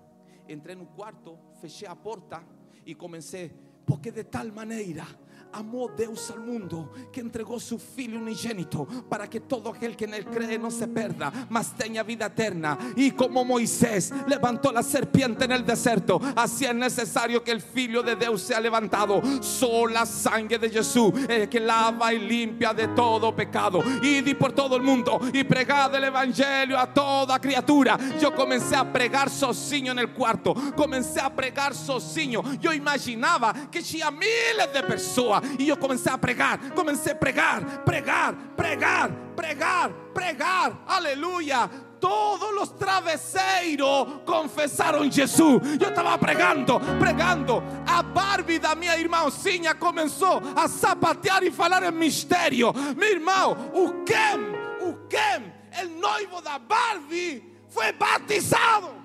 entrei 0.48 0.74
no 0.74 0.86
quarto, 0.86 1.38
fechei 1.61 1.86
a 1.86 1.94
porta 1.94 2.42
e 2.86 2.94
comecei, 2.94 3.55
porque 3.91 4.12
de 4.12 4.22
tal 4.22 4.53
maneira 4.53 5.05
amó 5.53 5.88
Deus 5.88 6.30
al 6.30 6.41
mundo 6.41 6.93
que 7.12 7.20
entregó 7.20 7.59
su 7.59 7.78
Filho 7.78 8.18
unigénito 8.18 8.86
para 9.09 9.28
que 9.28 9.41
todo 9.41 9.70
aquel 9.70 9.97
que 9.97 10.05
en 10.05 10.14
él 10.14 10.24
cree 10.24 10.59
no 10.59 10.70
se 10.70 10.86
perda, 10.86 11.32
mas 11.49 11.74
tenga 11.76 12.03
vida 12.03 12.26
eterna. 12.26 12.78
Y 12.97 13.11
como 13.12 13.45
Moisés 13.45 14.12
levantó 14.26 14.72
la 14.72 14.82
serpiente 14.82 15.45
en 15.45 15.53
el 15.53 15.64
desierto, 15.64 16.20
así 16.36 16.64
es 16.64 16.74
necesario 16.74 17.43
que 17.43 17.51
el 17.51 17.61
Filho 17.61 18.03
de 18.03 18.16
Deus 18.16 18.43
sea 18.43 18.61
levantado. 18.61 19.20
Sola 19.43 20.07
sangre 20.07 20.59
de 20.59 20.70
Jesús, 20.70 21.12
el 21.28 21.49
que 21.49 21.61
lava 21.61 22.12
y 22.14 22.20
limpia 22.20 22.72
de 22.72 22.88
todo 22.88 23.34
pecado. 23.34 23.82
Y 24.03 24.20
di 24.20 24.34
por 24.34 24.53
todo 24.53 24.76
el 24.76 24.82
mundo 24.82 25.20
y 25.32 25.45
pregad 25.45 25.95
el 25.95 26.05
evangelio 26.05 26.78
a 26.78 26.93
toda 26.93 27.41
criatura. 27.41 27.99
Yo 28.20 28.34
comencé 28.34 28.76
a 28.76 28.91
pregar 28.91 29.28
sozinho 29.28 29.93
en 29.93 29.99
el 29.99 30.12
cuarto, 30.12 30.55
comencé 30.76 31.20
a 31.20 31.34
pregar 31.34 31.74
sozinho. 31.74 32.43
Yo 32.61 32.72
imaginaba 32.72 33.53
que 33.70 33.80
tinha 33.83 34.11
miles 34.11 34.66
de 34.72 34.83
pessoas 34.83 35.43
e 35.59 35.68
eu 35.68 35.76
comecei 35.76 36.12
a 36.12 36.18
pregar, 36.18 36.59
comecei 36.70 37.12
a 37.12 37.14
pregar, 37.14 37.85
pregar, 37.85 38.35
pregar, 38.57 39.11
pregar, 39.37 39.91
pregar, 40.14 40.85
aleluia. 40.87 41.70
Todos 42.01 42.55
los 42.55 42.76
traveseiros 42.78 44.22
confesaron 44.24 45.12
Jesús. 45.12 45.61
Yo 45.78 45.89
estaba 45.89 46.16
pregando, 46.18 46.81
pregando. 46.99 47.62
A 47.87 48.03
Barbie 48.03 48.59
da 48.59 48.74
minha 48.74 48.97
irmãozinha 48.97 49.74
começou 49.74 50.41
a 50.57 50.66
sapatear 50.66 51.43
e 51.43 51.51
falar 51.51 51.83
em 51.83 51.93
mistério. 51.93 52.72
Meu 52.97 53.11
irmão, 53.11 53.53
o 53.74 54.03
Ken, 54.05 54.41
o 54.81 54.95
Ken, 55.09 55.53
el 55.78 55.91
noivo 55.91 56.41
da 56.41 56.59
Barbie, 56.59 57.45
foi 57.68 57.93
batizado. 57.93 58.99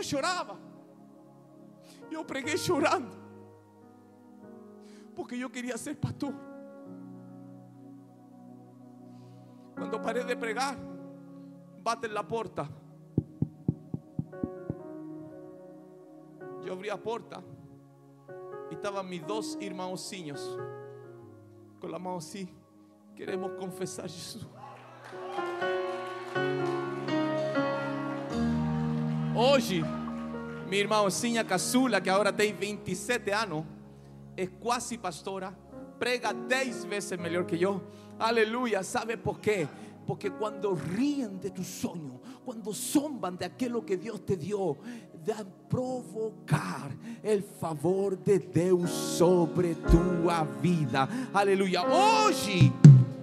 Eu 0.00 0.04
chorava. 0.04 0.58
E 2.10 2.14
eu 2.14 2.24
preguei 2.24 2.56
chorando. 2.56 3.14
Porque 5.14 5.34
eu 5.34 5.50
queria 5.50 5.76
ser 5.76 5.94
pastor. 5.96 6.32
Quando 9.74 9.92
eu 9.92 10.00
parei 10.00 10.24
de 10.24 10.34
pregar, 10.36 10.74
bate 11.82 12.08
na 12.08 12.24
porta. 12.24 12.66
Eu 16.64 16.72
abri 16.72 16.88
a 16.88 16.96
porta 16.96 17.44
e 18.70 18.74
estavam 18.74 19.02
meus 19.02 19.22
dois 19.24 19.54
irmãozinhos 19.60 20.40
com 21.78 21.94
a 21.94 21.98
mão 21.98 22.16
assim. 22.16 22.48
Queremos 23.14 23.52
confessar 23.58 24.08
Jesus. 24.08 24.46
Hoje, 29.42 29.82
minha 30.68 30.82
irmãozinha 30.82 31.42
caçula, 31.42 31.98
que 31.98 32.10
agora 32.10 32.30
tem 32.30 32.52
27 32.52 33.30
anos, 33.30 33.64
é 34.36 34.46
quase 34.46 34.98
pastora, 34.98 35.56
prega 35.98 36.30
10 36.34 36.84
vezes 36.84 37.18
melhor 37.18 37.46
que 37.46 37.56
eu. 37.56 37.82
Aleluia, 38.18 38.82
¿sabe 38.82 39.16
por 39.16 39.40
quê? 39.40 39.66
Porque 40.06 40.28
quando 40.28 40.74
ríen 40.74 41.38
de 41.38 41.48
tu 41.48 41.64
sonho, 41.64 42.20
quando 42.44 42.70
zomban 42.74 43.34
de 43.34 43.46
aquilo 43.46 43.82
que 43.82 43.96
Deus 43.96 44.20
te 44.26 44.36
dio, 44.36 44.76
de 45.24 45.32
provocar 45.70 46.90
el 47.22 47.42
favor 47.42 48.18
de 48.18 48.40
Deus 48.40 48.90
sobre 48.90 49.74
tua 49.74 50.44
vida. 50.60 51.08
Aleluia. 51.32 51.80
Hoje, 51.86 52.70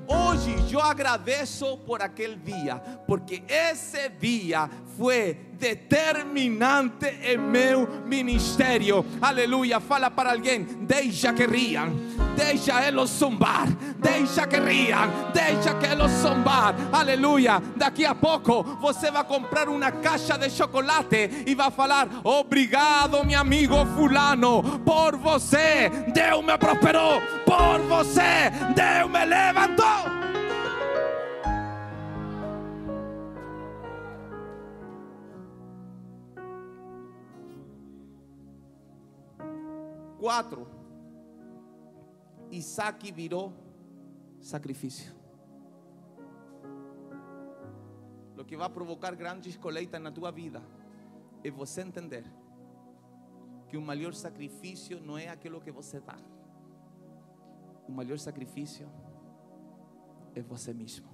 Hoje 0.07 0.55
eu 0.71 0.79
agradeço 0.79 1.77
por 1.79 2.01
aquele 2.01 2.37
dia, 2.37 2.75
porque 3.05 3.43
esse 3.47 4.07
dia 4.09 4.69
foi 4.97 5.33
determinante 5.53 7.07
em 7.23 7.37
meu 7.37 7.87
ministério. 8.05 9.05
Aleluia. 9.21 9.79
Fala 9.81 10.09
para 10.09 10.31
alguém: 10.31 10.63
deixa 10.63 11.33
que 11.33 11.45
riam, 11.45 11.93
deixa 12.37 12.87
eles 12.87 13.09
zombar, 13.09 13.67
deixa 13.97 14.45
que 14.45 14.59
riam, 14.59 15.09
deixa 15.33 15.73
que 15.73 15.87
eles 15.87 16.11
zombar, 16.21 16.75
aleluia. 16.93 17.61
Daqui 17.75 18.05
a 18.05 18.13
pouco 18.13 18.63
você 18.79 19.09
vai 19.09 19.23
comprar 19.23 19.67
uma 19.67 19.91
caixa 19.91 20.37
de 20.37 20.49
chocolate 20.49 21.43
y 21.47 21.55
va 21.55 21.65
a 21.65 21.71
falar: 21.71 22.07
Obrigado, 22.23 23.25
meu 23.25 23.39
amigo 23.39 23.83
Fulano, 23.95 24.61
por 24.85 25.17
você, 25.17 25.89
Deus 26.13 26.45
me 26.45 26.57
prosperou, 26.57 27.19
por 27.43 27.79
você, 27.87 28.51
Deus 28.75 29.09
me 29.09 29.25
levantou. 29.25 30.17
Quatro. 40.19 40.76
Isaac 42.51 43.11
viró 43.11 43.53
sacrificio. 44.39 45.13
Lo 48.35 48.45
que 48.45 48.55
va 48.55 48.65
a 48.65 48.73
provocar 48.73 49.15
grandes 49.15 49.57
colheitas 49.57 49.99
na 49.99 50.11
tua 50.11 50.31
vida 50.31 50.61
é 51.43 51.49
você 51.49 51.81
entender 51.81 52.23
que 53.67 53.75
o 53.75 53.81
maior 53.81 54.13
sacrifício 54.13 55.01
não 55.01 55.17
é 55.17 55.27
aquilo 55.27 55.59
que 55.59 55.71
você 55.71 55.99
dá. 55.99 56.15
O 57.87 57.91
maior 57.91 58.17
sacrifício 58.19 58.89
é 60.35 60.41
você 60.41 60.73
mesmo. 60.73 61.07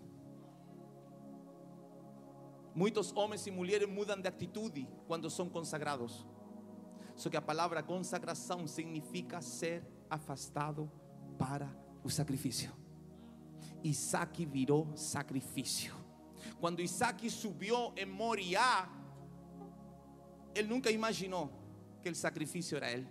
Muitos 2.76 3.16
homens 3.16 3.46
e 3.46 3.52
mulheres 3.52 3.88
mudam 3.88 4.20
de 4.20 4.28
atitude 4.28 4.88
quando 5.08 5.30
são 5.30 5.48
consagrados. 5.48 6.26
Só 7.16 7.30
que 7.30 7.38
a 7.38 7.42
palavra 7.42 7.84
consagração 7.84 8.68
significa 8.68 9.42
ser 9.42 9.84
afastado 10.10 10.92
para 11.38 11.70
o 12.04 12.10
sacrifício. 12.10 12.72
Isaac 13.84 14.46
virou 14.46 14.96
sacrifício. 14.96 15.94
Quando 16.60 16.82
Isaac 16.82 17.30
subiu 17.30 17.94
em 17.96 18.06
Moriá, 18.06 18.90
ele 20.56 20.68
nunca 20.68 20.90
imaginou 20.92 21.52
que 22.02 22.10
o 22.10 22.16
sacrifício 22.16 22.78
era 22.78 22.92
ele. 22.92 23.08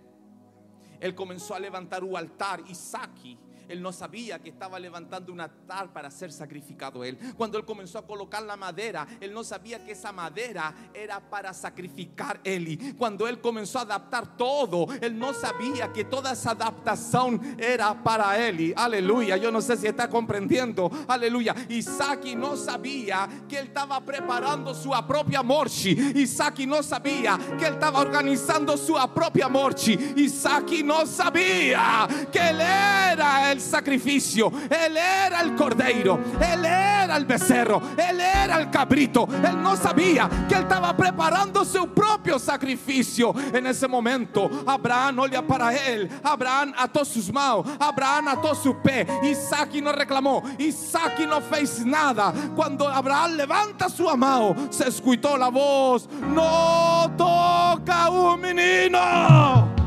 Ele 0.99 1.13
começou 1.13 1.55
a 1.55 1.59
levantar 1.59 2.03
o 2.03 2.15
altar, 2.15 2.59
Isaac. 2.69 3.37
Él 3.67 3.81
no 3.81 3.91
sabía 3.91 4.39
que 4.39 4.49
estaba 4.49 4.79
levantando 4.79 5.31
un 5.31 5.41
altar 5.41 5.91
para 5.93 6.09
ser 6.11 6.31
sacrificado 6.31 7.03
él. 7.03 7.17
Cuando 7.37 7.57
él 7.57 7.65
comenzó 7.65 7.97
a 7.97 8.05
colocar 8.05 8.43
la 8.43 8.55
madera, 8.55 9.07
él 9.19 9.33
no 9.33 9.43
sabía 9.43 9.83
que 9.83 9.91
esa 9.91 10.11
madera 10.11 10.73
era 10.93 11.19
para 11.19 11.53
sacrificar 11.53 12.39
él. 12.43 12.95
Cuando 12.97 13.27
él 13.27 13.39
comenzó 13.41 13.79
a 13.79 13.83
adaptar 13.83 14.37
todo, 14.37 14.87
él 15.01 15.17
no 15.17 15.33
sabía 15.33 15.91
que 15.91 16.05
toda 16.05 16.33
esa 16.33 16.51
adaptación 16.51 17.55
era 17.57 18.03
para 18.03 18.37
él. 18.47 18.73
Aleluya. 18.75 19.37
Yo 19.37 19.51
no 19.51 19.61
sé 19.61 19.77
si 19.77 19.87
está 19.87 20.09
comprendiendo. 20.09 20.91
Aleluya. 21.07 21.55
Isaac 21.69 22.25
no 22.35 22.55
sabía 22.55 23.27
que 23.47 23.59
él 23.59 23.67
estaba 23.67 23.99
preparando 24.01 24.73
su 24.73 24.91
propia 25.07 25.41
morte. 25.41 25.89
Isaac 26.15 26.59
no 26.59 26.83
sabía 26.83 27.39
que 27.57 27.65
él 27.65 27.73
estaba 27.73 27.99
organizando 27.99 28.77
su 28.77 28.95
propia 29.13 29.47
morte. 29.47 29.93
Isaac 30.17 30.71
no 30.83 31.05
sabía 31.05 32.07
que 32.31 32.49
él 32.49 32.61
era 32.61 33.52
el 33.53 33.61
sacrificio. 33.61 34.51
Él 34.69 34.97
era 34.97 35.41
el 35.41 35.55
cordeiro. 35.55 36.19
Él 36.39 36.65
era 36.65 37.15
el 37.15 37.25
becerro. 37.25 37.81
Él 37.97 38.19
era 38.19 38.59
el 38.59 38.69
cabrito. 38.69 39.27
Él 39.31 39.61
no 39.61 39.77
sabía 39.77 40.29
que 40.49 40.55
él 40.55 40.63
estaba 40.63 40.95
preparando 40.95 41.63
su 41.63 41.87
propio 41.93 42.37
sacrificio. 42.37 43.33
En 43.53 43.67
ese 43.67 43.87
momento, 43.87 44.49
Abraham 44.65 45.19
olha 45.19 45.45
para 45.45 45.73
él. 45.73 46.09
Abraham 46.23 46.73
ató 46.77 47.05
sus 47.05 47.31
manos. 47.31 47.65
Abraham 47.79 48.29
ató 48.29 48.55
su 48.55 48.75
pé. 48.81 49.07
Isaac 49.23 49.73
no 49.75 49.91
reclamó. 49.91 50.43
Isaac 50.57 51.19
no 51.27 51.39
fez 51.41 51.85
nada. 51.85 52.33
Cuando 52.55 52.87
Abraham 52.87 53.33
levanta 53.33 53.89
su 53.89 54.05
mano, 54.17 54.55
se 54.69 54.89
escuchó 54.89 55.37
la 55.37 55.49
voz: 55.49 56.09
No 56.33 57.11
toca 57.15 58.09
un 58.09 58.41
menino. 58.41 59.82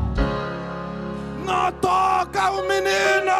No 1.47 1.73
toca 1.79 2.51
un 2.51 2.67
menino. 2.67 3.37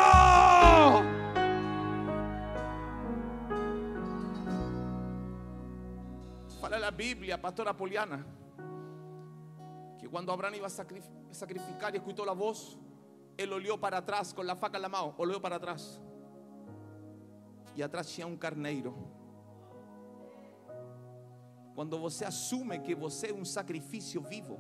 Fala 6.62 6.80
la 6.80 6.92
Biblia, 6.92 7.40
pastora 7.40 7.76
Poliana, 7.76 8.26
que 10.00 10.08
cuando 10.10 10.32
Abraham 10.32 10.56
iba 10.56 10.68
a 10.68 10.70
sacrif- 10.70 11.12
sacrificar 11.32 11.94
y 11.94 11.98
escuchó 11.98 12.26
la 12.26 12.32
voz, 12.34 12.78
él 13.38 13.52
olió 13.54 13.80
para 13.80 13.98
atrás 13.98 14.34
con 14.34 14.48
la 14.48 14.56
faca 14.56 14.78
en 14.78 14.84
la 14.84 14.90
mano, 14.90 15.14
olió 15.18 15.42
para 15.42 15.58
atrás. 15.58 16.02
Y 17.76 17.82
atrás 17.84 18.08
tinha 18.08 18.26
um 18.26 18.36
carneiro. 18.38 18.96
Quando 21.76 22.00
você 22.00 22.26
assume 22.26 22.80
que 22.80 22.96
você 22.96 23.28
é 23.28 23.34
um 23.34 23.46
sacrifício 23.46 24.20
vivo, 24.20 24.60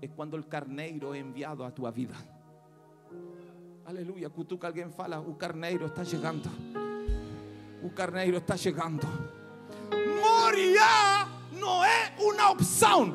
é 0.00 0.08
quando 0.08 0.34
o 0.34 0.42
carneiro 0.42 1.12
é 1.12 1.18
enviado 1.18 1.62
à 1.62 1.70
tua 1.70 1.90
vida. 1.90 2.14
Aleluia. 3.86 4.28
Cutuca 4.28 4.66
alguém 4.66 4.90
fala: 4.90 5.20
o 5.20 5.34
carneiro 5.34 5.86
está 5.86 6.04
chegando. 6.04 6.50
O 7.80 7.88
carneiro 7.90 8.38
está 8.38 8.56
chegando. 8.56 9.06
Moriá 10.20 11.28
não 11.52 11.84
é 11.84 12.12
uma 12.18 12.50
opção. 12.50 13.06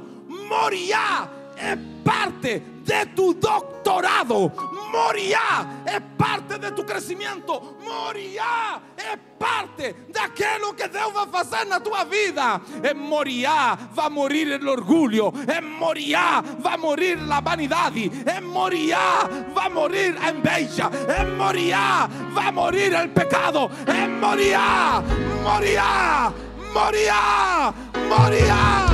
Moriá 0.47 1.29
é 1.57 1.75
parte 2.05 2.61
de 2.85 3.05
tu 3.07 3.33
doctorado. 3.33 4.49
Moriá 4.91 5.65
é 5.85 5.99
parte 5.99 6.57
de 6.59 6.71
tu 6.71 6.83
crescimento. 6.83 7.77
Moriá 7.81 8.81
é 8.97 9.15
parte 9.39 9.95
daquilo 10.09 10.73
que 10.73 10.87
Deus 10.87 11.13
vai 11.13 11.27
fazer 11.27 11.65
na 11.65 11.79
tua 11.79 12.03
vida. 12.03 12.61
Em 12.83 12.93
Moriá 12.93 13.77
vai 13.93 14.09
morir 14.09 14.61
o 14.61 14.69
orgulho. 14.69 15.33
Em 15.47 15.61
Moriá 15.61 16.43
vai 16.59 16.77
morir 16.77 17.17
a 17.31 17.39
vanidade. 17.39 18.11
Em 18.11 18.41
Moriá 18.41 19.29
vai 19.53 19.69
morir 19.69 20.15
a 20.21 20.29
inveja. 20.29 20.89
Em 21.19 21.37
Moriá 21.37 22.09
vai 22.33 22.51
morir 22.51 22.93
o 22.93 23.09
pecado. 23.09 23.71
Em 23.87 24.09
Moriá, 24.09 25.01
Moriá, 25.43 26.33
Moriá, 26.73 27.73
Moriá. 28.09 28.90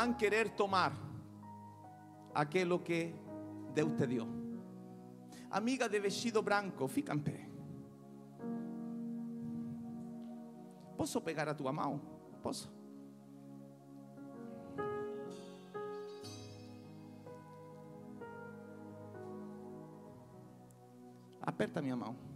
Van 0.00 0.12
a 0.12 0.16
querer 0.16 0.48
tomar 0.56 0.92
aquilo 2.34 2.82
que 2.82 3.14
Deus 3.74 3.94
te 3.96 4.06
dio. 4.06 4.26
Amiga 5.50 5.88
de 5.88 6.00
vestido 6.00 6.42
branco, 6.42 6.88
fica 6.88 7.12
em 7.12 7.18
pé. 7.18 7.50
Posso 10.96 11.20
pegar 11.20 11.48
a 11.48 11.54
tua 11.54 11.72
mão? 11.72 12.00
Posso? 12.42 12.70
Aperta 21.42 21.82
minha 21.82 21.96
mão. 21.96 22.29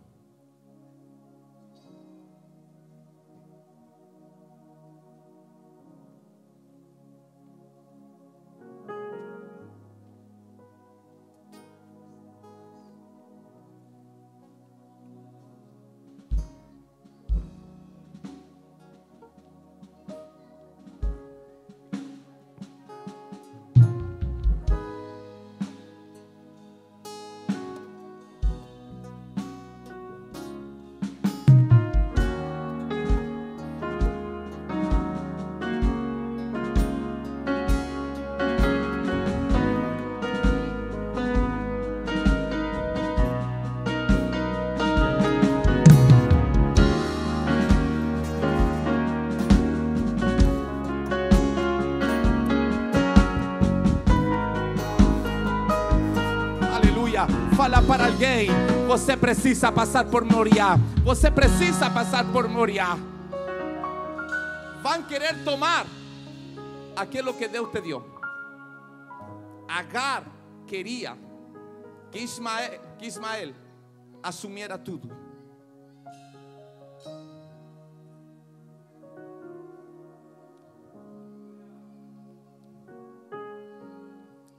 Para 57.64 58.06
alguém. 58.08 58.48
Você 58.86 59.16
precisa 59.16 59.72
passar 59.72 60.04
por 60.04 60.22
Moriá. 60.22 60.76
Você 61.02 61.30
precisa 61.30 61.88
passar 61.88 62.30
por 62.30 62.46
Moriá. 62.46 62.94
Vão 64.82 65.02
querer 65.04 65.42
tomar 65.44 65.86
aquilo 66.94 67.32
que 67.32 67.48
Deus 67.48 67.70
te 67.70 67.80
deu. 67.80 68.04
Agar 69.66 70.24
queria 70.66 71.16
que 72.10 72.18
Ismael, 72.18 72.80
que 72.98 73.06
Ismael 73.06 73.54
tudo. 74.84 75.10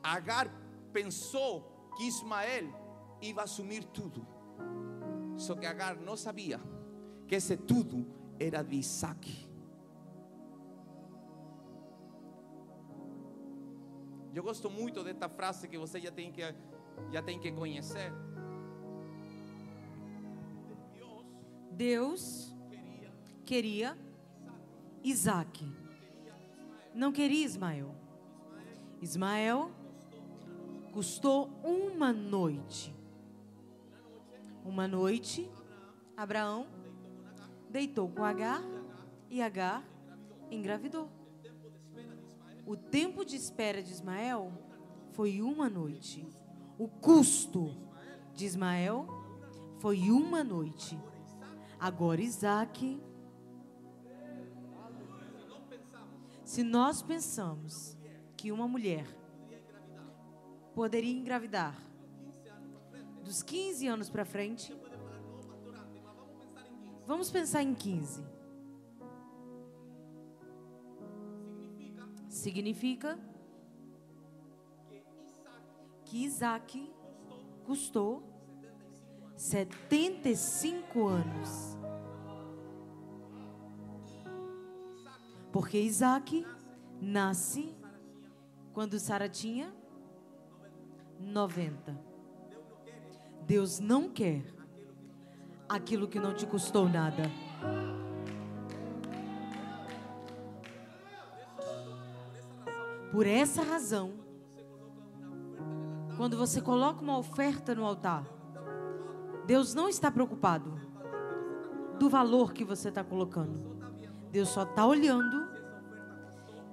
Agar 0.02 0.50
pensou 0.92 1.92
que 1.96 2.08
Ismael 2.08 2.85
iba 3.30 3.42
a 3.42 3.44
assumir 3.46 3.84
tudo. 3.86 4.26
Só 5.38 5.56
que 5.56 5.66
Agar 5.66 5.98
não 5.98 6.16
sabia 6.16 6.60
que 7.28 7.36
esse 7.36 7.58
tudo 7.58 8.06
era 8.40 8.64
de 8.64 8.76
Isaac. 8.76 9.50
Eu 14.34 14.44
gosto 14.44 14.70
muito 14.70 15.04
desta 15.04 15.30
frase 15.30 15.68
que 15.68 15.78
você 15.78 16.00
já 16.00 16.12
tem 16.12 16.32
que, 16.32 16.42
já 17.12 17.22
tem 17.22 17.40
que 17.40 17.52
conhecer. 17.52 18.12
Deus 21.72 22.56
queria 23.46 23.98
Isaac. 25.04 25.66
Não 26.94 27.12
queria 27.12 27.46
Ismael. 27.46 27.94
Ismael 29.02 29.72
custou 30.94 31.50
uma 31.62 32.14
noite. 32.14 32.95
Uma 34.66 34.88
noite, 34.88 35.48
Abraão 36.18 36.66
deitou 37.70 38.10
com 38.10 38.24
Agar 38.24 38.64
e 39.30 39.40
Agar 39.40 39.84
engravidou. 40.50 41.08
O 42.66 42.76
tempo 42.76 43.24
de 43.24 43.36
espera 43.36 43.84
de 43.84 43.92
Ismael 43.92 44.52
foi 45.12 45.40
uma 45.40 45.70
noite. 45.70 46.28
O 46.80 46.88
custo 46.88 47.78
de 48.34 48.46
Ismael 48.46 49.06
foi 49.78 50.10
uma 50.10 50.44
noite. 50.44 51.00
Agora 51.80 52.20
Isaac. 52.22 53.00
Se 56.44 56.64
nós 56.64 57.04
pensamos 57.04 57.96
que 58.36 58.52
uma 58.52 58.68
mulher 58.68 59.06
poderia 60.74 61.14
engravidar 61.14 61.80
dos 63.26 63.42
15 63.42 63.88
anos 63.88 64.10
para 64.10 64.24
frente, 64.24 64.72
vamos 67.08 67.32
pensar 67.32 67.64
em 67.64 67.74
15. 67.74 68.24
Significa 72.30 73.18
que 76.06 76.24
Isaac 76.24 76.94
custou 77.66 78.22
75 79.36 81.08
anos. 81.08 81.50
Porque 85.52 85.80
Isaac 85.80 86.46
nasce 87.02 87.76
quando 88.72 89.00
Sara 89.00 89.28
tinha 89.28 89.74
90. 91.20 92.15
Deus 93.46 93.80
não 93.80 94.10
quer 94.10 94.44
aquilo 95.70 96.08
que 96.08 96.20
não 96.20 96.34
te 96.34 96.48
custou 96.48 96.90
nada. 96.90 97.30
Por 103.12 103.28
essa 103.28 103.62
razão, 103.62 104.14
quando 106.18 106.36
você 106.36 106.60
coloca 106.60 107.02
uma 107.02 107.18
oferta 107.18 107.76
no 107.76 107.86
altar, 107.86 108.26
Deus 109.46 109.74
não 109.74 109.88
está 109.88 110.10
preocupado 110.10 110.74
do 112.00 112.10
valor 112.10 112.52
que 112.52 112.66
você 112.66 112.90
está 112.90 113.04
colocando. 113.04 113.76
Deus 114.32 114.50
só 114.50 114.64
está 114.64 114.86
olhando 114.86 115.48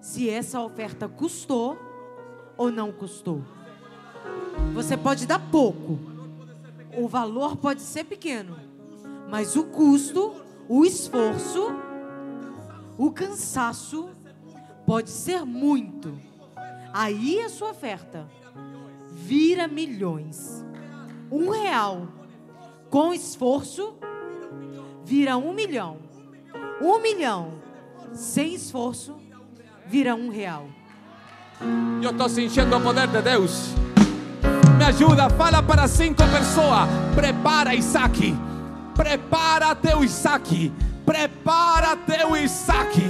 se 0.01 0.29
essa 0.29 0.61
oferta 0.61 1.09
custou 1.09 1.79
ou 2.57 2.73
não 2.73 2.91
custou. 2.91 3.43
Você 4.75 4.97
pode 4.97 5.27
dar 5.27 5.39
pouco, 5.51 6.12
o 6.97 7.09
valor 7.09 7.57
pode 7.57 7.83
ser 7.83 8.05
pequeno, 8.05 8.57
mas 9.29 9.57
o 9.57 9.65
custo, 9.65 10.35
o 10.69 10.85
esforço, 10.85 11.75
o 12.99 13.11
cansaço 13.11 14.11
pode 14.87 15.11
ser 15.11 15.45
muito. 15.45 16.19
Aí 16.93 17.41
a 17.41 17.49
sua 17.49 17.71
oferta 17.71 18.29
vira 19.11 19.67
milhões. 19.67 20.65
Um 21.31 21.49
real 21.49 22.09
com 22.91 23.15
esforço 23.15 23.95
vira 25.05 25.37
um 25.37 25.53
milhão. 25.55 25.99
Um 26.81 27.01
milhão 27.01 27.55
sem 28.13 28.55
esforço 28.55 29.17
vira 29.87 30.15
um 30.15 30.29
real. 30.29 30.67
Eu 32.03 32.11
estou 32.11 32.29
sentindo 32.29 32.77
o 32.77 32.81
poder 32.81 33.07
de 33.07 33.23
Deus. 33.23 33.82
Me 34.83 34.89
ajuda, 34.89 35.31
fala 35.31 35.63
para 35.63 35.87
cinco 35.87 36.25
pessoas. 36.25 36.89
Prepara 37.15 37.73
Isaac. 37.73 38.35
Prepara 38.97 39.77
teu 39.77 40.03
Isaac. 40.03 40.73
Prepara 41.07 41.97
teu 41.99 42.37
Isaac. 42.37 43.01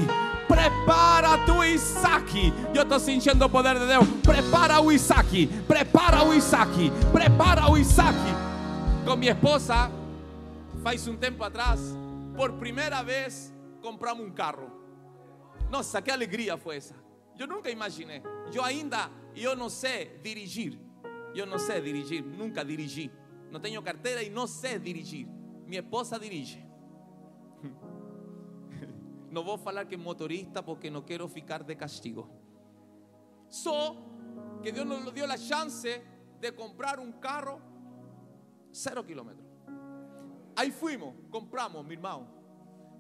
Prepara 0.46 1.38
tu 1.46 1.64
Isaac. 1.64 2.52
Eu 2.74 2.82
estou 2.82 3.00
sentindo 3.00 3.42
o 3.42 3.48
poder 3.48 3.78
de 3.78 3.86
Deus. 3.86 4.06
Prepara 4.22 4.82
o 4.82 4.92
Isaac. 4.92 5.46
Prepara 5.66 6.22
o 6.22 6.34
Isaac. 6.34 6.92
Prepara 7.10 7.70
o 7.70 7.78
Isaac. 7.78 8.18
Com 9.06 9.16
minha 9.16 9.32
esposa, 9.32 9.90
faz 10.82 11.08
um 11.08 11.16
tempo 11.16 11.42
atrás, 11.42 11.80
por 12.36 12.52
primeira 12.52 13.02
vez, 13.02 13.50
compramos 13.80 14.26
um 14.26 14.30
carro. 14.30 14.70
Nossa, 15.70 16.02
que 16.02 16.10
alegria 16.10 16.58
foi 16.58 16.76
essa. 16.76 16.94
Eu 17.38 17.46
nunca 17.46 17.70
imaginei. 17.70 18.22
Eu 18.52 18.62
ainda, 18.62 19.08
eu 19.34 19.56
não 19.56 19.70
sei 19.70 20.20
dirigir. 20.22 20.91
Eu 21.34 21.46
não 21.46 21.58
sei 21.58 21.80
dirigir, 21.80 22.22
nunca 22.22 22.64
dirigi. 22.64 23.10
Não 23.50 23.60
tenho 23.60 23.82
carteira 23.82 24.22
e 24.22 24.30
não 24.30 24.46
sei 24.46 24.78
dirigir. 24.78 25.26
Minha 25.66 25.80
esposa 25.80 26.18
dirige. 26.18 26.64
Não 29.30 29.42
vou 29.42 29.56
falar 29.56 29.86
que 29.86 29.94
é 29.94 29.98
motorista 29.98 30.62
porque 30.62 30.90
não 30.90 31.00
quero 31.00 31.26
ficar 31.26 31.62
de 31.62 31.74
castigo. 31.74 32.28
Só 33.48 33.96
que 34.62 34.70
Deus 34.70 34.86
nos 34.86 35.10
deu 35.10 35.24
a 35.24 35.38
chance 35.38 36.02
de 36.38 36.52
comprar 36.52 37.00
um 37.00 37.10
carro 37.12 37.58
zero 38.74 39.02
kilómetros. 39.02 39.46
Aí 40.54 40.70
fuimos, 40.70 41.14
compramos, 41.30 41.82
meu 41.82 41.92
irmão. 41.92 42.28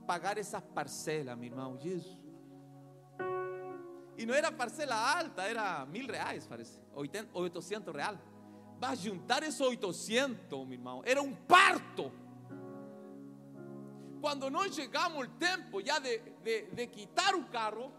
Pagar 0.06 0.38
essas 0.38 0.62
parcelas, 0.62 1.36
meu 1.36 1.50
irmão. 1.50 1.78
Jesus. 1.78 2.21
E 4.16 4.26
não 4.26 4.34
era 4.34 4.52
parcela 4.52 4.94
alta, 4.94 5.42
era 5.42 5.86
mil 5.86 6.06
reais, 6.06 6.46
parece. 6.46 6.80
800 6.94 7.94
reais. 7.94 8.18
Vai 8.78 8.96
juntar 8.96 9.42
esses 9.42 9.60
800, 9.60 10.66
meu 10.66 10.72
irmão. 10.72 11.02
Era 11.04 11.22
um 11.22 11.34
parto. 11.34 12.12
Quando 14.20 14.50
nós 14.50 14.74
chegamos 14.74 15.26
o 15.26 15.30
tempo 15.30 15.84
já 15.84 15.98
de, 15.98 16.18
de, 16.72 16.86
quitar 16.86 17.34
o 17.34 17.44
carro, 17.46 17.92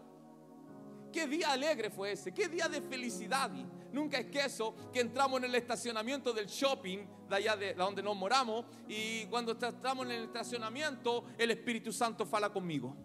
que 1.12 1.26
dia 1.26 1.50
alegre 1.50 1.90
foi 1.90 2.12
esse, 2.12 2.32
que 2.32 2.48
dia 2.48 2.68
de 2.68 2.80
felicidade. 2.80 3.66
Nunca 3.92 4.18
esqueço 4.18 4.74
que 4.92 5.00
entramos 5.00 5.38
en 5.38 5.44
el 5.44 5.54
estacionamiento 5.54 6.32
del 6.32 6.46
shopping 6.46 7.06
de 7.28 7.36
allá 7.36 7.56
de, 7.56 7.66
de 7.66 7.74
donde 7.74 8.02
nos 8.02 8.16
moramos 8.16 8.64
y 8.88 9.26
cuando 9.26 9.52
estamos 9.52 10.06
en 10.06 10.12
el 10.12 10.24
estacionamiento 10.24 11.24
el 11.38 11.50
Espíritu 11.50 11.92
Santo 11.92 12.26
fala 12.26 12.50
conmigo. 12.50 12.96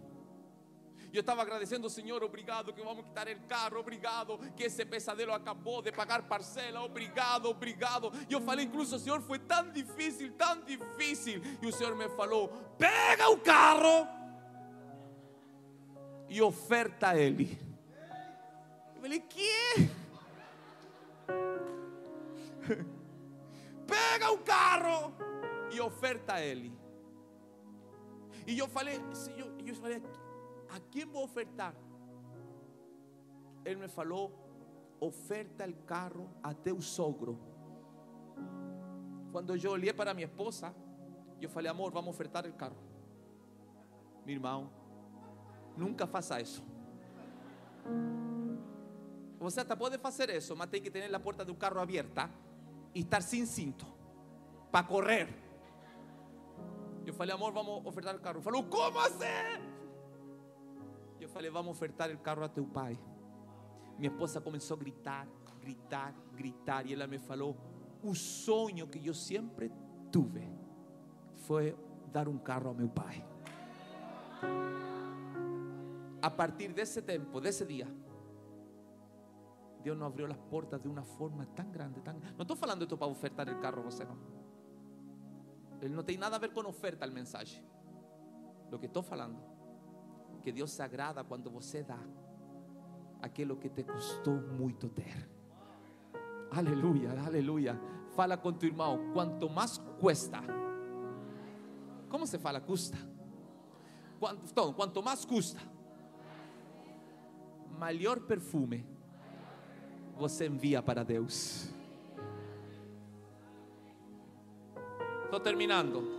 Yo 1.11 1.21
estaba 1.21 1.41
agradeciendo, 1.41 1.89
Señor, 1.89 2.23
obrigado 2.23 2.73
que 2.73 2.81
vamos 2.81 3.03
a 3.03 3.07
quitar 3.07 3.27
el 3.27 3.45
carro, 3.47 3.79
obrigado 3.79 4.39
que 4.55 4.65
ese 4.65 4.85
pesadelo 4.85 5.33
acabó 5.33 5.81
de 5.81 5.91
pagar 5.91 6.27
parcela, 6.27 6.81
obrigado, 6.81 7.49
obrigado. 7.49 8.11
Yo 8.27 8.39
falei 8.41 8.65
incluso, 8.65 8.99
Señor, 8.99 9.21
fue 9.21 9.39
tan 9.39 9.73
difícil, 9.73 10.33
tan 10.33 10.63
difícil. 10.65 11.41
Y 11.61 11.65
el 11.65 11.73
Señor 11.73 11.95
me 11.95 12.09
falou, 12.09 12.49
pega 12.77 13.29
o 13.29 13.37
carro 13.41 14.07
e 16.27 16.41
oferta 16.41 17.09
a 17.09 17.17
Ele. 17.17 17.57
Eu 18.95 19.01
falei, 19.01 19.19
que? 19.21 19.89
Pega 23.87 24.31
o 24.31 24.37
carro 24.39 25.13
e 25.71 25.81
oferta 25.81 26.33
a 26.35 26.41
Ele. 26.41 26.71
E 28.45 28.59
eu 28.59 28.67
falei, 28.67 28.99
Senhor, 29.13 29.51
eu 29.65 29.75
falei, 29.75 30.03
¿a 30.69 30.79
quién 30.91 31.11
voy 31.11 31.21
a 31.21 31.25
ofertar? 31.25 31.75
Él 33.65 33.77
me 33.77 33.87
falou, 33.87 34.31
oferta 34.99 35.63
el 35.63 35.83
carro 35.85 36.29
a 36.43 36.53
teu 36.53 36.81
sogro. 36.81 37.37
Cuando 39.31 39.55
yo 39.55 39.71
olhei 39.71 39.93
para 39.93 40.13
mi 40.13 40.23
esposa, 40.23 40.73
yo 41.39 41.49
falei, 41.49 41.69
amor, 41.69 41.91
vamos 41.91 42.07
a 42.07 42.11
ofertar 42.11 42.45
el 42.45 42.55
carro. 42.55 42.77
Mi 44.25 44.33
irmão, 44.33 44.69
nunca 45.77 46.07
faça 46.07 46.41
isso. 46.41 46.63
Você 49.39 49.61
até 49.61 49.75
pode 49.75 49.97
fazer 49.97 50.29
isso, 50.31 50.55
mas 50.55 50.69
tem 50.69 50.81
que 50.81 50.91
ter 50.91 51.13
a 51.13 51.19
porta 51.19 51.45
do 51.45 51.55
carro 51.55 51.79
aberta 51.79 52.29
e 52.93 52.99
estar 53.01 53.21
sem 53.21 53.45
cinto 53.45 53.85
para 54.71 54.85
correr. 54.85 55.27
Eu 57.05 57.13
falei, 57.13 57.33
amor, 57.33 57.53
vamos 57.53 57.85
ofertar 57.85 58.15
o 58.15 58.19
carro. 58.19 58.41
Falou, 58.41 58.63
como 58.65 58.99
assim? 58.99 59.78
Eu 61.19 61.29
falei, 61.29 61.49
vamos 61.49 61.71
ofertar 61.71 62.09
o 62.11 62.17
carro 62.17 62.43
a 62.43 62.49
teu 62.49 62.65
pai. 62.65 62.97
Minha 63.97 64.11
esposa 64.11 64.39
começou 64.39 64.75
a 64.75 64.79
gritar, 64.79 65.27
gritar, 65.61 66.13
gritar. 66.33 66.85
E 66.85 66.93
ela 66.93 67.05
me 67.05 67.19
falou: 67.19 67.57
o 68.01 68.15
sonho 68.15 68.87
que 68.87 69.05
eu 69.05 69.13
sempre 69.13 69.71
tive 70.11 70.49
foi 71.35 71.75
dar 72.11 72.27
um 72.27 72.37
carro 72.37 72.69
ao 72.69 72.73
meu 72.73 72.89
pai. 72.89 73.25
A 76.21 76.29
partir 76.29 76.73
desse 76.73 77.01
tempo, 77.01 77.39
desse 77.39 77.65
dia, 77.65 77.87
Deus 79.81 79.97
não 79.97 80.07
abriu 80.07 80.25
as 80.25 80.37
portas 80.37 80.81
de 80.81 80.87
uma 80.87 81.03
forma 81.03 81.45
tão 81.47 81.69
grande. 81.69 82.01
Tão... 82.01 82.13
Não 82.13 82.41
estou 82.41 82.55
falando 82.55 82.83
esto 82.83 82.97
para 82.97 83.07
ofertar 83.07 83.49
o 83.49 83.59
carro 83.59 83.79
a 83.79 83.83
você, 83.83 84.03
não. 84.03 84.17
Ele 85.81 85.93
não 85.93 86.03
tem 86.03 86.17
nada 86.17 86.35
a 86.35 86.39
ver 86.39 86.51
com 86.51 86.61
oferta 86.67 87.05
a 87.05 87.09
mensagem. 87.09 87.63
Lo 88.69 88.77
que 88.77 88.85
estou 88.85 89.01
falando, 89.01 89.41
que 90.39 90.51
Deus 90.51 90.71
se 90.71 90.81
agrada 90.81 91.23
quando 91.23 91.49
você 91.49 91.83
dá 91.83 91.99
aquilo 93.21 93.57
que 93.57 93.69
te 93.69 93.83
custou 93.83 94.35
muito 94.35 94.89
ter. 94.89 95.29
Aleluia, 96.51 97.11
aleluia. 97.21 97.79
Fala 98.15 98.37
com 98.37 98.51
tu 98.51 98.65
irmão, 98.65 99.11
quanto 99.13 99.49
mais 99.49 99.77
custa. 99.99 100.39
Como 102.09 102.25
se 102.25 102.39
fala 102.39 102.59
custa? 102.59 102.97
Quanto, 104.19 104.45
então, 104.49 104.73
quanto 104.73 105.01
mais 105.03 105.23
custa, 105.23 105.59
maior 107.77 108.19
perfume 108.21 108.85
você 110.17 110.47
envia 110.47 110.81
para 110.81 111.03
Deus. 111.03 111.73
Estou 115.23 115.39
terminando. 115.39 116.18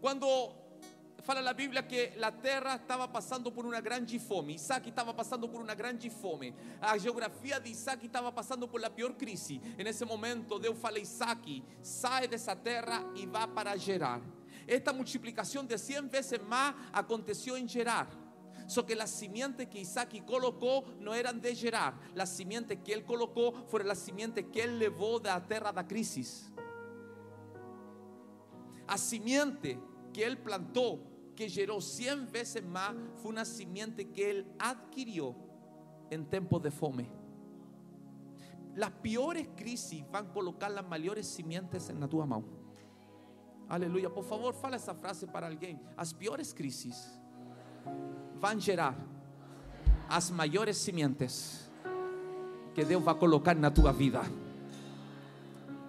Quando 0.00 0.66
fala 1.26 1.42
la 1.42 1.54
Biblia 1.54 1.86
que 1.88 2.14
la 2.18 2.30
terra 2.30 2.76
estaba 2.76 3.10
pasando 3.10 3.52
por 3.52 3.66
una 3.66 3.80
gran 3.80 4.06
fome. 4.06 4.52
Isaac 4.52 4.86
estaba 4.86 5.14
pasando 5.14 5.50
por 5.50 5.60
una 5.60 5.74
gran 5.74 5.98
fome. 6.00 6.54
A 6.80 6.96
geografía 6.96 7.58
de 7.58 7.70
Isaac 7.70 8.04
estaba 8.04 8.32
pasando 8.32 8.70
por 8.70 8.80
la 8.80 8.94
peor 8.94 9.16
crisis. 9.16 9.60
En 9.76 9.88
ese 9.88 10.04
momento 10.04 10.56
Deus 10.60 10.78
fala 10.78 11.00
Isaac, 11.00 11.40
sai 11.82 12.28
dessa 12.28 12.54
terra 12.54 13.04
e 13.16 13.26
vá 13.26 13.48
para 13.48 13.76
Gerar. 13.76 14.20
Esta 14.68 14.92
multiplicación 14.92 15.66
de 15.66 15.76
100 15.76 16.10
veces 16.10 16.40
más 16.42 16.76
aconteció 16.92 17.56
en 17.56 17.68
Gerar. 17.68 18.06
Só 18.68 18.86
que 18.86 18.94
las 18.94 19.10
simientes 19.10 19.68
que 19.68 19.80
Isaac 19.80 20.24
colocó 20.24 20.84
no 21.00 21.12
eran 21.12 21.40
de 21.40 21.56
Gerar. 21.56 21.94
Las 22.14 22.30
simientes 22.36 22.78
que 22.84 22.92
él 22.92 23.04
colocó 23.04 23.52
fueron 23.66 23.88
las 23.88 23.98
simientes 23.98 24.44
que 24.52 24.62
él 24.62 24.78
levó 24.78 25.18
de 25.18 25.30
la 25.30 25.44
tierra 25.44 25.72
da 25.72 25.86
crisis. 25.86 26.52
A 28.86 28.98
simiente 28.98 29.78
que 30.12 30.24
él 30.24 30.38
plantó, 30.38 31.00
que 31.34 31.48
geró 31.48 31.80
100 31.80 32.30
veces 32.32 32.64
más, 32.64 32.94
fue 33.16 33.30
una 33.30 33.44
simiente 33.44 34.08
que 34.10 34.30
él 34.30 34.46
adquirió 34.58 35.34
en 36.10 36.24
tiempos 36.26 36.62
de 36.62 36.70
fome. 36.70 37.10
Las 38.74 38.90
peores 38.90 39.48
crisis 39.56 40.04
van 40.10 40.26
a 40.26 40.32
colocar 40.32 40.70
las 40.70 40.86
mayores 40.86 41.26
simientes 41.26 41.88
en 41.88 41.98
la 42.00 42.08
tua 42.08 42.26
mão. 42.26 42.44
Aleluya. 43.68 44.08
Por 44.08 44.24
favor, 44.24 44.54
fala 44.54 44.76
essa 44.76 44.94
frase 44.94 45.26
para 45.26 45.48
alguém. 45.48 45.80
As 45.96 46.12
piores 46.12 46.52
crises 46.52 47.20
vão 48.38 48.60
gerar 48.60 48.96
as 50.08 50.30
maiores 50.30 50.76
sementes 50.76 51.70
que 52.74 52.84
Deus 52.84 53.02
vai 53.02 53.14
colocar 53.14 53.56
na 53.56 53.70
tua 53.70 53.92
vida. 53.92 54.22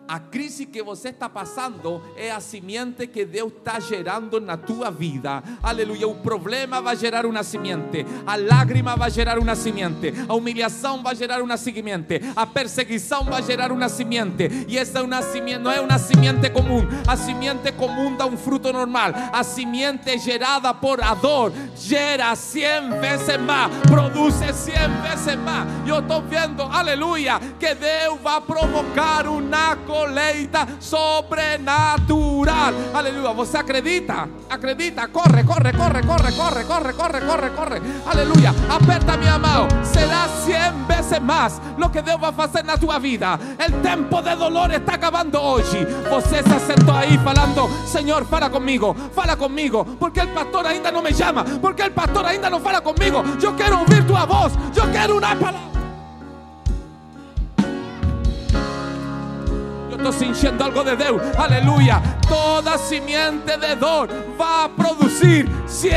A 0.08 0.20
crise 0.20 0.66
que 0.66 0.82
você 0.82 1.10
está 1.10 1.28
passando 1.28 2.02
é 2.16 2.32
a 2.32 2.40
semente 2.40 3.08
que 3.08 3.26
Deus 3.26 3.52
está 3.52 3.78
gerando 3.78 4.40
na 4.40 4.56
tua 4.56 4.90
vida. 4.90 5.44
Aleluia. 5.62 6.08
O 6.08 6.16
problema 6.16 6.82
vai 6.82 6.96
gerar 6.96 7.26
uma 7.26 7.44
semente. 7.44 8.06
A 8.26 8.38
lágrima 8.38 8.96
vai 8.96 9.12
gerar 9.12 9.38
uma 9.38 9.54
semente. 9.54 10.14
A 10.28 10.34
humilhação 10.34 11.04
vai 11.04 11.14
gerar 11.14 11.42
uma 11.42 11.58
semente. 11.58 12.22
A 12.36 12.46
perseguição 12.46 13.26
vai 13.26 13.44
gerar 13.44 13.70
uma 13.72 13.90
semente. 13.90 14.66
E 14.68 14.78
essa 14.78 15.00
é 15.00 15.02
uma 15.02 15.22
semente, 15.22 15.60
não 15.60 15.72
é 15.72 15.82
uma 15.82 16.00
semente. 16.00 16.52
A 17.06 17.18
semente 17.18 17.72
comum 17.74 18.16
dá 18.16 18.26
um 18.26 18.38
fruto 18.38 18.72
normal. 18.72 19.12
A 19.34 19.44
semente 19.44 20.18
gerada 20.20 20.74
por 20.74 21.02
a 21.02 21.14
dor 21.16 21.52
gera 21.76 22.34
100 22.34 23.00
vezes 23.02 23.38
mais. 23.42 23.76
Produz 23.88 24.36
100 24.36 24.74
vezes 25.02 25.36
mais. 25.44 25.68
Eu 25.86 26.00
estou 26.00 26.22
vendo, 26.22 26.64
aleluia, 26.64 27.40
que 27.60 27.76
Deus 27.76 28.20
vai 28.22 28.40
provocar 28.40 29.28
uma 29.28 29.76
colheita 29.98 30.68
sobrenatural. 30.80 32.74
Aleluia. 32.94 33.34
Você 33.34 33.58
acredita? 33.58 34.30
Acredita. 34.50 35.08
Corre, 35.08 35.44
corre, 35.44 35.74
corre, 35.74 36.02
corre, 36.04 36.32
corre, 36.34 36.64
corre, 36.64 36.94
corre, 36.94 37.22
corre, 37.22 37.50
corre. 37.50 37.82
Aleluia. 38.06 38.54
Aperta 38.70 39.18
minha 39.18 39.40
mão. 39.40 39.68
Será 39.84 40.28
100 40.28 40.86
vezes 40.88 41.20
mais 41.20 41.60
lo 41.78 41.90
que 41.90 42.02
Deus 42.02 42.20
vai 42.20 42.32
fazer 42.32 42.64
na 42.64 42.78
tua 42.78 43.00
vida. 43.00 43.36
O 43.36 43.72
tempo 43.82 44.22
de 44.22 44.36
dolor 44.36 44.72
está 44.72 44.94
acabando 44.94 45.40
hoje. 45.40 45.86
Você 46.10 46.44
se 46.44 46.60
sentou 46.60 46.96
aí 46.96 47.18
falando: 47.18 47.68
Senhor, 47.88 48.26
fala 48.26 48.50
comigo, 48.50 48.96
fala 49.14 49.36
comigo. 49.36 49.84
Porque 50.00 50.22
o 50.22 50.28
pastor 50.28 50.68
ainda 50.68 50.92
não 50.92 51.02
me 51.02 51.14
chama. 51.14 51.44
Porque 51.44 51.82
o 51.84 51.92
pastor 51.92 52.26
ainda 52.26 52.50
não 52.50 52.60
fala 52.60 52.82
comigo. 52.82 53.24
Eu 53.42 53.56
quero 53.56 53.80
ouvir 53.80 54.06
tua 54.06 54.26
voz. 54.26 54.54
Eu 54.76 54.92
quero 54.92 55.18
uma 55.18 55.36
palavra. 55.36 55.77
Estou 59.98 60.14
sentindo 60.14 60.64
algo 60.64 60.84
de 60.84 60.96
Deus, 60.96 61.22
aleluia. 61.38 62.02
Toda 62.28 62.78
simiente 62.78 63.58
de 63.58 63.76
dor 63.76 64.08
vai 64.38 64.70
produzir 64.70 65.50
100 65.66 65.92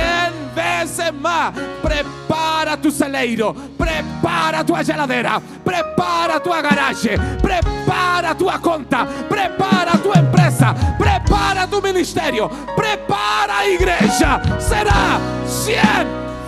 vezes 0.55 1.13
mais. 1.21 1.55
Prepara 1.83 2.79
tu 2.79 2.91
celeiro, 2.91 3.55
prepara 3.77 4.65
tua 4.65 4.83
geladeira, 4.83 5.41
prepara 5.63 6.41
tua 6.41 6.63
garagem, 6.63 7.19
prepara 7.43 8.35
tua 8.35 8.59
conta, 8.59 9.07
prepara 9.29 9.99
tua 9.99 10.19
empresa, 10.19 10.75
prepara 10.99 11.67
tu 11.67 11.83
ministério, 11.83 12.49
prepara 12.75 13.59
a 13.59 13.69
igreja. 13.69 14.41
Será 14.59 15.21
100 15.47 15.77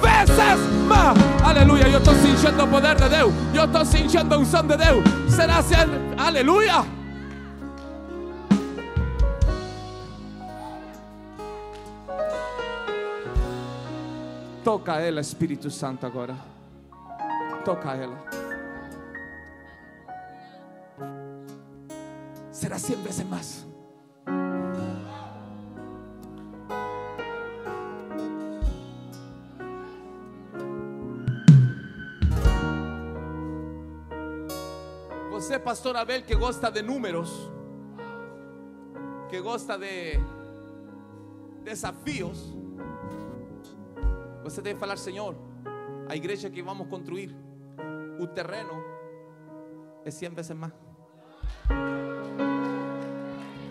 vezes 0.01 0.59
más. 0.89 1.15
Aleluya, 1.45 1.87
yo 1.89 1.99
estoy 1.99 2.17
sintiendo 2.17 2.67
poder 2.67 2.99
de 2.99 3.09
Dios. 3.15 3.31
Yo 3.53 3.65
estoy 3.65 3.87
sintiendo 3.87 4.39
un 4.39 4.47
son 4.47 4.67
de 4.67 4.77
Dios. 4.79 5.05
Será 5.29 5.63
100. 5.63 6.15
Aleluya. 6.19 7.02
Toca 14.65 15.01
ela, 15.01 15.21
Espírito 15.21 15.69
Santo, 15.71 16.07
agora. 16.07 16.37
Toca 17.65 17.95
ela. 17.95 18.17
Será 22.53 22.79
100 22.79 22.97
vezes 23.03 23.27
mais. 23.27 23.67
Você, 35.33 35.59
pastor 35.59 35.97
Abel, 35.97 36.23
que 36.23 36.37
gosta 36.37 36.71
de 36.71 36.83
números, 36.83 37.51
que 39.29 39.41
gosta 39.41 39.77
de 39.77 40.21
desafios, 41.65 42.55
você 44.43 44.61
deve 44.61 44.78
falar, 44.78 44.97
Senhor, 44.97 45.36
a 46.09 46.16
igreja 46.16 46.51
que 46.51 46.62
vamos 46.62 46.88
construir, 46.88 47.34
o 48.20 48.26
terreno 48.26 48.82
é 50.05 50.11
100 50.11 50.30
vezes 50.30 50.57
mais. 50.57 50.72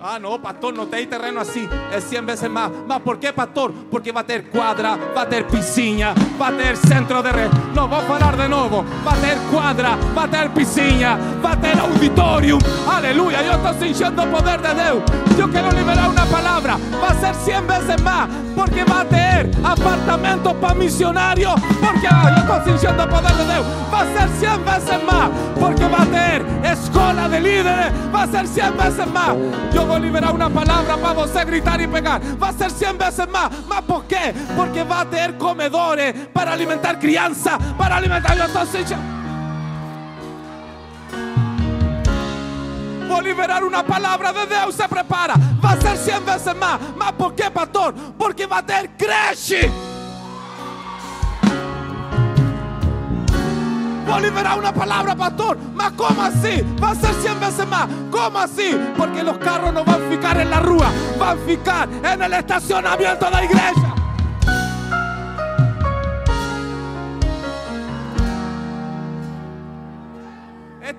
Ah, 0.04 0.18
no, 0.18 0.42
pastor, 0.42 0.74
no 0.74 0.88
tem 0.88 1.08
terreno 1.08 1.42
así. 1.42 1.70
Es 1.94 2.06
100 2.06 2.26
veces 2.26 2.50
más. 2.50 2.72
¿Más 2.88 3.02
por 3.02 3.20
qué, 3.20 3.32
pastor? 3.32 3.72
Porque 3.92 4.12
va 4.12 4.22
a 4.22 4.24
tener 4.24 4.50
cuadra, 4.50 4.98
va 5.16 5.22
a 5.22 5.30
tener 5.30 5.46
piscina, 5.46 6.16
va 6.42 6.48
a 6.48 6.52
tener 6.52 6.76
centro 6.76 7.22
de 7.22 7.32
red. 7.32 7.52
No, 7.76 7.88
voy 7.88 8.00
a 8.00 8.14
hablar 8.16 8.36
de 8.36 8.50
nuevo. 8.50 8.84
Va 9.06 9.14
a 9.14 9.16
tener 9.16 9.38
cuadra, 9.52 9.98
va 10.18 10.24
a 10.24 10.28
tener 10.28 10.50
piscina, 10.52 11.20
va 11.46 11.52
a 11.52 11.62
tener 11.62 11.80
auditorium. 11.80 12.60
Aleluya, 12.90 13.44
yo 13.44 13.52
estoy 13.52 13.90
sintiendo 13.90 14.26
poder 14.32 14.62
de 14.62 14.74
Dios. 14.74 15.04
Yo 15.38 15.50
quiero 15.50 15.72
liberar 15.72 16.10
una 16.10 16.26
palabra. 16.26 16.78
Va 17.02 17.10
a 17.10 17.14
ser 17.14 17.36
100 17.36 17.68
veces 17.68 18.02
más. 18.02 18.28
Porque 18.56 18.84
va 18.84 19.02
a 19.02 19.06
tener 19.06 19.52
apartamentos 19.64 20.54
para 20.56 20.74
misionarios. 20.74 21.54
Porque 21.80 22.08
ah, 22.10 22.34
yo 22.36 22.56
estoy 22.56 22.72
sintiendo 22.72 23.08
poder 23.08 23.34
de 23.36 23.46
Dios. 23.46 23.66
Va 23.94 24.02
a 24.02 24.06
ser 24.06 24.30
100 24.40 24.66
veces 24.66 25.04
más. 25.04 25.30
Porque 25.60 25.88
va 25.88 26.02
a 26.02 26.06
tener 26.06 26.41
escuela 26.74 27.28
de 27.30 27.40
líderes. 27.40 27.92
Va 28.14 28.24
a 28.24 28.28
ser 28.28 28.48
100 28.48 28.78
veces 28.78 29.08
más. 29.08 29.36
Yo 29.74 29.86
voy 29.86 29.98
a 29.98 30.00
liberar 30.00 30.34
una 30.34 30.50
palabra 30.50 30.98
para 30.98 31.14
você 31.14 31.46
gritar 31.46 31.80
y 31.82 31.88
pegar. 31.88 32.22
Va 32.42 32.50
a 32.50 32.54
ser 32.54 32.72
100 32.72 32.98
veces 32.98 33.28
más. 33.30 33.50
¿Más 33.68 33.82
por 33.82 34.06
qué? 34.06 34.34
Porque 34.56 34.84
va 34.84 35.02
a 35.02 35.06
tener 35.06 35.38
comedores 35.38 36.14
para 36.34 36.54
alimentar 36.54 37.00
crianza. 37.00 37.58
Para 37.78 37.98
alimentar. 37.98 38.38
Estoy 38.38 38.68
sintiendo. 38.68 39.22
Vou 43.08 43.20
liberar 43.20 43.62
uma 43.64 43.84
palavra 43.84 44.32
de 44.32 44.46
Deus, 44.46 44.74
se 44.74 44.88
prepara. 44.88 45.34
Vai 45.60 45.80
ser 45.82 45.98
100 45.98 46.20
vezes 46.22 46.56
mais. 46.56 46.80
Mas 46.96 47.12
por 47.12 47.34
quê, 47.34 47.50
pastor? 47.50 47.94
Porque 48.18 48.48
vai 48.48 48.64
ter 48.64 48.88
creche. 48.98 49.91
Vou 54.12 54.18
a 54.18 54.22
liberar 54.22 54.60
una 54.60 54.74
palabra, 54.74 55.16
pastor. 55.16 55.58
Mas, 55.74 55.94
¿cómo 55.94 56.22
así? 56.22 56.62
Va 56.84 56.90
a 56.90 56.96
ser 56.96 57.14
100 57.14 57.40
veces 57.40 57.66
más. 57.66 57.88
¿Cómo 58.12 58.40
así? 58.40 58.78
Porque 58.98 59.24
los 59.24 59.38
carros 59.38 59.74
no 59.74 59.86
van 59.86 60.04
a 60.04 60.10
ficar 60.10 60.38
en 60.38 60.50
la 60.50 60.60
rúa, 60.60 60.92
van 61.18 61.38
a 61.38 61.42
ficar 61.44 61.88
en 62.04 62.22
el 62.22 62.34
estacionamiento 62.34 63.24
de 63.24 63.32
la 63.32 63.46
iglesia. 63.46 63.96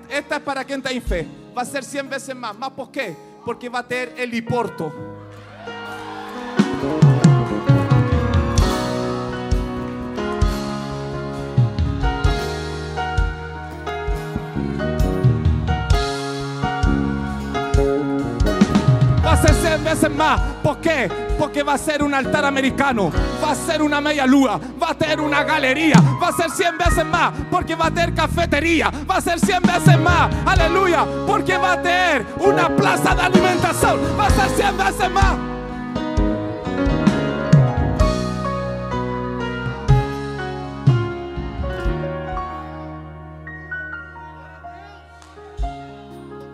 Esta 0.09 0.35
es 0.37 0.41
para 0.41 0.63
quien 0.63 0.79
está 0.79 0.89
en 0.89 1.03
fe. 1.03 1.27
Va 1.55 1.61
a 1.61 1.65
ser 1.65 1.83
100 1.83 2.09
veces 2.09 2.35
más. 2.35 2.57
¿Más 2.57 2.71
por 2.71 2.89
qué? 2.89 3.15
Porque 3.45 3.69
va 3.69 3.79
a 3.79 3.87
tener 3.87 4.15
el 4.17 4.33
hiporto. 4.33 5.12
100 19.73 19.83
veces 19.83 20.11
más. 20.11 20.39
¿Por 20.61 20.79
qué? 20.79 21.09
Porque 21.39 21.63
va 21.63 21.73
a 21.73 21.77
ser 21.79 22.03
un 22.03 22.13
altar 22.13 22.45
americano. 22.45 23.11
Va 23.43 23.53
a 23.53 23.55
ser 23.55 23.81
una 23.81 23.99
media 23.99 24.27
lúa. 24.27 24.59
Va 24.81 24.91
a 24.91 24.93
tener 24.93 25.19
una 25.19 25.43
galería. 25.43 25.95
Va 26.21 26.27
a 26.27 26.31
ser 26.31 26.51
100 26.51 26.77
veces 26.77 27.03
más. 27.03 27.33
Porque 27.49 27.73
va 27.73 27.87
a 27.87 27.91
tener 27.91 28.13
cafetería. 28.13 28.91
Va 29.09 29.17
a 29.17 29.21
ser 29.21 29.39
100 29.39 29.63
veces 29.63 29.99
más. 29.99 30.31
Aleluya. 30.45 31.07
Porque 31.25 31.57
va 31.57 31.73
a 31.73 31.81
tener 31.81 32.23
una 32.41 32.69
plaza 32.75 33.15
de 33.15 33.21
alimentación. 33.23 33.99
Va 34.19 34.27
a 34.27 34.29
ser 34.29 34.49
100 34.49 34.77
veces 34.77 35.11
más. 35.11 35.37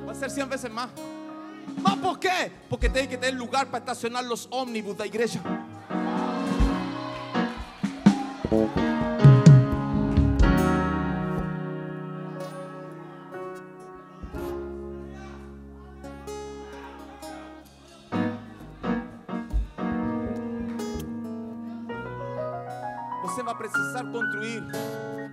Va 0.08 0.12
a 0.12 0.16
ser 0.16 0.30
100 0.30 0.50
veces 0.50 0.72
más. 0.72 0.88
¿Más 1.82 1.98
por 1.98 2.20
qué? 2.20 2.52
Porque 2.70 2.90
tiene 2.90 3.08
que 3.08 3.18
tener 3.18 3.36
lugar 3.36 3.68
para 3.68 3.80
estacionar 3.80 4.26
los 4.26 4.48
ómnibus 4.52 4.98
de 4.98 5.04
la 5.04 5.08
iglesia. 5.08 5.42
Você 23.24 23.44
va 23.44 23.52
a 23.52 23.58
precisar 23.58 24.12
construir 24.12 24.64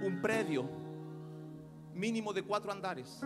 un 0.02 0.20
predio 0.20 0.68
mínimo 1.94 2.32
de 2.32 2.42
cuatro 2.42 2.70
andares 2.70 3.20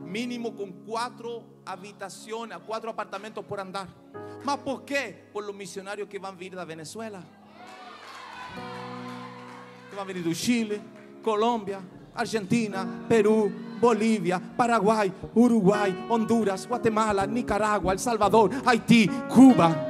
mínimo 0.00 0.54
con 0.54 0.72
cuatro 0.84 1.44
habitaciones, 1.64 2.58
cuatro 2.66 2.90
apartamentos 2.90 3.44
por 3.44 3.60
andar. 3.60 3.88
¿Más 4.44 4.58
por 4.58 4.84
qué? 4.84 5.28
Por 5.32 5.44
los 5.44 5.54
misionarios 5.54 6.08
que 6.08 6.18
van 6.18 6.34
a 6.34 6.36
venir 6.36 6.56
de 6.56 6.64
Venezuela, 6.64 7.22
que 9.88 9.96
van 9.96 10.04
a 10.04 10.06
venir 10.06 10.24
de 10.24 10.34
Chile, 10.34 10.80
Colombia, 11.22 11.80
Argentina, 12.14 13.04
Perú, 13.08 13.50
Bolivia, 13.80 14.40
Paraguay, 14.56 15.12
Uruguay, 15.34 16.06
Honduras, 16.08 16.66
Guatemala, 16.68 17.26
Nicaragua, 17.26 17.92
El 17.92 17.98
Salvador, 17.98 18.50
Haití, 18.64 19.08
Cuba. 19.28 19.88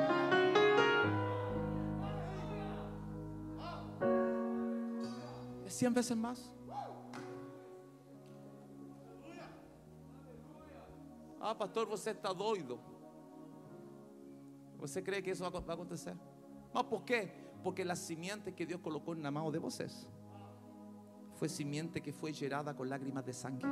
Es 5.67 5.75
100 5.75 5.95
veces 5.95 6.17
más. 6.17 6.51
Ah, 11.45 11.57
pastor, 11.57 11.89
você 11.89 12.11
está 12.11 12.33
doido. 12.33 12.79
Você 14.79 15.03
cree 15.03 15.21
que 15.21 15.31
eso 15.31 15.51
va 15.51 15.59
a 15.59 15.73
acontecer? 15.75 16.17
¿Mas 16.73 16.85
por 16.85 17.05
qué? 17.05 17.35
Porque 17.65 17.85
la 17.85 17.97
simiente 17.97 18.55
que 18.55 18.65
Dios 18.65 18.81
colocó 18.81 19.13
en 19.13 19.25
la 19.25 19.31
mano 19.33 19.51
de 19.51 19.59
vocês 19.59 20.09
fue 21.35 21.49
simiente 21.49 22.01
que 22.01 22.13
fue 22.13 22.33
gerada 22.33 22.77
con 22.77 22.89
lágrimas 22.89 23.27
de 23.27 23.33
sangre. 23.33 23.69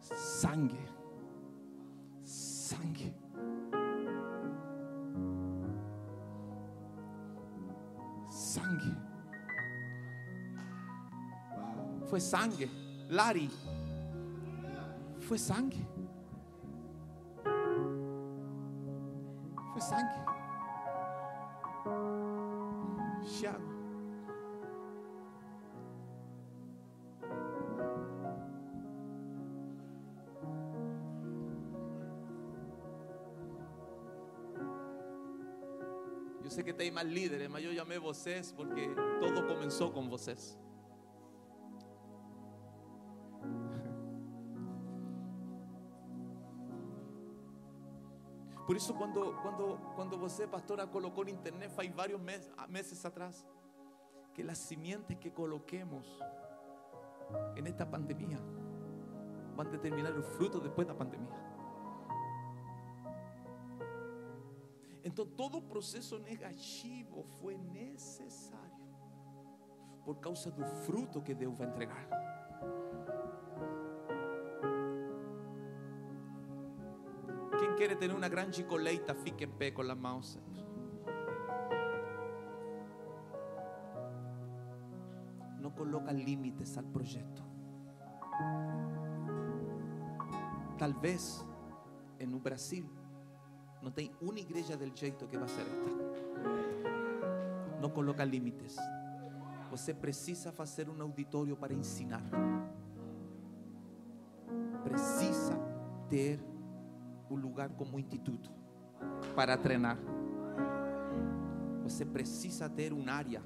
Sangre. 0.00 0.78
Sangre. 2.22 3.14
Sangre. 8.30 8.96
Fue 12.06 12.20
sangre. 12.20 12.81
Lari. 13.12 13.50
Fue 15.20 15.36
sangre. 15.36 15.86
Fue 19.72 19.82
sangre. 19.82 20.22
Thiago. 23.38 23.72
Eu 36.42 36.50
sei 36.50 36.64
que 36.64 36.72
tem 36.72 36.90
mais 36.90 37.06
líderes, 37.06 37.46
mas 37.50 37.62
eu 37.62 37.74
chamei 37.74 37.98
vocês 37.98 38.50
porque 38.52 38.88
todo 39.20 39.46
começou 39.46 39.90
com 39.90 40.08
vocês. 40.08 40.58
Por 48.66 48.76
isso, 48.76 48.94
quando, 48.94 49.34
quando, 49.42 49.78
quando 49.96 50.18
você, 50.18 50.46
pastora, 50.46 50.86
colocou 50.86 51.24
na 51.24 51.30
internet 51.30 51.70
faz 51.72 51.90
vários 51.92 52.20
meses, 52.20 52.50
meses 52.68 53.04
atrás, 53.04 53.44
que 54.32 54.42
as 54.42 54.58
sementes 54.58 55.16
que 55.18 55.30
coloquemos 55.30 56.06
en 57.56 57.66
esta 57.66 57.84
pandemia 57.84 58.38
van 59.56 59.66
a 59.66 59.70
determinar 59.70 60.16
o 60.16 60.22
fruto 60.22 60.60
depois 60.60 60.86
da 60.86 60.94
pandemia. 60.94 61.52
Então, 65.04 65.26
todo 65.26 65.58
o 65.58 65.62
processo 65.62 66.18
negativo 66.18 67.24
foi 67.40 67.56
necessário 67.58 68.62
por 70.04 70.18
causa 70.20 70.50
do 70.50 70.64
fruto 70.64 71.20
que 71.20 71.34
Deus 71.34 71.56
vai 71.56 71.66
entregar. 71.66 72.08
Quem 77.82 77.88
quer 77.88 77.96
ter 77.96 78.12
uma 78.12 78.28
grande 78.28 78.62
colheita, 78.62 79.12
fique 79.12 79.42
em 79.42 79.48
pé 79.48 79.72
com 79.72 79.82
as 79.82 79.98
mãos. 79.98 80.38
Não 85.58 85.68
coloca 85.72 86.12
limites 86.12 86.78
ao 86.78 86.84
projeto. 86.84 87.42
Talvez 90.78 91.44
no 92.24 92.38
Brasil 92.38 92.88
não 93.82 93.90
tem 93.90 94.12
uma 94.20 94.38
igreja 94.38 94.76
del 94.76 94.94
jeito 94.94 95.26
que 95.26 95.36
vai 95.36 95.48
ser 95.48 95.62
esta. 95.62 95.90
Não 97.80 97.90
coloca 97.90 98.24
limites. 98.24 98.76
Você 99.72 99.92
precisa 99.92 100.52
fazer 100.52 100.88
um 100.88 101.02
auditório 101.02 101.56
para 101.56 101.74
ensinar. 101.74 102.22
Precisa 104.84 105.58
ter 106.08 106.51
um 107.32 107.36
lugar 107.36 107.70
como 107.70 107.98
instituto 107.98 108.50
para 109.34 109.56
treinar. 109.56 109.98
Você 111.82 112.04
precisa 112.04 112.68
ter 112.68 112.92
uma 112.92 113.10
área 113.10 113.42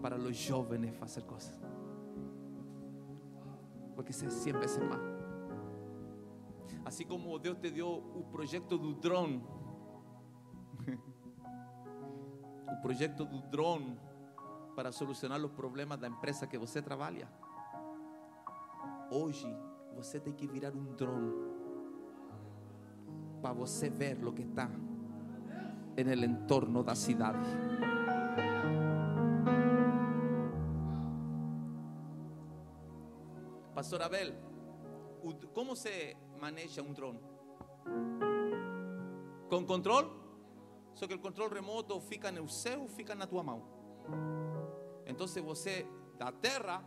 para 0.00 0.16
os 0.16 0.36
jovens 0.36 0.96
fazer 0.96 1.22
coisas. 1.22 1.58
Porque 3.94 4.12
isso 4.12 4.24
é 4.24 4.30
100 4.30 4.52
vezes 4.54 4.78
mais. 4.78 5.02
Assim 6.84 7.04
como 7.04 7.36
Deus 7.38 7.58
te 7.58 7.70
deu 7.70 7.88
o 7.88 8.24
projeto 8.30 8.78
do 8.78 8.94
drone. 8.94 9.44
o 12.72 12.76
projeto 12.82 13.24
do 13.24 13.40
drone 13.48 13.98
para 14.76 14.92
solucionar 14.92 15.42
os 15.44 15.50
problemas 15.50 15.98
da 15.98 16.06
empresa 16.06 16.46
que 16.46 16.56
você 16.56 16.80
trabalha. 16.80 17.28
Hoje 19.10 19.48
você 19.94 20.20
tem 20.20 20.32
que 20.32 20.46
virar 20.46 20.74
um 20.74 20.94
drone 20.94 21.55
para 23.40 23.52
você 23.52 23.90
ver 23.90 24.24
o 24.24 24.32
que 24.32 24.42
está 24.42 24.70
en 25.96 26.08
el 26.08 26.24
entorno 26.24 26.82
da 26.82 26.94
cidade. 26.94 27.46
Pastor 33.74 34.02
Abel, 34.02 34.34
como 35.52 35.76
se 35.76 36.16
maneja 36.40 36.82
um 36.82 36.92
drone? 36.92 37.20
Com 39.50 39.66
controle? 39.66 40.08
Só 40.94 41.06
que 41.06 41.14
o 41.14 41.18
controle 41.18 41.54
remoto 41.54 42.00
fica 42.00 42.32
no 42.32 42.48
céu 42.48 42.88
fica 42.88 43.14
na 43.14 43.26
tua 43.26 43.42
mão? 43.42 43.62
Entonces 45.04 45.42
você 45.42 45.86
da 46.18 46.32
terra 46.32 46.82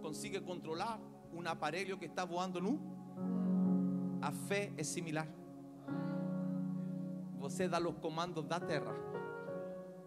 consigue 0.00 0.40
controlar 0.40 1.00
um 1.32 1.46
aparelho 1.48 1.98
que 1.98 2.06
está 2.06 2.24
voando 2.24 2.60
nu. 2.60 2.80
A 4.22 4.30
fé 4.30 4.72
é 4.76 4.82
similar. 4.82 5.28
Você 7.44 7.68
dá 7.68 7.78
os 7.78 7.94
comandos 7.98 8.42
da 8.46 8.58
terra, 8.58 8.96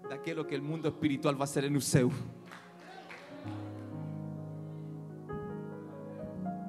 daquilo 0.10 0.44
que 0.44 0.58
o 0.58 0.64
mundo 0.64 0.88
espiritual 0.88 1.36
vai 1.36 1.46
ser 1.46 1.70
no 1.70 1.80
céu. 1.80 2.10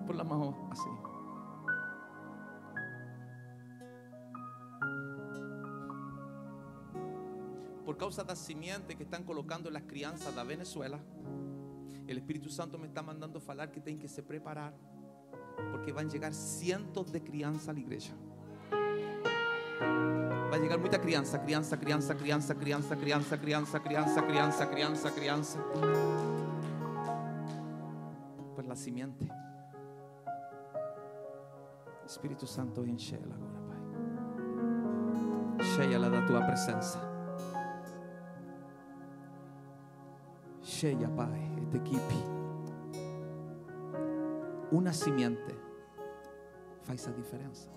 Por 0.07 0.15
la 0.15 0.25
mão 0.25 0.69
assim. 0.71 0.95
Por 7.87 7.97
causa 7.97 8.23
da 8.23 8.37
semente 8.37 8.95
que 8.95 9.05
estão 9.05 9.23
colocando 9.23 9.71
nas 9.71 9.85
crianças 9.85 10.35
da 10.35 10.45
Venezuela, 10.45 11.01
o 12.07 12.11
Espírito 12.11 12.51
Santo 12.51 12.79
me 12.79 12.89
está 12.89 13.03
mandando 13.03 13.41
falar 13.41 13.69
que 13.69 13.81
tem 13.81 13.97
que 13.97 14.07
se 14.07 14.21
preparar, 14.21 14.75
porque 15.71 15.91
vão 15.93 16.07
chegar 16.11 16.35
cientos 16.35 17.11
de 17.11 17.21
crianças 17.21 17.71
à 17.71 17.73
igreja. 17.73 18.13
Chegar 20.59 20.77
muita 20.77 20.99
criança, 20.99 21.39
criança, 21.39 21.77
criança, 21.77 22.17
criança, 22.17 22.53
criança, 22.53 22.97
criança, 22.97 23.37
criança, 23.37 23.79
criança, 23.79 24.23
criança, 24.23 24.67
criança, 24.67 25.11
criança. 25.13 25.59
Por 28.57 28.67
la 28.67 28.75
simiente. 28.75 29.31
Espírito 32.05 32.45
Santo, 32.45 32.85
enche 32.85 33.15
ela 33.15 33.37
agora, 33.37 33.61
Pai. 33.69 35.65
Cheia-la 35.77 36.09
da 36.09 36.27
tua 36.27 36.43
presença. 36.43 36.99
Cheia, 40.61 41.09
Pai, 41.09 41.53
esta 41.63 41.77
equipe. 41.77 42.17
Uma 44.73 44.93
simiente 44.93 45.55
faz 46.83 47.07
a 47.07 47.13
diferença. 47.13 47.71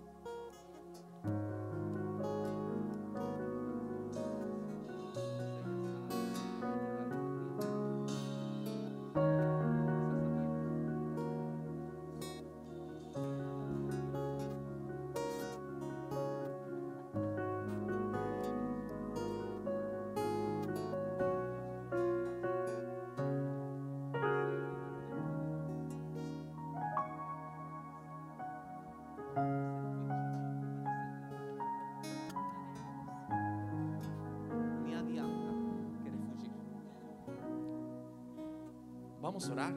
Orar. 39.51 39.73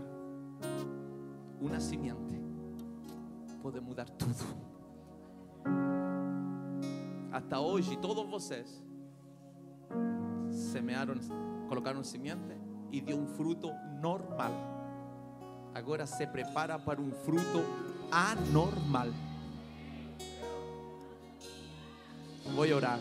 Una 1.61 1.81
simiente 1.81 2.41
pode 3.63 3.81
mudar 3.81 4.09
tudo. 4.11 4.45
Hasta 7.33 7.59
hoje, 7.61 7.97
todos 7.97 8.29
vocês 8.29 8.83
semearam, 10.51 11.15
colocaram 11.69 12.05
semente 12.05 12.57
e 12.93 13.01
deu 13.01 13.19
um 13.19 13.27
fruto 13.27 13.71
normal. 14.01 14.53
Agora 15.75 16.07
se 16.07 16.27
prepara 16.27 16.79
para 16.79 17.01
um 17.01 17.11
fruto 17.11 17.65
anormal. 18.13 19.09
Vou 22.55 22.67
orar. 22.73 23.01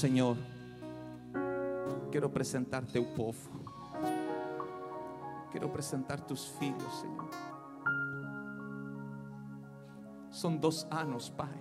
Senhor, 0.00 0.34
quero 2.10 2.24
apresentar 2.24 2.82
teu 2.86 3.04
povo. 3.04 3.50
Quero 5.52 5.66
apresentar 5.66 6.18
tus 6.20 6.46
filhos, 6.46 7.00
Senhor. 7.00 7.28
São 10.30 10.56
dois 10.56 10.86
anos, 10.90 11.28
Pai, 11.28 11.54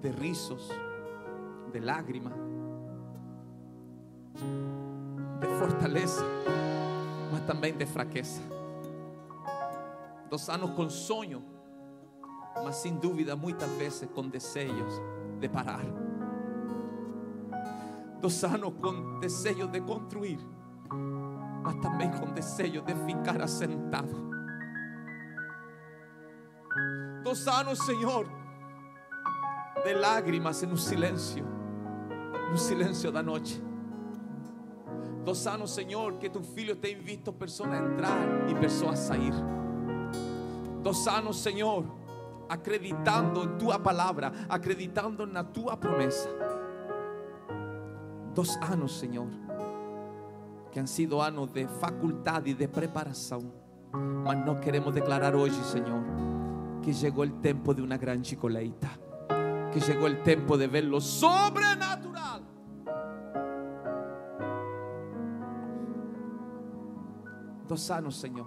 de 0.00 0.10
risos, 0.10 0.68
de 1.72 1.80
lágrima, 1.80 2.30
de 5.40 5.48
fortaleza, 5.58 6.24
mas 7.32 7.44
também 7.44 7.76
de 7.76 7.86
fraqueza. 7.86 8.40
Dos 10.30 10.48
anos 10.48 10.70
com 10.76 10.88
sonho, 10.88 11.42
mas 12.62 12.76
sem 12.76 12.94
dúvida, 12.94 13.34
muitas 13.34 13.68
vezes 13.72 14.08
com 14.14 14.28
desejos 14.28 15.17
de 15.40 15.48
parar. 15.48 15.84
Dos 18.20 18.42
anos 18.44 18.72
con 18.80 19.20
deseos 19.20 19.70
de 19.70 19.84
construir, 19.84 20.40
mas 21.62 21.80
también 21.80 22.10
con 22.12 22.34
deseo 22.34 22.82
de 22.82 22.94
ficar 22.94 23.40
asentado. 23.40 24.28
Dos 27.22 27.46
anos, 27.46 27.78
Señor, 27.78 28.26
de 29.84 29.94
lágrimas 29.94 30.62
en 30.62 30.70
un 30.70 30.78
silencio, 30.78 31.44
en 31.44 32.52
un 32.52 32.58
silencio 32.58 33.12
da 33.12 33.22
noche. 33.22 33.60
Dos 35.24 35.46
anos, 35.46 35.70
Señor, 35.70 36.18
que 36.18 36.30
tu 36.30 36.40
filho 36.40 36.78
te 36.78 36.94
visto 36.94 37.32
personas 37.32 37.80
a 37.80 37.84
entrar 37.84 38.46
y 38.48 38.54
personas 38.54 39.00
a 39.00 39.08
salir. 39.08 39.34
Dos 40.82 41.06
Señor, 41.36 41.84
acreditando 42.48 43.42
en 43.42 43.58
tu 43.58 43.68
palabra, 43.82 44.32
acreditando 44.48 45.26
na 45.26 45.44
tua 45.44 45.78
promesa. 45.78 46.30
Dos 48.34 48.56
anos, 48.62 48.98
Senhor, 48.98 49.28
que 50.70 50.80
han 50.80 50.86
sido 50.86 51.20
anos 51.20 51.52
de 51.52 51.66
faculdade 51.66 52.50
e 52.50 52.54
de 52.54 52.68
preparação, 52.68 53.52
mas 54.24 54.44
nós 54.44 54.60
queremos 54.60 54.94
declarar 54.94 55.34
hoje, 55.34 55.62
Senhor, 55.64 56.02
que 56.82 56.92
chegou 56.92 57.24
o 57.24 57.30
tempo 57.40 57.74
de 57.74 57.82
uma 57.82 57.96
grande 57.96 58.36
colheita, 58.36 58.88
que 59.72 59.80
chegou 59.80 60.08
o 60.08 60.22
tempo 60.22 60.56
de 60.56 60.66
ver 60.68 60.82
lo 60.82 61.00
sobrenatural. 61.00 62.42
Dos 67.66 67.90
anos, 67.90 68.18
Senhor, 68.18 68.46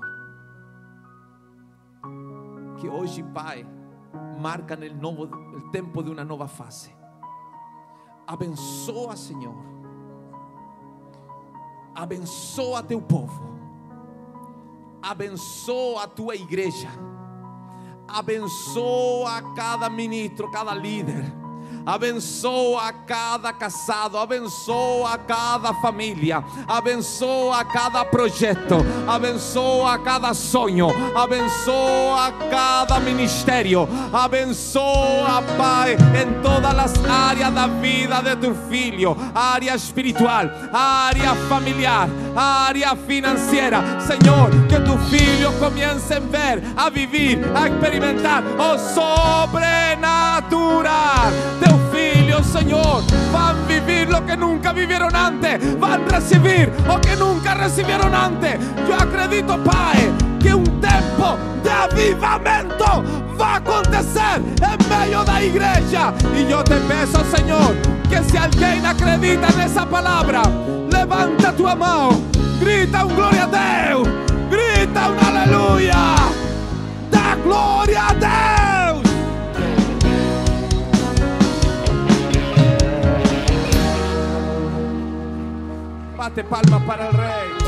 que 2.80 2.90
hoje, 2.90 3.22
Pai, 3.22 3.68
marcan 4.40 4.84
el, 4.84 4.99
novo, 4.99 5.26
el 5.53 5.72
tempo 5.72 6.03
de 6.03 6.12
una 6.12 6.24
nueva 6.24 6.48
fase. 6.48 6.95
Abençoa, 8.28 9.16
Senhor. 9.16 9.56
Abençoa 11.94 12.84
teu 12.84 13.02
povo. 13.02 13.52
Abençoa 15.02 16.03
a 16.03 16.08
tua 16.08 16.36
igreja. 16.36 16.90
Abençoa 18.08 19.53
cada 19.56 19.90
ministro, 19.90 20.49
cada 20.52 20.74
líder. 20.74 21.40
Abençoa 21.86 22.94
cada 23.08 23.52
casado, 23.52 24.18
abençoa 24.18 25.18
cada 25.18 25.74
família, 25.76 26.44
abençoa 26.68 27.66
cada 27.66 28.06
projeto, 28.06 28.78
abençoa 29.08 29.98
cada 29.99 30.34
sonho, 30.34 30.90
abençoa 31.16 32.32
cada 32.52 32.99
ministério, 32.99 33.88
abençoa, 34.14 35.41
Pai, 35.58 35.94
em 35.94 36.41
todas 36.41 36.78
as 36.78 37.06
áreas 37.06 37.53
da 37.53 37.68
vida 37.68 38.22
de 38.22 38.36
tu 38.36 38.56
filho, 38.70 39.18
área 39.34 39.76
espiritual, 39.76 40.45
área 40.72 41.34
familiar, 41.49 42.08
área 42.36 42.95
financiera. 42.95 43.99
Señor, 44.06 44.52
que 44.68 44.78
tus 44.78 44.99
filhos 45.10 45.53
comiencen 45.60 46.24
a 46.24 46.32
ver, 46.32 46.64
a 46.78 46.90
vivir, 46.90 47.45
a 47.56 47.68
experimentar. 47.68 48.44
Oh, 48.58 48.78
sobrenatural. 48.78 51.34
Teus 51.60 51.82
filhos, 51.91 52.48
Señor, 52.48 53.03
van 53.32 53.56
a 53.56 53.68
vivir 53.68 54.10
lo 54.10 54.26
que 54.26 54.36
nunca 54.38 54.74
vivieron 54.74 55.16
antes. 55.16 55.80
Van 55.80 56.03
a 56.03 56.08
recibir 56.08 56.72
lo 56.88 56.99
que 57.02 57.16
nunca 57.16 57.53
recibieron 57.53 58.14
antes. 58.14 58.60
Yo 58.88 58.95
acredito, 58.95 59.58
Padre, 59.64 60.12
que 60.40 60.53
un 60.53 60.82
tiempo 60.82 61.38
de 61.64 61.70
avivamiento 61.70 63.03
va 63.40 63.53
a 63.53 63.56
acontecer 63.58 64.38
en 64.38 64.90
medio 64.90 65.24
de 65.24 65.32
la 65.32 65.44
iglesia. 65.44 66.14
Y 66.38 66.49
yo 66.49 66.64
te 66.64 66.80
beso, 66.80 67.24
Señor, 67.36 67.76
que 68.10 68.24
si 68.30 68.38
alguien 68.38 68.86
acredita 68.86 69.48
en 69.49 69.62
esa 69.62 69.86
palabra, 69.86 70.44
levanta 71.02 71.52
tua 71.53 71.76
mão, 71.76 72.11
grita 72.60 73.03
um 73.06 73.15
glória 73.15 73.44
a 73.44 73.48
Deus, 73.48 74.07
grita 74.52 75.10
um 75.10 75.18
aleluia, 75.28 75.94
dá 77.10 77.36
glória 77.44 78.02
a 78.02 78.14
Deus. 78.14 79.02
Bate 86.15 86.44
palma 86.44 86.80
para 86.86 87.10
o 87.10 87.11
Rei. 87.11 87.60